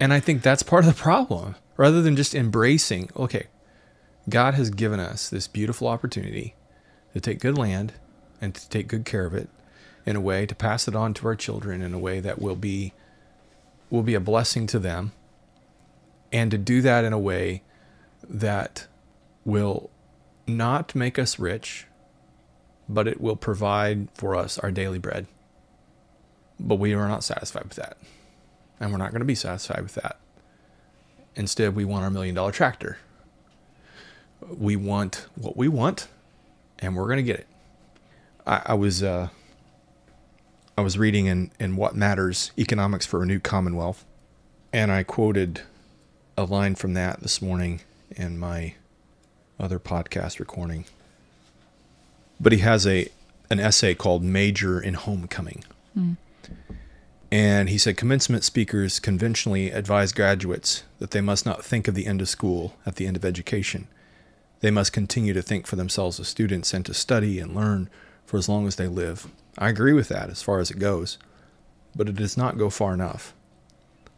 And 0.00 0.10
I 0.10 0.20
think 0.20 0.40
that's 0.40 0.62
part 0.62 0.86
of 0.86 0.96
the 0.96 0.98
problem. 0.98 1.54
Rather 1.76 2.00
than 2.00 2.16
just 2.16 2.34
embracing, 2.34 3.10
okay, 3.14 3.48
God 4.26 4.54
has 4.54 4.70
given 4.70 4.98
us 4.98 5.28
this 5.28 5.46
beautiful 5.46 5.86
opportunity 5.86 6.54
to 7.12 7.20
take 7.20 7.40
good 7.40 7.58
land 7.58 7.92
and 8.40 8.54
to 8.54 8.66
take 8.70 8.88
good 8.88 9.04
care 9.04 9.26
of 9.26 9.34
it 9.34 9.50
in 10.06 10.16
a 10.16 10.20
way 10.22 10.46
to 10.46 10.54
pass 10.54 10.88
it 10.88 10.96
on 10.96 11.12
to 11.12 11.26
our 11.26 11.36
children 11.36 11.82
in 11.82 11.92
a 11.92 11.98
way 11.98 12.20
that 12.20 12.40
will 12.40 12.56
be 12.56 12.94
will 13.90 14.02
be 14.02 14.14
a 14.14 14.20
blessing 14.20 14.66
to 14.68 14.78
them 14.78 15.12
and 16.32 16.50
to 16.52 16.56
do 16.56 16.80
that 16.80 17.04
in 17.04 17.12
a 17.12 17.18
way 17.18 17.62
that 18.26 18.86
will 19.44 19.90
not 20.46 20.94
make 20.94 21.18
us 21.18 21.38
rich 21.38 21.86
but 22.88 23.06
it 23.06 23.20
will 23.20 23.36
provide 23.36 24.08
for 24.14 24.34
us 24.34 24.58
our 24.58 24.70
daily 24.70 24.98
bread. 24.98 25.26
But 26.58 26.76
we 26.76 26.94
are 26.94 27.08
not 27.08 27.24
satisfied 27.24 27.64
with 27.64 27.76
that. 27.76 27.96
And 28.80 28.90
we're 28.90 28.98
not 28.98 29.10
going 29.10 29.20
to 29.20 29.26
be 29.26 29.34
satisfied 29.34 29.82
with 29.82 29.94
that. 29.94 30.18
Instead, 31.34 31.74
we 31.74 31.84
want 31.84 32.04
our 32.04 32.10
million 32.10 32.34
dollar 32.34 32.52
tractor. 32.52 32.98
We 34.46 34.76
want 34.76 35.26
what 35.34 35.56
we 35.56 35.68
want, 35.68 36.08
and 36.78 36.96
we're 36.96 37.06
going 37.06 37.18
to 37.18 37.22
get 37.22 37.40
it. 37.40 37.46
I, 38.46 38.62
I 38.66 38.74
was 38.74 39.02
uh, 39.02 39.28
I 40.76 40.80
was 40.80 40.98
reading 40.98 41.26
in, 41.26 41.52
in 41.60 41.76
What 41.76 41.94
Matters 41.94 42.50
Economics 42.58 43.06
for 43.06 43.22
a 43.22 43.26
New 43.26 43.38
Commonwealth, 43.38 44.04
and 44.72 44.90
I 44.90 45.04
quoted 45.04 45.62
a 46.36 46.44
line 46.44 46.74
from 46.74 46.94
that 46.94 47.20
this 47.20 47.40
morning 47.40 47.82
in 48.10 48.38
my 48.38 48.74
other 49.60 49.78
podcast 49.78 50.40
recording 50.40 50.86
but 52.42 52.52
he 52.52 52.58
has 52.58 52.86
a 52.86 53.08
an 53.48 53.60
essay 53.60 53.94
called 53.94 54.22
Major 54.24 54.80
in 54.80 54.94
Homecoming. 54.94 55.62
And 57.30 57.70
he 57.70 57.78
said 57.78 57.96
commencement 57.96 58.44
speakers 58.44 59.00
conventionally 59.00 59.70
advise 59.70 60.12
graduates 60.12 60.84
that 60.98 61.12
they 61.12 61.22
must 61.22 61.46
not 61.46 61.64
think 61.64 61.88
of 61.88 61.94
the 61.94 62.06
end 62.06 62.20
of 62.20 62.28
school 62.28 62.76
at 62.84 62.96
the 62.96 63.06
end 63.06 63.16
of 63.16 63.24
education. 63.24 63.88
They 64.60 64.70
must 64.70 64.92
continue 64.92 65.32
to 65.32 65.42
think 65.42 65.66
for 65.66 65.76
themselves 65.76 66.20
as 66.20 66.28
students 66.28 66.74
and 66.74 66.84
to 66.86 66.94
study 66.94 67.38
and 67.38 67.54
learn 67.54 67.88
for 68.26 68.36
as 68.36 68.48
long 68.48 68.66
as 68.66 68.76
they 68.76 68.86
live. 68.86 69.28
I 69.58 69.70
agree 69.70 69.94
with 69.94 70.08
that 70.08 70.30
as 70.30 70.42
far 70.42 70.58
as 70.58 70.70
it 70.70 70.78
goes, 70.78 71.18
but 71.96 72.08
it 72.08 72.16
does 72.16 72.36
not 72.36 72.58
go 72.58 72.70
far 72.70 72.94
enough. 72.94 73.34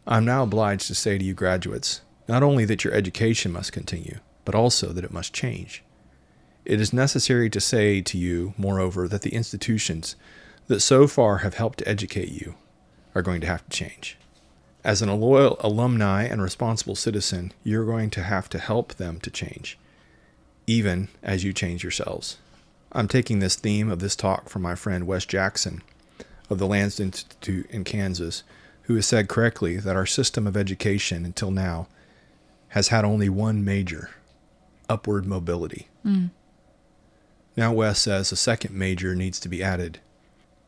I'm 0.05 0.25
now 0.25 0.43
obliged 0.43 0.87
to 0.87 0.95
say 0.95 1.17
to 1.17 1.23
you 1.23 1.33
graduates, 1.33 2.01
not 2.27 2.43
only 2.43 2.65
that 2.65 2.83
your 2.83 2.93
education 2.93 3.51
must 3.51 3.71
continue, 3.71 4.19
but 4.43 4.55
also 4.55 4.87
that 4.93 5.03
it 5.03 5.13
must 5.13 5.33
change. 5.33 5.83
It 6.65 6.81
is 6.81 6.93
necessary 6.93 7.49
to 7.49 7.61
say 7.61 8.01
to 8.01 8.17
you, 8.17 8.53
moreover, 8.57 9.07
that 9.07 9.21
the 9.21 9.33
institutions 9.33 10.15
that 10.67 10.79
so 10.79 11.07
far 11.07 11.37
have 11.37 11.55
helped 11.55 11.79
to 11.79 11.87
educate 11.87 12.29
you 12.29 12.55
are 13.13 13.21
going 13.21 13.41
to 13.41 13.47
have 13.47 13.63
to 13.63 13.69
change. 13.69 14.17
As 14.83 15.01
an 15.01 15.09
loyal 15.19 15.57
alumni 15.61 16.23
and 16.23 16.41
responsible 16.41 16.95
citizen, 16.95 17.53
you're 17.63 17.85
going 17.85 18.09
to 18.11 18.23
have 18.23 18.49
to 18.49 18.59
help 18.59 18.95
them 18.95 19.19
to 19.21 19.31
change, 19.31 19.77
even 20.67 21.07
as 21.23 21.43
you 21.43 21.53
change 21.53 21.83
yourselves. 21.83 22.37
I'm 22.91 23.07
taking 23.07 23.39
this 23.39 23.55
theme 23.55 23.89
of 23.89 23.99
this 23.99 24.15
talk 24.15 24.47
from 24.47 24.61
my 24.61 24.75
friend 24.75 25.07
Wes 25.07 25.25
Jackson 25.25 25.81
of 26.49 26.59
the 26.59 26.67
Lands 26.67 26.99
Institute 26.99 27.69
in 27.71 27.83
Kansas, 27.83 28.43
who 28.83 28.95
has 28.95 29.07
said 29.07 29.27
correctly 29.27 29.77
that 29.77 29.95
our 29.95 30.05
system 30.05 30.45
of 30.45 30.55
education 30.55 31.25
until 31.25 31.51
now 31.51 31.87
has 32.69 32.89
had 32.89 33.03
only 33.03 33.29
one 33.29 33.65
major 33.65 34.11
upward 34.87 35.25
mobility. 35.25 35.87
Mm. 36.05 36.29
Now 37.57 37.73
Wes 37.73 37.99
says 37.99 38.31
a 38.31 38.35
second 38.35 38.75
major 38.75 39.15
needs 39.15 39.39
to 39.39 39.49
be 39.49 39.63
added, 39.63 39.99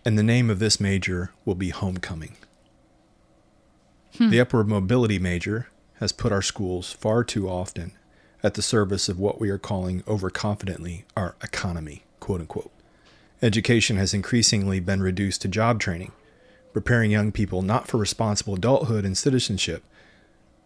and 0.07 0.17
the 0.17 0.23
name 0.23 0.49
of 0.49 0.59
this 0.59 0.79
major 0.79 1.31
will 1.43 1.53
be 1.53 1.67
homecoming. 1.67 2.37
Hmm. 4.17 4.29
The 4.29 4.39
upward 4.39 4.69
mobility 4.69 5.19
major 5.19 5.67
has 5.95 6.13
put 6.13 6.31
our 6.31 6.41
schools 6.41 6.93
far 6.93 7.25
too 7.25 7.49
often 7.49 7.91
at 8.41 8.53
the 8.53 8.61
service 8.61 9.09
of 9.09 9.19
what 9.19 9.41
we 9.41 9.49
are 9.49 9.57
calling 9.57 10.03
overconfidently 10.03 11.03
our 11.17 11.35
economy, 11.43 12.05
quote 12.21 12.39
unquote. 12.39 12.71
Education 13.41 13.97
has 13.97 14.13
increasingly 14.13 14.79
been 14.79 15.03
reduced 15.03 15.41
to 15.41 15.49
job 15.49 15.77
training, 15.77 16.13
preparing 16.71 17.11
young 17.11 17.33
people 17.33 17.61
not 17.61 17.89
for 17.89 17.97
responsible 17.97 18.53
adulthood 18.53 19.03
and 19.03 19.17
citizenship, 19.17 19.83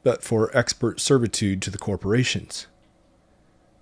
but 0.03 0.21
for 0.23 0.55
expert 0.55 0.99
servitude 0.99 1.63
to 1.63 1.71
the 1.71 1.79
corporations. 1.79 2.67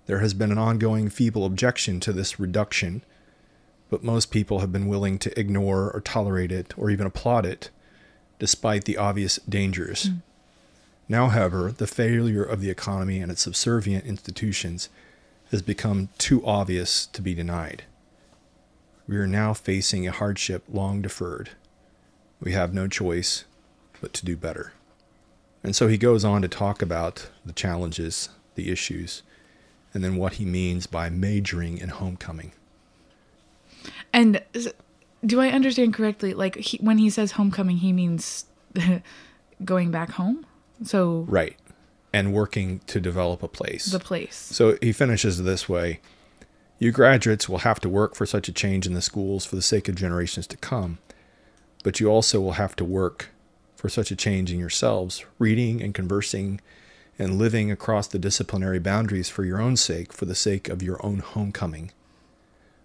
There 0.06 0.20
has 0.20 0.32
been 0.32 0.52
an 0.52 0.58
ongoing 0.58 1.10
feeble 1.10 1.44
objection 1.44 2.00
to 2.00 2.14
this 2.14 2.40
reduction, 2.40 3.02
but 3.90 4.04
most 4.04 4.30
people 4.30 4.60
have 4.60 4.72
been 4.72 4.86
willing 4.86 5.18
to 5.18 5.38
ignore 5.38 5.90
or 5.90 6.00
tolerate 6.00 6.52
it 6.52 6.72
or 6.78 6.88
even 6.90 7.06
applaud 7.06 7.44
it, 7.44 7.70
despite 8.38 8.84
the 8.84 8.96
obvious 8.96 9.36
dangers. 9.48 10.04
Hmm. 10.04 10.14
Now, 11.08 11.26
however, 11.26 11.72
the 11.72 11.88
failure 11.88 12.44
of 12.44 12.60
the 12.60 12.70
economy 12.70 13.18
and 13.18 13.32
its 13.32 13.42
subservient 13.42 14.06
institutions 14.06 14.88
has 15.50 15.60
become 15.60 16.08
too 16.18 16.46
obvious 16.46 17.06
to 17.06 17.20
be 17.20 17.34
denied. 17.34 17.82
We 19.08 19.16
are 19.16 19.26
now 19.26 19.52
facing 19.52 20.06
a 20.06 20.12
hardship 20.12 20.62
long 20.70 21.02
deferred. 21.02 21.50
We 22.40 22.52
have 22.52 22.72
no 22.72 22.86
choice 22.86 23.44
but 24.00 24.12
to 24.14 24.24
do 24.24 24.36
better. 24.36 24.72
And 25.64 25.74
so 25.74 25.88
he 25.88 25.98
goes 25.98 26.24
on 26.24 26.42
to 26.42 26.48
talk 26.48 26.80
about 26.80 27.28
the 27.44 27.52
challenges, 27.52 28.28
the 28.54 28.70
issues, 28.70 29.24
and 29.92 30.04
then 30.04 30.14
what 30.14 30.34
he 30.34 30.44
means 30.44 30.86
by 30.86 31.10
majoring 31.10 31.78
in 31.78 31.88
homecoming. 31.88 32.52
And 34.12 34.42
do 35.24 35.40
I 35.40 35.48
understand 35.48 35.94
correctly? 35.94 36.34
Like 36.34 36.56
he, 36.56 36.78
when 36.78 36.98
he 36.98 37.10
says 37.10 37.32
homecoming, 37.32 37.78
he 37.78 37.92
means 37.92 38.46
going 39.64 39.90
back 39.90 40.12
home. 40.12 40.46
So 40.82 41.26
Right. 41.28 41.56
And 42.12 42.32
working 42.32 42.80
to 42.88 43.00
develop 43.00 43.42
a 43.42 43.48
place. 43.48 43.86
the 43.86 44.00
place. 44.00 44.34
So 44.34 44.76
he 44.82 44.92
finishes 44.92 45.42
this 45.42 45.68
way 45.68 46.00
You 46.78 46.90
graduates 46.90 47.48
will 47.48 47.58
have 47.58 47.78
to 47.80 47.88
work 47.88 48.14
for 48.14 48.26
such 48.26 48.48
a 48.48 48.52
change 48.52 48.86
in 48.86 48.94
the 48.94 49.02
schools 49.02 49.44
for 49.46 49.56
the 49.56 49.62
sake 49.62 49.88
of 49.88 49.94
generations 49.94 50.46
to 50.48 50.56
come, 50.56 50.98
but 51.84 52.00
you 52.00 52.08
also 52.08 52.40
will 52.40 52.52
have 52.52 52.74
to 52.76 52.84
work 52.84 53.28
for 53.76 53.88
such 53.88 54.10
a 54.10 54.16
change 54.16 54.52
in 54.52 54.58
yourselves, 54.58 55.24
reading 55.38 55.82
and 55.82 55.94
conversing 55.94 56.60
and 57.18 57.38
living 57.38 57.70
across 57.70 58.06
the 58.06 58.18
disciplinary 58.18 58.78
boundaries 58.78 59.28
for 59.28 59.44
your 59.44 59.60
own 59.60 59.76
sake, 59.76 60.12
for 60.12 60.24
the 60.24 60.34
sake 60.34 60.68
of 60.68 60.82
your 60.82 61.04
own 61.04 61.18
homecoming. 61.18 61.92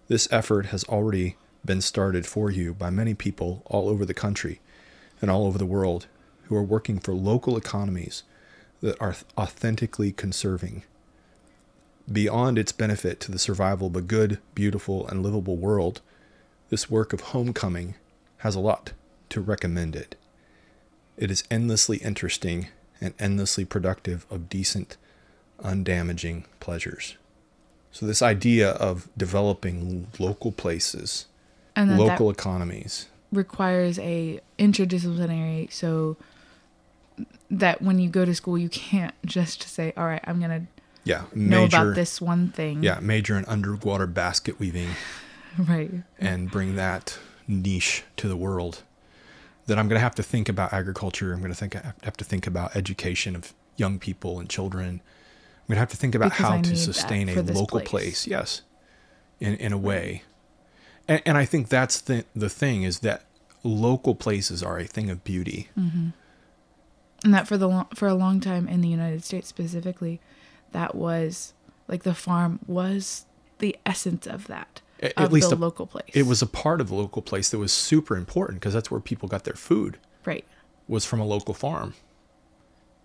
This 0.08 0.28
effort 0.30 0.66
has 0.66 0.84
already 0.84 1.36
been 1.64 1.80
started 1.80 2.26
for 2.26 2.50
you 2.50 2.72
by 2.72 2.90
many 2.90 3.14
people 3.14 3.62
all 3.66 3.88
over 3.88 4.04
the 4.04 4.14
country 4.14 4.60
and 5.20 5.30
all 5.30 5.46
over 5.46 5.58
the 5.58 5.66
world 5.66 6.06
who 6.44 6.54
are 6.54 6.62
working 6.62 7.00
for 7.00 7.12
local 7.12 7.56
economies 7.56 8.22
that 8.80 9.00
are 9.00 9.16
authentically 9.36 10.12
conserving. 10.12 10.84
Beyond 12.10 12.56
its 12.56 12.70
benefit 12.70 13.18
to 13.20 13.32
the 13.32 13.38
survival 13.38 13.88
of 13.88 13.96
a 13.96 14.00
good, 14.00 14.38
beautiful, 14.54 15.08
and 15.08 15.24
livable 15.24 15.56
world, 15.56 16.02
this 16.70 16.88
work 16.88 17.12
of 17.12 17.20
homecoming 17.20 17.96
has 18.38 18.54
a 18.54 18.60
lot 18.60 18.92
to 19.30 19.40
recommend 19.40 19.96
it. 19.96 20.14
It 21.16 21.32
is 21.32 21.42
endlessly 21.50 21.96
interesting 21.96 22.68
and 23.00 23.14
endlessly 23.18 23.64
productive 23.64 24.24
of 24.30 24.48
decent, 24.48 24.96
undamaging 25.58 26.44
pleasures. 26.60 27.16
So, 27.96 28.04
this 28.04 28.20
idea 28.20 28.72
of 28.72 29.08
developing 29.16 30.08
local 30.18 30.52
places, 30.52 31.24
And 31.74 31.96
local 31.98 32.30
economies, 32.30 33.06
requires 33.32 33.98
a 33.98 34.38
interdisciplinary 34.58 35.72
so 35.72 36.18
that 37.50 37.80
when 37.80 37.98
you 37.98 38.10
go 38.10 38.26
to 38.26 38.34
school 38.34 38.58
you 38.58 38.68
can't 38.68 39.14
just 39.24 39.62
say, 39.62 39.94
All 39.96 40.04
right, 40.04 40.20
I'm 40.24 40.40
gonna 40.42 40.66
yeah, 41.04 41.22
know 41.34 41.64
about 41.64 41.94
this 41.94 42.20
one 42.20 42.50
thing. 42.50 42.82
yeah, 42.82 42.98
major 43.00 43.38
in 43.38 43.46
underwater 43.46 44.06
basket 44.06 44.58
weaving, 44.60 44.90
Right. 45.58 45.90
and 46.18 46.50
bring 46.50 46.76
that 46.76 47.18
niche 47.48 48.04
to 48.18 48.28
the 48.28 48.36
world. 48.36 48.82
That 49.68 49.78
I'm 49.78 49.88
going 49.88 49.96
to 49.98 50.02
have 50.02 50.14
to 50.16 50.22
think 50.22 50.50
about 50.50 50.72
agriculture. 50.74 51.32
I'm 51.32 51.40
going 51.40 51.50
to 51.50 51.58
think 51.58 51.74
I 51.74 51.94
have 52.04 52.16
to 52.18 52.24
think 52.24 52.46
about 52.46 52.76
education 52.76 53.34
of 53.34 53.54
young 53.78 53.98
people 53.98 54.38
and 54.38 54.50
children. 54.50 55.00
To 55.68 55.74
have 55.74 55.88
to 55.90 55.96
think 55.96 56.14
about 56.14 56.30
Because 56.32 56.46
how 56.46 56.56
need 56.56 56.64
to 56.66 56.76
sustain 56.76 57.28
a 57.28 57.42
local 57.42 57.80
place. 57.80 57.88
place. 57.90 58.26
Yes, 58.26 58.62
in 59.40 59.54
in 59.56 59.72
a 59.72 59.78
way, 59.78 60.22
and, 61.08 61.20
and 61.26 61.36
I 61.36 61.44
think 61.44 61.68
that's 61.68 62.00
the 62.00 62.24
the 62.36 62.48
thing 62.48 62.82
is 62.84 63.00
that 63.00 63.24
local 63.64 64.14
places 64.14 64.62
are 64.62 64.78
a 64.78 64.84
thing 64.86 65.10
of 65.10 65.24
beauty. 65.24 65.68
Mm. 65.76 66.12
and 67.24 67.34
that 67.34 67.48
for 67.48 67.56
the 67.56 67.68
lo- 67.68 67.88
for 67.94 68.06
a 68.06 68.14
long 68.14 68.38
time 68.40 68.68
in 68.68 68.80
the 68.80 68.88
United 68.88 69.24
States 69.24 69.48
specifically, 69.48 70.20
that 70.72 70.94
was 70.94 71.52
like 71.88 72.04
the 72.04 72.14
farm 72.14 72.60
was 72.66 73.26
the 73.58 73.76
essence 73.84 74.26
of 74.26 74.46
that 74.46 74.82
A- 75.02 75.18
of 75.18 75.24
At 75.24 75.32
least 75.32 75.50
the 75.50 75.56
a- 75.56 75.58
local 75.58 75.86
place. 75.86 76.10
it 76.14 76.26
was 76.26 76.42
a 76.42 76.46
part 76.46 76.80
of 76.80 76.88
the 76.88 76.94
local 76.94 77.22
place 77.22 77.48
that 77.50 77.58
was 77.58 77.72
super 77.72 78.16
important 78.16 78.60
because 78.60 78.74
that's 78.74 78.90
where 78.90 79.00
people 79.00 79.28
got 79.28 79.42
their 79.44 79.54
food. 79.54 79.98
right, 80.24 80.44
was 80.86 81.04
from 81.04 81.18
a 81.20 81.24
local 81.26 81.54
farm. 81.54 81.94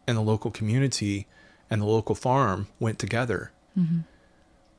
And 0.07 0.15
the 0.17 0.21
local 0.21 0.51
community 0.51 1.25
and 1.71 1.81
the 1.81 1.85
local 1.85 2.13
farm 2.13 2.67
went 2.79 2.99
together. 2.99 3.51
Mm-hmm. 3.79 3.99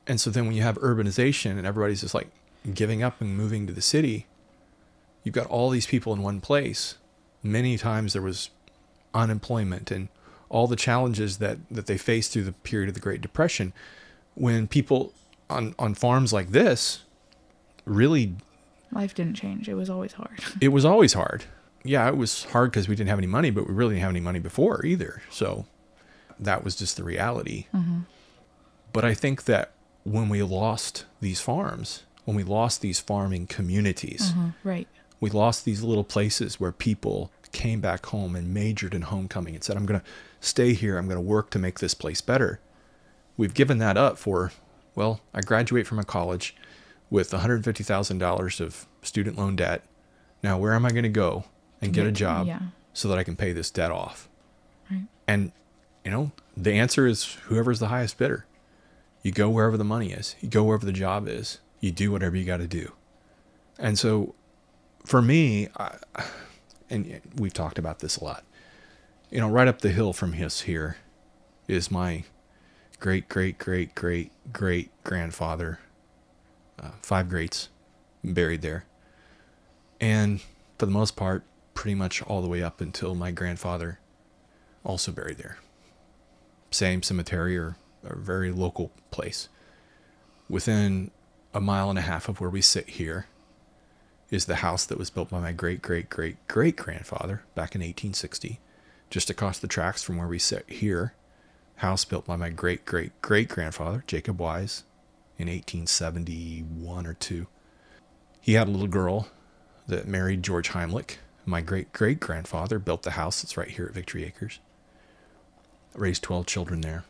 And 0.05 0.21
so 0.21 0.29
then 0.29 0.45
when 0.45 0.55
you 0.55 0.61
have 0.61 0.77
urbanization 0.77 1.57
and 1.57 1.65
everybody's 1.65 2.01
just 2.01 2.13
like 2.13 2.29
giving 2.73 3.01
up 3.01 3.19
and 3.19 3.35
moving 3.35 3.65
to 3.67 3.73
the 3.73 3.81
city, 3.81 4.27
you've 5.23 5.35
got 5.35 5.47
all 5.47 5.71
these 5.71 5.87
people 5.87 6.13
in 6.13 6.21
one 6.21 6.39
place. 6.39 6.95
Many 7.41 7.77
times 7.77 8.13
there 8.13 8.21
was 8.21 8.51
unemployment 9.13 9.89
and 9.91 10.07
all 10.49 10.67
the 10.67 10.75
challenges 10.75 11.39
that, 11.39 11.57
that 11.71 11.87
they 11.87 11.97
faced 11.97 12.31
through 12.31 12.43
the 12.43 12.51
period 12.51 12.89
of 12.89 12.93
the 12.93 13.01
Great 13.01 13.21
Depression. 13.21 13.73
When 14.35 14.67
people 14.67 15.13
on, 15.49 15.73
on 15.79 15.95
farms 15.95 16.31
like 16.31 16.51
this 16.51 17.01
really 17.85 18.35
life 18.91 19.15
didn't 19.15 19.33
change. 19.33 19.67
It 19.67 19.73
was 19.73 19.89
always 19.89 20.13
hard. 20.13 20.39
it 20.61 20.69
was 20.69 20.85
always 20.85 21.13
hard. 21.13 21.45
Yeah, 21.83 22.07
it 22.07 22.15
was 22.15 22.45
hard 22.45 22.71
because 22.71 22.87
we 22.87 22.95
didn't 22.95 23.09
have 23.09 23.17
any 23.17 23.27
money, 23.27 23.49
but 23.49 23.67
we 23.67 23.73
really 23.73 23.95
didn't 23.95 24.03
have 24.03 24.11
any 24.11 24.21
money 24.21 24.39
before 24.39 24.85
either. 24.85 25.23
So 25.29 25.65
that 26.39 26.63
was 26.63 26.75
just 26.75 26.97
the 26.97 27.03
reality. 27.03 27.67
Mm-hmm. 27.73 28.01
But 28.91 29.05
I 29.05 29.13
think 29.13 29.45
that 29.45 29.71
when 30.03 30.29
we 30.29 30.43
lost 30.43 31.05
these 31.21 31.41
farms, 31.41 32.03
when 32.25 32.35
we 32.35 32.43
lost 32.43 32.81
these 32.81 32.99
farming 32.99 33.47
communities, 33.47 34.31
mm-hmm. 34.31 34.49
right, 34.63 34.87
we 35.19 35.29
lost 35.29 35.65
these 35.65 35.81
little 35.81 36.03
places 36.03 36.59
where 36.59 36.71
people 36.71 37.31
came 37.53 37.79
back 37.79 38.07
home 38.07 38.35
and 38.35 38.53
majored 38.53 38.93
in 38.93 39.03
homecoming 39.03 39.55
and 39.55 39.63
said, 39.63 39.77
I'm 39.77 39.85
going 39.85 39.99
to 39.99 40.05
stay 40.41 40.73
here. 40.73 40.97
I'm 40.97 41.05
going 41.07 41.17
to 41.17 41.21
work 41.21 41.49
to 41.51 41.59
make 41.59 41.79
this 41.79 41.93
place 41.93 42.19
better. 42.19 42.59
We've 43.37 43.53
given 43.53 43.77
that 43.77 43.95
up 43.95 44.17
for, 44.17 44.51
well, 44.95 45.21
I 45.33 45.41
graduate 45.41 45.87
from 45.87 45.99
a 45.99 46.03
college 46.03 46.55
with 47.09 47.31
$150,000 47.31 48.59
of 48.59 48.87
student 49.01 49.37
loan 49.37 49.55
debt. 49.55 49.83
Now, 50.43 50.57
where 50.57 50.73
am 50.73 50.85
I 50.85 50.89
going 50.89 51.03
to 51.03 51.09
go 51.09 51.45
and 51.81 51.93
get 51.93 52.05
a 52.05 52.11
job 52.11 52.47
yeah. 52.47 52.59
so 52.91 53.07
that 53.07 53.17
I 53.17 53.23
can 53.23 53.35
pay 53.35 53.53
this 53.53 53.71
debt 53.71 53.91
off? 53.91 54.27
right, 54.91 55.05
And, 55.27 55.51
you 56.03 56.11
know, 56.11 56.31
the 56.55 56.73
answer 56.73 57.07
is 57.07 57.37
whoever's 57.45 57.79
the 57.79 57.87
highest 57.87 58.17
bidder. 58.17 58.45
You 59.21 59.31
go 59.31 59.49
wherever 59.49 59.77
the 59.77 59.83
money 59.83 60.11
is, 60.11 60.35
you 60.41 60.49
go 60.49 60.63
wherever 60.63 60.85
the 60.85 60.91
job 60.91 61.27
is, 61.27 61.59
you 61.79 61.91
do 61.91 62.11
whatever 62.11 62.35
you 62.35 62.45
got 62.45 62.57
to 62.57 62.67
do. 62.67 62.91
And 63.79 63.97
so 63.97 64.35
for 65.05 65.21
me, 65.21 65.69
I, 65.77 65.95
and 66.89 67.21
we've 67.35 67.53
talked 67.53 67.79
about 67.79 67.99
this 67.99 68.17
a 68.17 68.23
lot, 68.23 68.43
you 69.29 69.39
know, 69.39 69.49
right 69.49 69.67
up 69.67 69.81
the 69.81 69.89
hill 69.89 70.13
from 70.13 70.33
his 70.33 70.61
here 70.61 70.97
is 71.67 71.89
my 71.89 72.25
great, 72.99 73.29
great, 73.29 73.57
great, 73.57 73.95
great, 73.95 74.31
great 74.51 74.91
grandfather, 75.03 75.79
uh, 76.79 76.91
five 77.01 77.29
greats 77.29 77.69
buried 78.23 78.61
there. 78.61 78.85
And 79.99 80.41
for 80.77 80.85
the 80.85 80.91
most 80.91 81.15
part, 81.15 81.43
pretty 81.73 81.95
much 81.95 82.21
all 82.21 82.41
the 82.41 82.47
way 82.47 82.61
up 82.61 82.81
until 82.81 83.15
my 83.15 83.31
grandfather 83.31 83.99
also 84.83 85.11
buried 85.11 85.37
there. 85.37 85.57
Same 86.73 87.03
cemetery 87.03 87.55
or 87.55 87.77
a 88.03 88.17
very 88.17 88.51
local 88.51 88.91
place. 89.11 89.47
Within 90.49 91.11
a 91.53 91.61
mile 91.61 91.89
and 91.89 91.99
a 91.99 92.03
half 92.03 92.27
of 92.27 92.41
where 92.41 92.49
we 92.49 92.61
sit 92.61 92.89
here 92.89 93.27
is 94.31 94.45
the 94.45 94.55
house 94.55 94.85
that 94.87 94.97
was 94.97 95.11
built 95.11 95.29
by 95.29 95.39
my 95.39 95.51
great 95.51 95.83
great 95.83 96.09
great 96.09 96.35
great 96.47 96.75
grandfather 96.75 97.43
back 97.53 97.75
in 97.75 97.81
1860. 97.81 98.59
Just 99.11 99.29
across 99.29 99.59
the 99.59 99.67
tracks 99.67 100.01
from 100.01 100.17
where 100.17 100.27
we 100.27 100.39
sit 100.39 100.67
here, 100.67 101.13
house 101.75 102.03
built 102.03 102.25
by 102.25 102.35
my 102.35 102.49
great 102.49 102.85
great 102.85 103.11
great 103.21 103.47
grandfather, 103.49 104.03
Jacob 104.07 104.39
Wise, 104.39 104.83
in 105.37 105.47
1871 105.47 107.05
or 107.05 107.13
2. 107.13 107.45
He 108.41 108.53
had 108.53 108.67
a 108.67 108.71
little 108.71 108.87
girl 108.87 109.27
that 109.87 110.07
married 110.07 110.41
George 110.41 110.69
Himelick. 110.69 111.17
My 111.45 111.61
great 111.61 111.93
great 111.93 112.19
grandfather 112.19 112.79
built 112.79 113.03
the 113.03 113.11
house 113.11 113.43
that's 113.43 113.57
right 113.57 113.69
here 113.69 113.85
at 113.85 113.93
Victory 113.93 114.25
Acres. 114.25 114.59
Raised 115.95 116.23
12 116.23 116.45
children 116.45 116.81
there. 116.81 117.03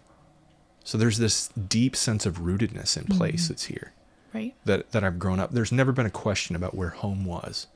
So 0.84 0.97
there's 0.97 1.17
this 1.17 1.47
deep 1.47 1.95
sense 1.95 2.25
of 2.25 2.39
rootedness 2.39 2.97
in 2.97 3.05
place 3.05 3.47
that's 3.47 3.65
here 3.65 3.93
right, 4.34 4.53
that, 4.65 4.91
that 4.91 5.03
I've 5.03 5.19
grown 5.19 5.39
up. 5.39 5.51
There's 5.51 5.71
never 5.71 5.91
been 5.91 6.05
a 6.05 6.11
question 6.11 6.55
about 6.55 6.75
where 6.75 6.89
home 6.89 7.25
was. 7.25 7.67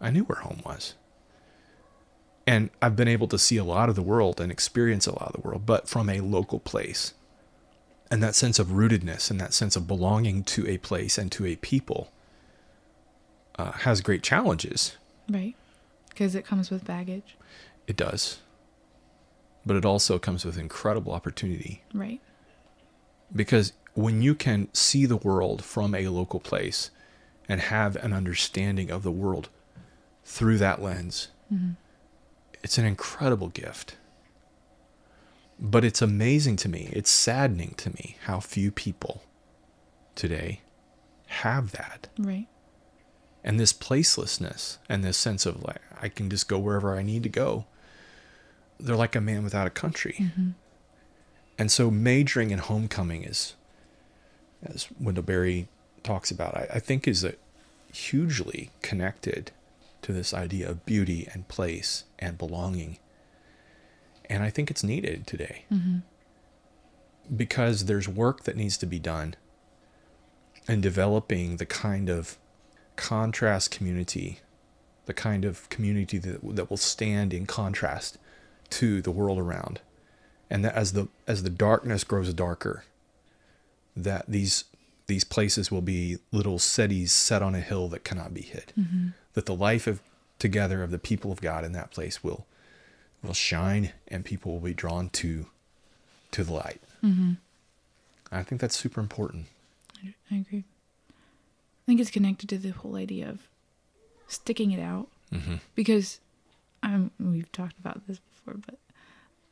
I 0.00 0.10
knew 0.10 0.24
where 0.24 0.40
home 0.40 0.60
was. 0.64 0.94
And 2.46 2.70
I've 2.80 2.96
been 2.96 3.08
able 3.08 3.28
to 3.28 3.38
see 3.38 3.56
a 3.56 3.64
lot 3.64 3.88
of 3.88 3.96
the 3.96 4.02
world 4.02 4.40
and 4.40 4.52
experience 4.52 5.06
a 5.06 5.12
lot 5.12 5.34
of 5.34 5.40
the 5.40 5.46
world, 5.46 5.66
but 5.66 5.88
from 5.88 6.08
a 6.08 6.20
local 6.20 6.60
place. 6.60 7.14
And 8.10 8.22
that 8.22 8.36
sense 8.36 8.58
of 8.58 8.68
rootedness 8.68 9.30
and 9.30 9.40
that 9.40 9.52
sense 9.52 9.74
of 9.74 9.88
belonging 9.88 10.44
to 10.44 10.66
a 10.68 10.78
place 10.78 11.18
and 11.18 11.30
to 11.32 11.44
a 11.46 11.56
people 11.56 12.12
uh, 13.58 13.72
has 13.72 14.00
great 14.00 14.22
challenges. 14.22 14.96
right, 15.28 15.56
because 16.10 16.34
it 16.34 16.46
comes 16.46 16.70
with 16.70 16.84
baggage. 16.84 17.36
It 17.88 17.96
does. 17.96 18.38
But 19.66 19.76
it 19.76 19.84
also 19.84 20.18
comes 20.18 20.44
with 20.44 20.56
incredible 20.56 21.12
opportunity 21.12 21.82
Right, 21.92 22.20
because 23.34 23.72
when 23.94 24.22
you 24.22 24.34
can 24.34 24.68
see 24.72 25.06
the 25.06 25.16
world 25.16 25.64
from 25.64 25.94
a 25.94 26.08
local 26.08 26.38
place 26.38 26.90
and 27.48 27.60
have 27.60 27.96
an 27.96 28.12
understanding 28.12 28.90
of 28.90 29.02
the 29.02 29.10
world 29.10 29.48
through 30.24 30.58
that 30.58 30.82
lens, 30.82 31.28
mm-hmm. 31.52 31.72
it's 32.62 32.78
an 32.78 32.84
incredible 32.84 33.48
gift. 33.48 33.96
But 35.58 35.84
it's 35.84 36.02
amazing 36.02 36.56
to 36.56 36.68
me, 36.68 36.90
it's 36.92 37.10
saddening 37.10 37.74
to 37.78 37.90
me 37.90 38.18
how 38.24 38.40
few 38.40 38.70
people 38.70 39.22
today 40.14 40.60
have 41.28 41.72
that. 41.72 42.08
right, 42.18 42.46
And 43.42 43.58
this 43.58 43.72
placelessness 43.72 44.76
and 44.88 45.02
this 45.02 45.16
sense 45.16 45.46
of 45.46 45.62
like, 45.62 45.80
I 46.00 46.08
can 46.08 46.28
just 46.28 46.48
go 46.48 46.58
wherever 46.58 46.96
I 46.96 47.02
need 47.02 47.22
to 47.22 47.28
go. 47.30 47.64
They're 48.78 48.96
like 48.96 49.16
a 49.16 49.20
man 49.20 49.42
without 49.44 49.66
a 49.66 49.70
country. 49.70 50.16
Mm-hmm. 50.18 50.50
And 51.58 51.70
so 51.70 51.90
majoring 51.90 52.50
in 52.50 52.58
homecoming 52.58 53.24
is, 53.24 53.54
as 54.62 54.88
Wendell 55.00 55.24
Berry 55.24 55.68
talks 56.02 56.30
about, 56.30 56.54
I, 56.54 56.68
I 56.74 56.78
think 56.78 57.08
is 57.08 57.24
a, 57.24 57.34
hugely 57.96 58.70
connected 58.82 59.52
to 60.02 60.12
this 60.12 60.34
idea 60.34 60.68
of 60.68 60.84
beauty 60.86 61.26
and 61.32 61.48
place 61.48 62.04
and 62.18 62.38
belonging. 62.38 62.98
And 64.28 64.42
I 64.42 64.50
think 64.50 64.70
it's 64.70 64.84
needed 64.84 65.26
today 65.26 65.64
mm-hmm. 65.72 65.98
because 67.34 67.86
there's 67.86 68.08
work 68.08 68.44
that 68.44 68.56
needs 68.56 68.76
to 68.78 68.86
be 68.86 68.98
done 68.98 69.34
in 70.68 70.80
developing 70.80 71.56
the 71.56 71.66
kind 71.66 72.08
of 72.08 72.36
contrast 72.96 73.70
community, 73.70 74.40
the 75.06 75.14
kind 75.14 75.44
of 75.44 75.68
community 75.68 76.18
that, 76.18 76.40
that 76.56 76.70
will 76.70 76.76
stand 76.76 77.32
in 77.32 77.46
contrast 77.46 78.18
to 78.70 79.02
the 79.02 79.10
world 79.10 79.38
around. 79.38 79.80
And 80.48 80.64
that 80.64 80.74
as 80.74 80.92
the 80.92 81.08
as 81.26 81.42
the 81.42 81.50
darkness 81.50 82.04
grows 82.04 82.32
darker 82.32 82.84
that 83.96 84.24
these 84.28 84.64
these 85.06 85.24
places 85.24 85.70
will 85.70 85.82
be 85.82 86.18
little 86.32 86.58
cities 86.58 87.12
set 87.12 87.42
on 87.42 87.54
a 87.54 87.60
hill 87.60 87.88
that 87.88 88.04
cannot 88.04 88.34
be 88.34 88.42
hid. 88.42 88.72
Mm-hmm. 88.78 89.08
That 89.34 89.46
the 89.46 89.54
life 89.54 89.86
of 89.86 90.00
together 90.38 90.82
of 90.82 90.90
the 90.90 90.98
people 90.98 91.32
of 91.32 91.40
god 91.40 91.64
in 91.64 91.72
that 91.72 91.90
place 91.90 92.22
will 92.22 92.46
will 93.22 93.34
shine 93.34 93.92
and 94.08 94.24
people 94.24 94.52
will 94.52 94.60
be 94.60 94.74
drawn 94.74 95.08
to 95.10 95.46
to 96.32 96.44
the 96.44 96.52
light. 96.52 96.80
Mm-hmm. 97.02 97.32
I 98.30 98.42
think 98.42 98.60
that's 98.60 98.76
super 98.76 99.00
important. 99.00 99.46
I 100.30 100.36
agree. 100.36 100.64
I 101.08 101.84
think 101.86 102.00
it's 102.00 102.10
connected 102.10 102.48
to 102.48 102.58
the 102.58 102.70
whole 102.70 102.96
idea 102.96 103.28
of 103.28 103.40
sticking 104.28 104.72
it 104.72 104.80
out. 104.80 105.08
Mm-hmm. 105.32 105.56
Because 105.74 106.20
um, 106.82 107.10
we've 107.18 107.50
talked 107.52 107.78
about 107.78 108.06
this 108.06 108.20
but 108.54 108.78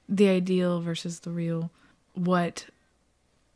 the 0.09 0.29
ideal 0.29 0.81
versus 0.81 1.21
the 1.21 1.31
real, 1.31 1.71
what 2.15 2.67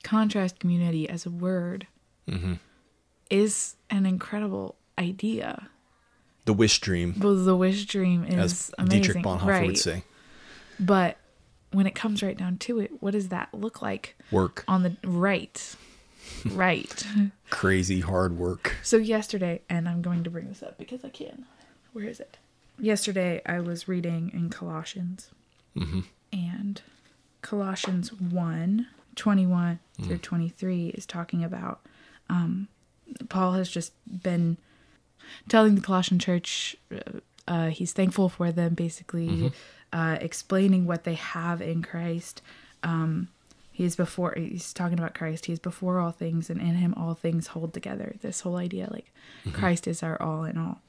contrast 0.03 0.59
community 0.59 1.09
as 1.09 1.27
a 1.27 1.31
word 1.31 1.87
mm-hmm. 2.29 2.55
is 3.31 3.77
an 3.91 4.07
incredible 4.07 4.77
idea. 4.99 5.69
The 6.45 6.53
wish 6.55 6.81
dream, 6.81 7.15
But 7.17 7.35
the 7.45 7.57
wish 7.57 7.85
dream 7.85 8.25
is 8.25 8.35
as 8.35 8.71
amazing, 8.79 9.03
Dietrich 9.03 9.25
Bonhoeffer 9.25 9.47
right? 9.47 9.67
would 9.67 9.79
say. 9.79 10.05
But 10.81 11.19
when 11.73 11.87
it 11.87 11.95
comes 11.95 12.23
right 12.23 12.37
down 12.37 12.57
to 12.59 12.79
it, 12.81 13.03
what 13.03 13.11
does 13.11 13.29
that 13.29 13.53
look 13.53 13.83
like 13.83 14.17
Work. 14.31 14.65
on 14.67 14.83
the 14.83 14.97
right? 15.05 15.77
right. 16.53 17.07
Crazy 17.51 18.01
hard 18.01 18.39
work. 18.39 18.77
So 18.83 18.97
yesterday, 18.97 19.61
and 19.69 19.89
I'm 19.89 20.01
going 20.01 20.25
to 20.25 20.31
bring 20.31 20.49
this 20.49 20.63
up 20.63 20.79
because 20.79 21.05
I 21.05 21.11
can. 21.11 21.47
Where 21.93 22.07
is 22.07 22.21
it? 22.21 22.39
Yesterday, 22.79 23.43
I 23.47 23.61
was 23.61 23.89
reading 23.89 24.31
in 24.33 24.51
Colossians, 24.51 25.31
and 26.33 26.81
Colossians 27.43 28.13
1 28.13 28.87
21 29.17 29.81
through 30.01 30.19
23 30.19 30.89
is 30.89 31.05
talking 31.07 31.43
about. 31.43 31.81
Um, 32.31 32.69
Paul 33.29 33.53
has 33.53 33.69
just 33.69 33.93
been 34.23 34.59
telling 35.49 35.75
the 35.75 35.81
Colossian 35.81 36.19
church 36.21 36.77
uh, 36.95 37.19
uh, 37.49 37.69
he's 37.69 37.93
thankful 37.93 38.29
for 38.29 38.53
them, 38.53 38.75
basically 38.75 39.53
uh, 39.93 40.19
explaining 40.21 40.87
what 40.87 41.05
they 41.05 41.15
have 41.15 41.63
in 41.63 41.83
Christ. 41.83 42.43
Um, 42.83 43.29
he 43.79 43.85
is 43.85 43.95
before 43.95 44.35
he's 44.37 44.73
talking 44.73 44.99
about 44.99 45.15
Christ. 45.15 45.47
He 45.47 45.53
is 45.53 45.61
before 45.61 46.01
all 46.01 46.11
things, 46.11 46.51
and 46.51 46.61
in 46.61 46.75
him 46.75 46.95
all 46.97 47.15
things 47.15 47.47
hold 47.47 47.73
together. 47.73 48.17
This 48.23 48.41
whole 48.41 48.57
idea, 48.57 48.89
like 48.91 49.13
mm-hmm. 49.45 49.53
Christ 49.53 49.87
is 49.87 50.03
our 50.03 50.21
all 50.21 50.43
in 50.43 50.59
all. 50.59 50.81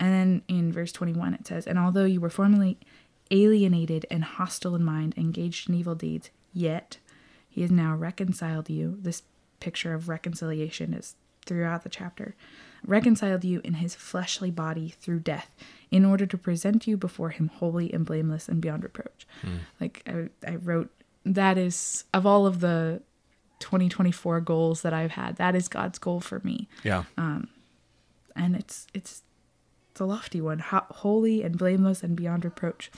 And 0.00 0.14
then 0.14 0.42
in 0.48 0.72
verse 0.72 0.90
twenty-one, 0.90 1.34
it 1.34 1.46
says, 1.46 1.66
"And 1.66 1.78
although 1.78 2.06
you 2.06 2.22
were 2.22 2.30
formerly 2.30 2.78
alienated 3.30 4.06
and 4.10 4.24
hostile 4.24 4.74
in 4.74 4.82
mind, 4.82 5.12
engaged 5.18 5.68
in 5.68 5.74
evil 5.74 5.94
deeds, 5.94 6.30
yet 6.54 6.96
he 7.50 7.60
has 7.60 7.70
now 7.70 7.94
reconciled 7.94 8.70
you." 8.70 8.96
This 8.98 9.24
picture 9.60 9.92
of 9.92 10.08
reconciliation 10.08 10.94
is 10.94 11.16
throughout 11.44 11.82
the 11.82 11.90
chapter. 11.90 12.34
Reconciled 12.82 13.44
you 13.44 13.60
in 13.62 13.74
his 13.74 13.94
fleshly 13.94 14.50
body 14.50 14.94
through 15.02 15.20
death, 15.20 15.54
in 15.90 16.06
order 16.06 16.24
to 16.24 16.38
present 16.38 16.86
you 16.86 16.96
before 16.96 17.28
him 17.28 17.48
holy 17.48 17.92
and 17.92 18.06
blameless 18.06 18.48
and 18.48 18.62
beyond 18.62 18.84
reproach. 18.84 19.26
Hmm. 19.42 19.56
Like 19.78 20.02
I, 20.06 20.30
I 20.46 20.56
wrote 20.56 20.90
that 21.34 21.58
is 21.58 22.04
of 22.14 22.26
all 22.26 22.46
of 22.46 22.60
the 22.60 23.02
2024 23.60 24.40
goals 24.40 24.82
that 24.82 24.92
I've 24.92 25.12
had, 25.12 25.36
that 25.36 25.54
is 25.54 25.68
God's 25.68 25.98
goal 25.98 26.20
for 26.20 26.40
me. 26.44 26.68
Yeah. 26.84 27.04
Um, 27.16 27.48
and 28.36 28.54
it's 28.56 28.86
it's 28.94 29.22
it's 29.90 30.00
a 30.00 30.04
lofty 30.04 30.40
one, 30.40 30.60
ho- 30.60 30.86
holy 30.90 31.42
and 31.42 31.58
blameless 31.58 32.02
and 32.02 32.14
beyond 32.16 32.44
reproach. 32.44 32.90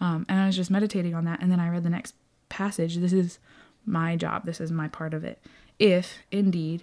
Um, 0.00 0.26
and 0.28 0.40
I 0.40 0.46
was 0.46 0.56
just 0.56 0.70
meditating 0.70 1.14
on 1.14 1.24
that, 1.24 1.40
and 1.40 1.50
then 1.50 1.60
I 1.60 1.68
read 1.70 1.84
the 1.84 1.90
next 1.90 2.14
passage. 2.48 2.96
This 2.96 3.12
is 3.14 3.38
my 3.86 4.16
job. 4.16 4.44
This 4.44 4.60
is 4.60 4.70
my 4.70 4.88
part 4.88 5.14
of 5.14 5.24
it. 5.24 5.40
If 5.78 6.18
indeed 6.30 6.82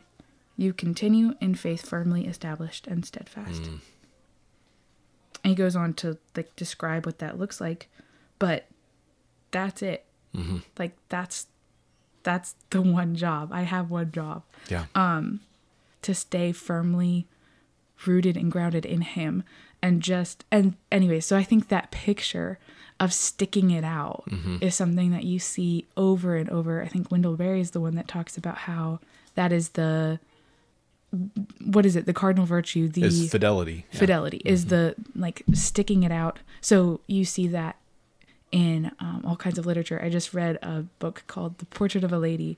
you 0.57 0.73
continue 0.73 1.33
in 1.39 1.55
faith 1.55 1.87
firmly 1.87 2.25
established 2.27 2.85
and 2.87 3.05
steadfast. 3.05 3.63
And 5.43 5.49
he 5.49 5.55
goes 5.55 5.75
on 5.75 5.93
to 5.95 6.17
like 6.35 6.55
describe 6.55 7.05
what 7.05 7.19
that 7.19 7.39
looks 7.39 7.59
like, 7.61 7.87
but 8.37 8.65
that's 9.51 9.81
it. 9.81 10.05
Mm-hmm. 10.35 10.57
Like 10.77 10.95
that's 11.09 11.47
that's 12.23 12.55
the 12.69 12.81
one 12.81 13.15
job. 13.15 13.49
I 13.51 13.61
have 13.63 13.89
one 13.89 14.11
job 14.11 14.43
yeah. 14.69 14.85
Um, 14.95 15.41
to 16.03 16.13
stay 16.13 16.51
firmly 16.51 17.27
rooted 18.05 18.37
and 18.37 18.51
grounded 18.51 18.85
in 18.85 19.01
him 19.01 19.43
and 19.81 20.01
just 20.01 20.45
and 20.51 20.75
anyway 20.91 21.19
so 21.19 21.37
i 21.37 21.43
think 21.43 21.67
that 21.67 21.91
picture 21.91 22.59
of 22.99 23.13
sticking 23.13 23.71
it 23.71 23.83
out 23.83 24.23
mm-hmm. 24.29 24.57
is 24.61 24.75
something 24.75 25.11
that 25.11 25.23
you 25.23 25.39
see 25.39 25.85
over 25.97 26.35
and 26.35 26.49
over 26.49 26.81
i 26.81 26.87
think 26.87 27.11
wendell 27.11 27.35
berry 27.35 27.61
is 27.61 27.71
the 27.71 27.79
one 27.79 27.95
that 27.95 28.07
talks 28.07 28.37
about 28.37 28.59
how 28.59 28.99
that 29.35 29.51
is 29.51 29.69
the 29.69 30.19
what 31.65 31.85
is 31.85 31.95
it 31.95 32.05
the 32.05 32.13
cardinal 32.13 32.45
virtue 32.45 32.87
the 32.87 33.03
is 33.03 33.29
fidelity. 33.29 33.85
Yeah. 33.91 33.99
fidelity 33.99 34.41
is 34.45 34.65
mm-hmm. 34.65 34.69
the 34.69 34.95
like 35.15 35.43
sticking 35.53 36.03
it 36.03 36.11
out 36.11 36.39
so 36.61 37.01
you 37.07 37.25
see 37.25 37.47
that 37.47 37.75
in 38.51 38.91
um, 38.99 39.23
all 39.25 39.35
kinds 39.35 39.57
of 39.57 39.65
literature. 39.65 40.01
I 40.03 40.09
just 40.09 40.33
read 40.33 40.57
a 40.61 40.81
book 40.99 41.23
called 41.27 41.57
the 41.59 41.65
portrait 41.65 42.03
of 42.03 42.11
a 42.11 42.17
lady. 42.19 42.57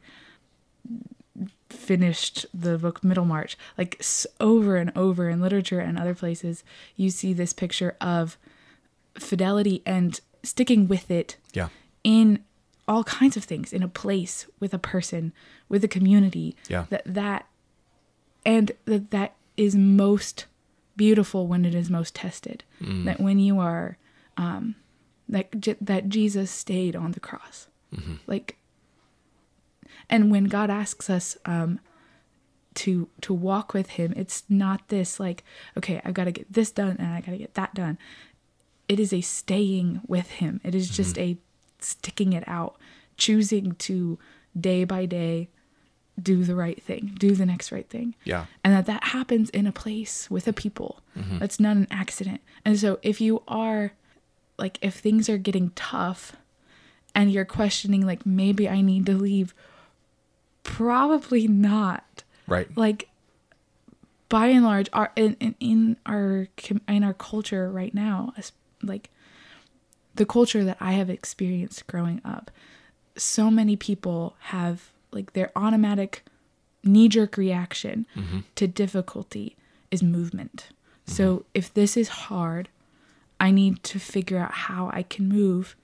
Finished 1.69 2.45
the 2.53 2.77
book 2.77 3.03
middlemarch 3.03 3.57
like 3.79 3.99
over 4.39 4.75
and 4.77 4.91
over 4.95 5.27
in 5.27 5.41
literature 5.41 5.79
and 5.79 5.97
other 5.97 6.13
places 6.13 6.63
you 6.95 7.09
see 7.09 7.33
this 7.33 7.51
picture 7.51 7.95
of 7.99 8.37
fidelity 9.17 9.81
and 9.83 10.19
sticking 10.43 10.87
with 10.87 11.09
it 11.09 11.37
Yeah. 11.51 11.69
in 12.03 12.43
all 12.87 13.03
kinds 13.05 13.35
of 13.35 13.43
things 13.43 13.73
in 13.73 13.81
a 13.81 13.87
place 13.87 14.45
with 14.59 14.73
a 14.75 14.77
person 14.77 15.33
with 15.67 15.83
a 15.83 15.87
community. 15.87 16.55
Yeah. 16.69 16.85
that 16.91 17.01
that 17.05 17.47
and 18.45 18.71
that 18.85 19.09
that 19.09 19.33
is 19.57 19.75
most 19.75 20.45
beautiful 20.95 21.47
when 21.47 21.65
it 21.65 21.73
is 21.73 21.89
most 21.89 22.13
tested. 22.13 22.63
That 22.79 23.19
when 23.19 23.39
you 23.39 23.59
are 23.59 23.97
um 24.37 24.75
that 25.30 25.59
J- 25.59 25.78
that 25.82 26.09
jesus 26.09 26.51
stayed 26.51 26.95
on 26.95 27.11
the 27.11 27.19
cross. 27.19 27.67
Mm-hmm. 27.95 28.15
Like 28.28 28.57
and 30.09 30.32
when 30.32 30.45
god 30.45 30.69
asks 30.69 31.09
us 31.09 31.38
um 31.45 31.80
to 32.74 33.07
to 33.21 33.34
walk 33.34 33.74
with 33.74 33.91
him 33.91 34.13
it's 34.15 34.43
not 34.49 34.88
this 34.88 35.19
like 35.19 35.43
okay 35.78 36.01
i've 36.03 36.15
got 36.15 36.24
to 36.24 36.32
get 36.32 36.51
this 36.51 36.71
done 36.71 36.95
and 36.97 37.13
i 37.13 37.21
got 37.21 37.32
to 37.32 37.38
get 37.38 37.53
that 37.53 37.74
done. 37.74 37.97
It 38.89 38.99
is 38.99 39.13
a 39.13 39.21
staying 39.21 40.01
with 40.07 40.30
him. 40.30 40.59
It 40.63 40.76
is 40.76 40.89
just 40.89 41.15
mm-hmm. 41.15 41.39
a 41.39 41.84
sticking 41.84 42.34
it 42.34 42.43
out 42.47 42.76
choosing 43.17 43.74
to 43.76 44.19
day 44.59 44.84
by 44.84 45.05
day 45.05 45.49
do 46.21 46.43
the 46.43 46.55
right 46.55 46.82
thing 46.82 47.15
do 47.17 47.32
the 47.32 47.45
next 47.45 47.71
right 47.71 47.89
thing. 47.89 48.15
Yeah. 48.24 48.45
and 48.63 48.74
that 48.74 48.86
that 48.86 49.03
happens 49.05 49.49
in 49.49 49.67
a 49.67 49.71
place 49.71 50.30
with 50.30 50.47
a 50.47 50.53
people. 50.53 51.01
Mm-hmm. 51.17 51.39
That's 51.39 51.59
not 51.59 51.78
an 51.78 51.88
accident. 51.89 52.41
And 52.65 52.78
so 52.78 52.99
if 53.01 53.19
you 53.21 53.41
are 53.47 53.93
like 54.64 54.80
if 54.82 54.95
things 54.95 55.30
are 55.30 55.38
getting 55.38 55.72
tough 55.76 56.36
and 57.14 57.32
you're 57.32 57.45
questioning 57.45 58.05
like 58.05 58.26
maybe 58.26 58.68
i 58.68 58.82
need 58.82 59.05
to 59.05 59.14
leave 59.14 59.53
probably 60.64 61.47
not. 61.47 62.24
Right. 62.47 62.68
like 62.76 63.09
by 64.30 64.47
and 64.47 64.66
large 64.66 64.89
our 64.91 65.11
in, 65.16 65.36
in, 65.39 65.55
in 65.59 65.97
our 66.05 66.47
in 66.88 67.03
our 67.03 67.14
culture 67.14 67.70
right 67.70 67.93
now 67.93 68.34
as 68.38 68.51
like 68.82 69.09
the 70.16 70.26
culture 70.26 70.64
that 70.64 70.78
i 70.80 70.93
have 70.93 71.09
experienced 71.09 71.86
growing 71.88 72.22
up 72.26 72.51
so 73.16 73.51
many 73.51 73.76
people 73.76 74.36
have 74.39 74.89
like 75.11 75.34
their 75.34 75.51
automatic 75.55 76.24
knee-jerk 76.84 77.38
reaction 77.38 78.05
mm-hmm. 78.16 78.39
to 78.55 78.68
difficulty 78.68 79.55
is 79.91 80.03
movement. 80.03 80.70
So 81.05 81.38
mm-hmm. 81.38 81.43
if 81.53 81.74
this 81.74 81.95
is 81.95 82.09
hard 82.09 82.70
i 83.45 83.49
need 83.51 83.75
to 83.91 83.97
figure 83.99 84.39
out 84.43 84.53
how 84.67 84.89
i 84.93 85.01
can 85.13 85.25
move 85.27 85.75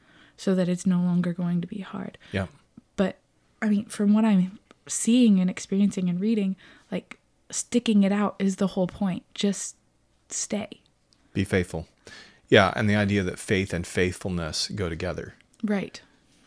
so 0.44 0.56
that 0.56 0.68
it's 0.74 0.86
no 0.96 1.00
longer 1.10 1.32
going 1.34 1.60
to 1.62 1.68
be 1.68 1.82
hard 1.94 2.18
Yeah. 2.38 2.48
but 2.96 3.14
I 3.62 3.68
mean, 3.68 3.86
from 3.88 4.14
what 4.14 4.24
I'm 4.24 4.58
seeing 4.88 5.40
and 5.42 5.50
experiencing 5.50 6.08
and 6.10 6.18
reading, 6.22 6.56
like 6.94 7.20
sticking 7.52 8.04
it 8.04 8.14
out 8.22 8.36
is 8.40 8.56
the 8.56 8.68
whole 8.68 8.88
point. 8.88 9.24
Just 9.34 9.76
stay. 10.30 10.70
Be 11.34 11.44
faithful. 11.44 11.86
Yeah. 12.48 12.72
And 12.78 12.90
the 12.90 12.96
idea 12.96 13.22
that 13.24 13.38
faith 13.38 13.74
and 13.74 13.86
faithfulness 13.86 14.70
go 14.70 14.88
together. 14.88 15.34
Right. 15.62 16.02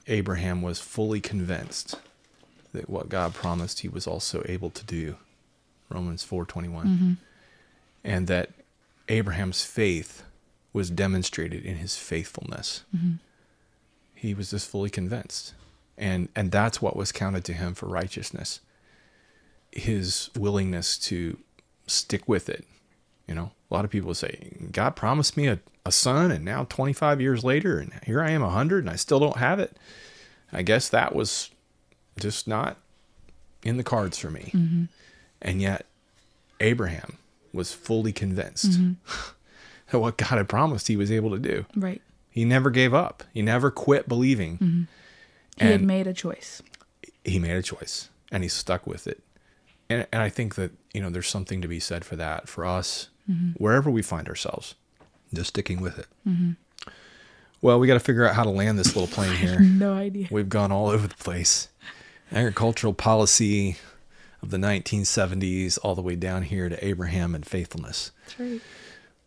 Abraham 0.06 0.62
was 0.62 0.80
fully 0.80 1.20
convinced 1.20 1.96
that 2.72 2.88
what 2.88 3.10
God 3.10 3.34
promised 3.34 3.80
he 3.80 3.88
was 3.88 4.06
also 4.06 4.42
able 4.46 4.70
to 4.70 4.84
do. 4.98 5.16
Romans 5.90 6.24
4:21. 6.24 6.46
Mm-hmm. 6.86 7.12
And 8.04 8.26
that 8.28 8.48
Abraham's 9.10 9.64
faith 9.64 10.22
was 10.72 10.90
demonstrated 10.90 11.64
in 11.64 11.76
his 11.76 11.96
faithfulness. 11.96 12.84
Mm-hmm. 12.96 13.14
He 14.14 14.34
was 14.34 14.50
just 14.50 14.68
fully 14.68 14.90
convinced. 14.90 15.54
And 15.98 16.28
and 16.34 16.50
that's 16.50 16.80
what 16.80 16.96
was 16.96 17.12
counted 17.12 17.44
to 17.44 17.52
him 17.52 17.74
for 17.74 17.86
righteousness. 17.86 18.60
His 19.70 20.30
willingness 20.36 20.98
to 20.98 21.38
stick 21.86 22.28
with 22.28 22.48
it. 22.48 22.64
You 23.26 23.34
know, 23.34 23.52
a 23.70 23.74
lot 23.74 23.84
of 23.84 23.90
people 23.90 24.14
say, 24.14 24.52
God 24.72 24.96
promised 24.96 25.36
me 25.36 25.46
a, 25.46 25.60
a 25.86 25.92
son, 25.92 26.30
and 26.30 26.44
now 26.44 26.64
25 26.68 27.20
years 27.20 27.44
later, 27.44 27.78
and 27.78 27.92
here 28.04 28.20
I 28.20 28.30
am 28.30 28.42
100, 28.42 28.84
and 28.84 28.90
I 28.90 28.96
still 28.96 29.20
don't 29.20 29.36
have 29.36 29.58
it. 29.58 29.76
I 30.52 30.62
guess 30.62 30.88
that 30.88 31.14
was 31.14 31.50
just 32.18 32.46
not 32.46 32.76
in 33.62 33.76
the 33.76 33.84
cards 33.84 34.18
for 34.18 34.30
me. 34.30 34.50
Mm-hmm. 34.52 34.84
And 35.40 35.62
yet, 35.62 35.86
Abraham 36.60 37.16
was 37.52 37.72
fully 37.72 38.12
convinced 38.12 38.72
that 38.72 38.78
mm-hmm. 38.78 39.32
what 40.00 40.16
God 40.16 40.38
had 40.38 40.48
promised 40.48 40.88
he 40.88 40.96
was 40.96 41.10
able 41.10 41.30
to 41.30 41.38
do. 41.38 41.66
Right. 41.76 42.02
He 42.30 42.44
never 42.44 42.70
gave 42.70 42.94
up, 42.94 43.24
he 43.32 43.42
never 43.42 43.70
quit 43.70 44.08
believing. 44.08 44.58
Mm-hmm. 44.58 44.82
He 45.58 45.66
had 45.70 45.82
made 45.82 46.06
a 46.06 46.14
choice. 46.14 46.62
he 47.24 47.38
made 47.38 47.56
a 47.56 47.62
choice 47.62 48.08
and 48.30 48.42
he 48.42 48.48
stuck 48.48 48.86
with 48.86 49.06
it. 49.06 49.22
And, 49.90 50.06
and 50.10 50.22
I 50.22 50.30
think 50.30 50.54
that, 50.54 50.72
you 50.94 51.02
know, 51.02 51.10
there's 51.10 51.28
something 51.28 51.60
to 51.60 51.68
be 51.68 51.78
said 51.78 52.04
for 52.04 52.16
that 52.16 52.48
for 52.48 52.64
us 52.64 53.10
mm-hmm. 53.30 53.50
wherever 53.62 53.90
we 53.90 54.00
find 54.00 54.28
ourselves, 54.28 54.74
just 55.32 55.50
sticking 55.50 55.80
with 55.80 55.98
it. 55.98 56.06
Mm-hmm. 56.26 56.52
Well, 57.60 57.78
we 57.78 57.86
got 57.86 57.94
to 57.94 58.00
figure 58.00 58.26
out 58.26 58.34
how 58.34 58.42
to 58.42 58.50
land 58.50 58.78
this 58.78 58.96
little 58.96 59.12
plane 59.14 59.36
here. 59.36 59.60
No 59.60 59.92
idea. 59.92 60.28
We've 60.30 60.48
gone 60.48 60.72
all 60.72 60.88
over 60.88 61.06
the 61.06 61.14
place. 61.14 61.68
Agricultural 62.32 62.94
policy 62.94 63.76
of 64.42 64.50
the 64.50 64.56
1970s, 64.56 65.78
all 65.82 65.94
the 65.94 66.02
way 66.02 66.16
down 66.16 66.42
here 66.42 66.68
to 66.68 66.84
Abraham 66.84 67.34
and 67.34 67.46
faithfulness. 67.46 68.10
That's 68.24 68.40
right. 68.40 68.60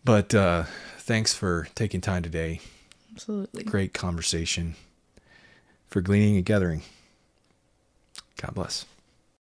But 0.05 0.35
uh, 0.35 0.63
thanks 0.99 1.33
for 1.33 1.67
taking 1.73 1.99
time 1.99 2.21
today. 2.21 2.61
Absolutely. 3.11 3.63
Great 3.63 3.93
conversation. 3.93 4.75
For 5.87 6.01
gleaning 6.01 6.35
and 6.35 6.45
gathering. 6.45 6.83
God 8.41 8.53
bless. 8.53 8.85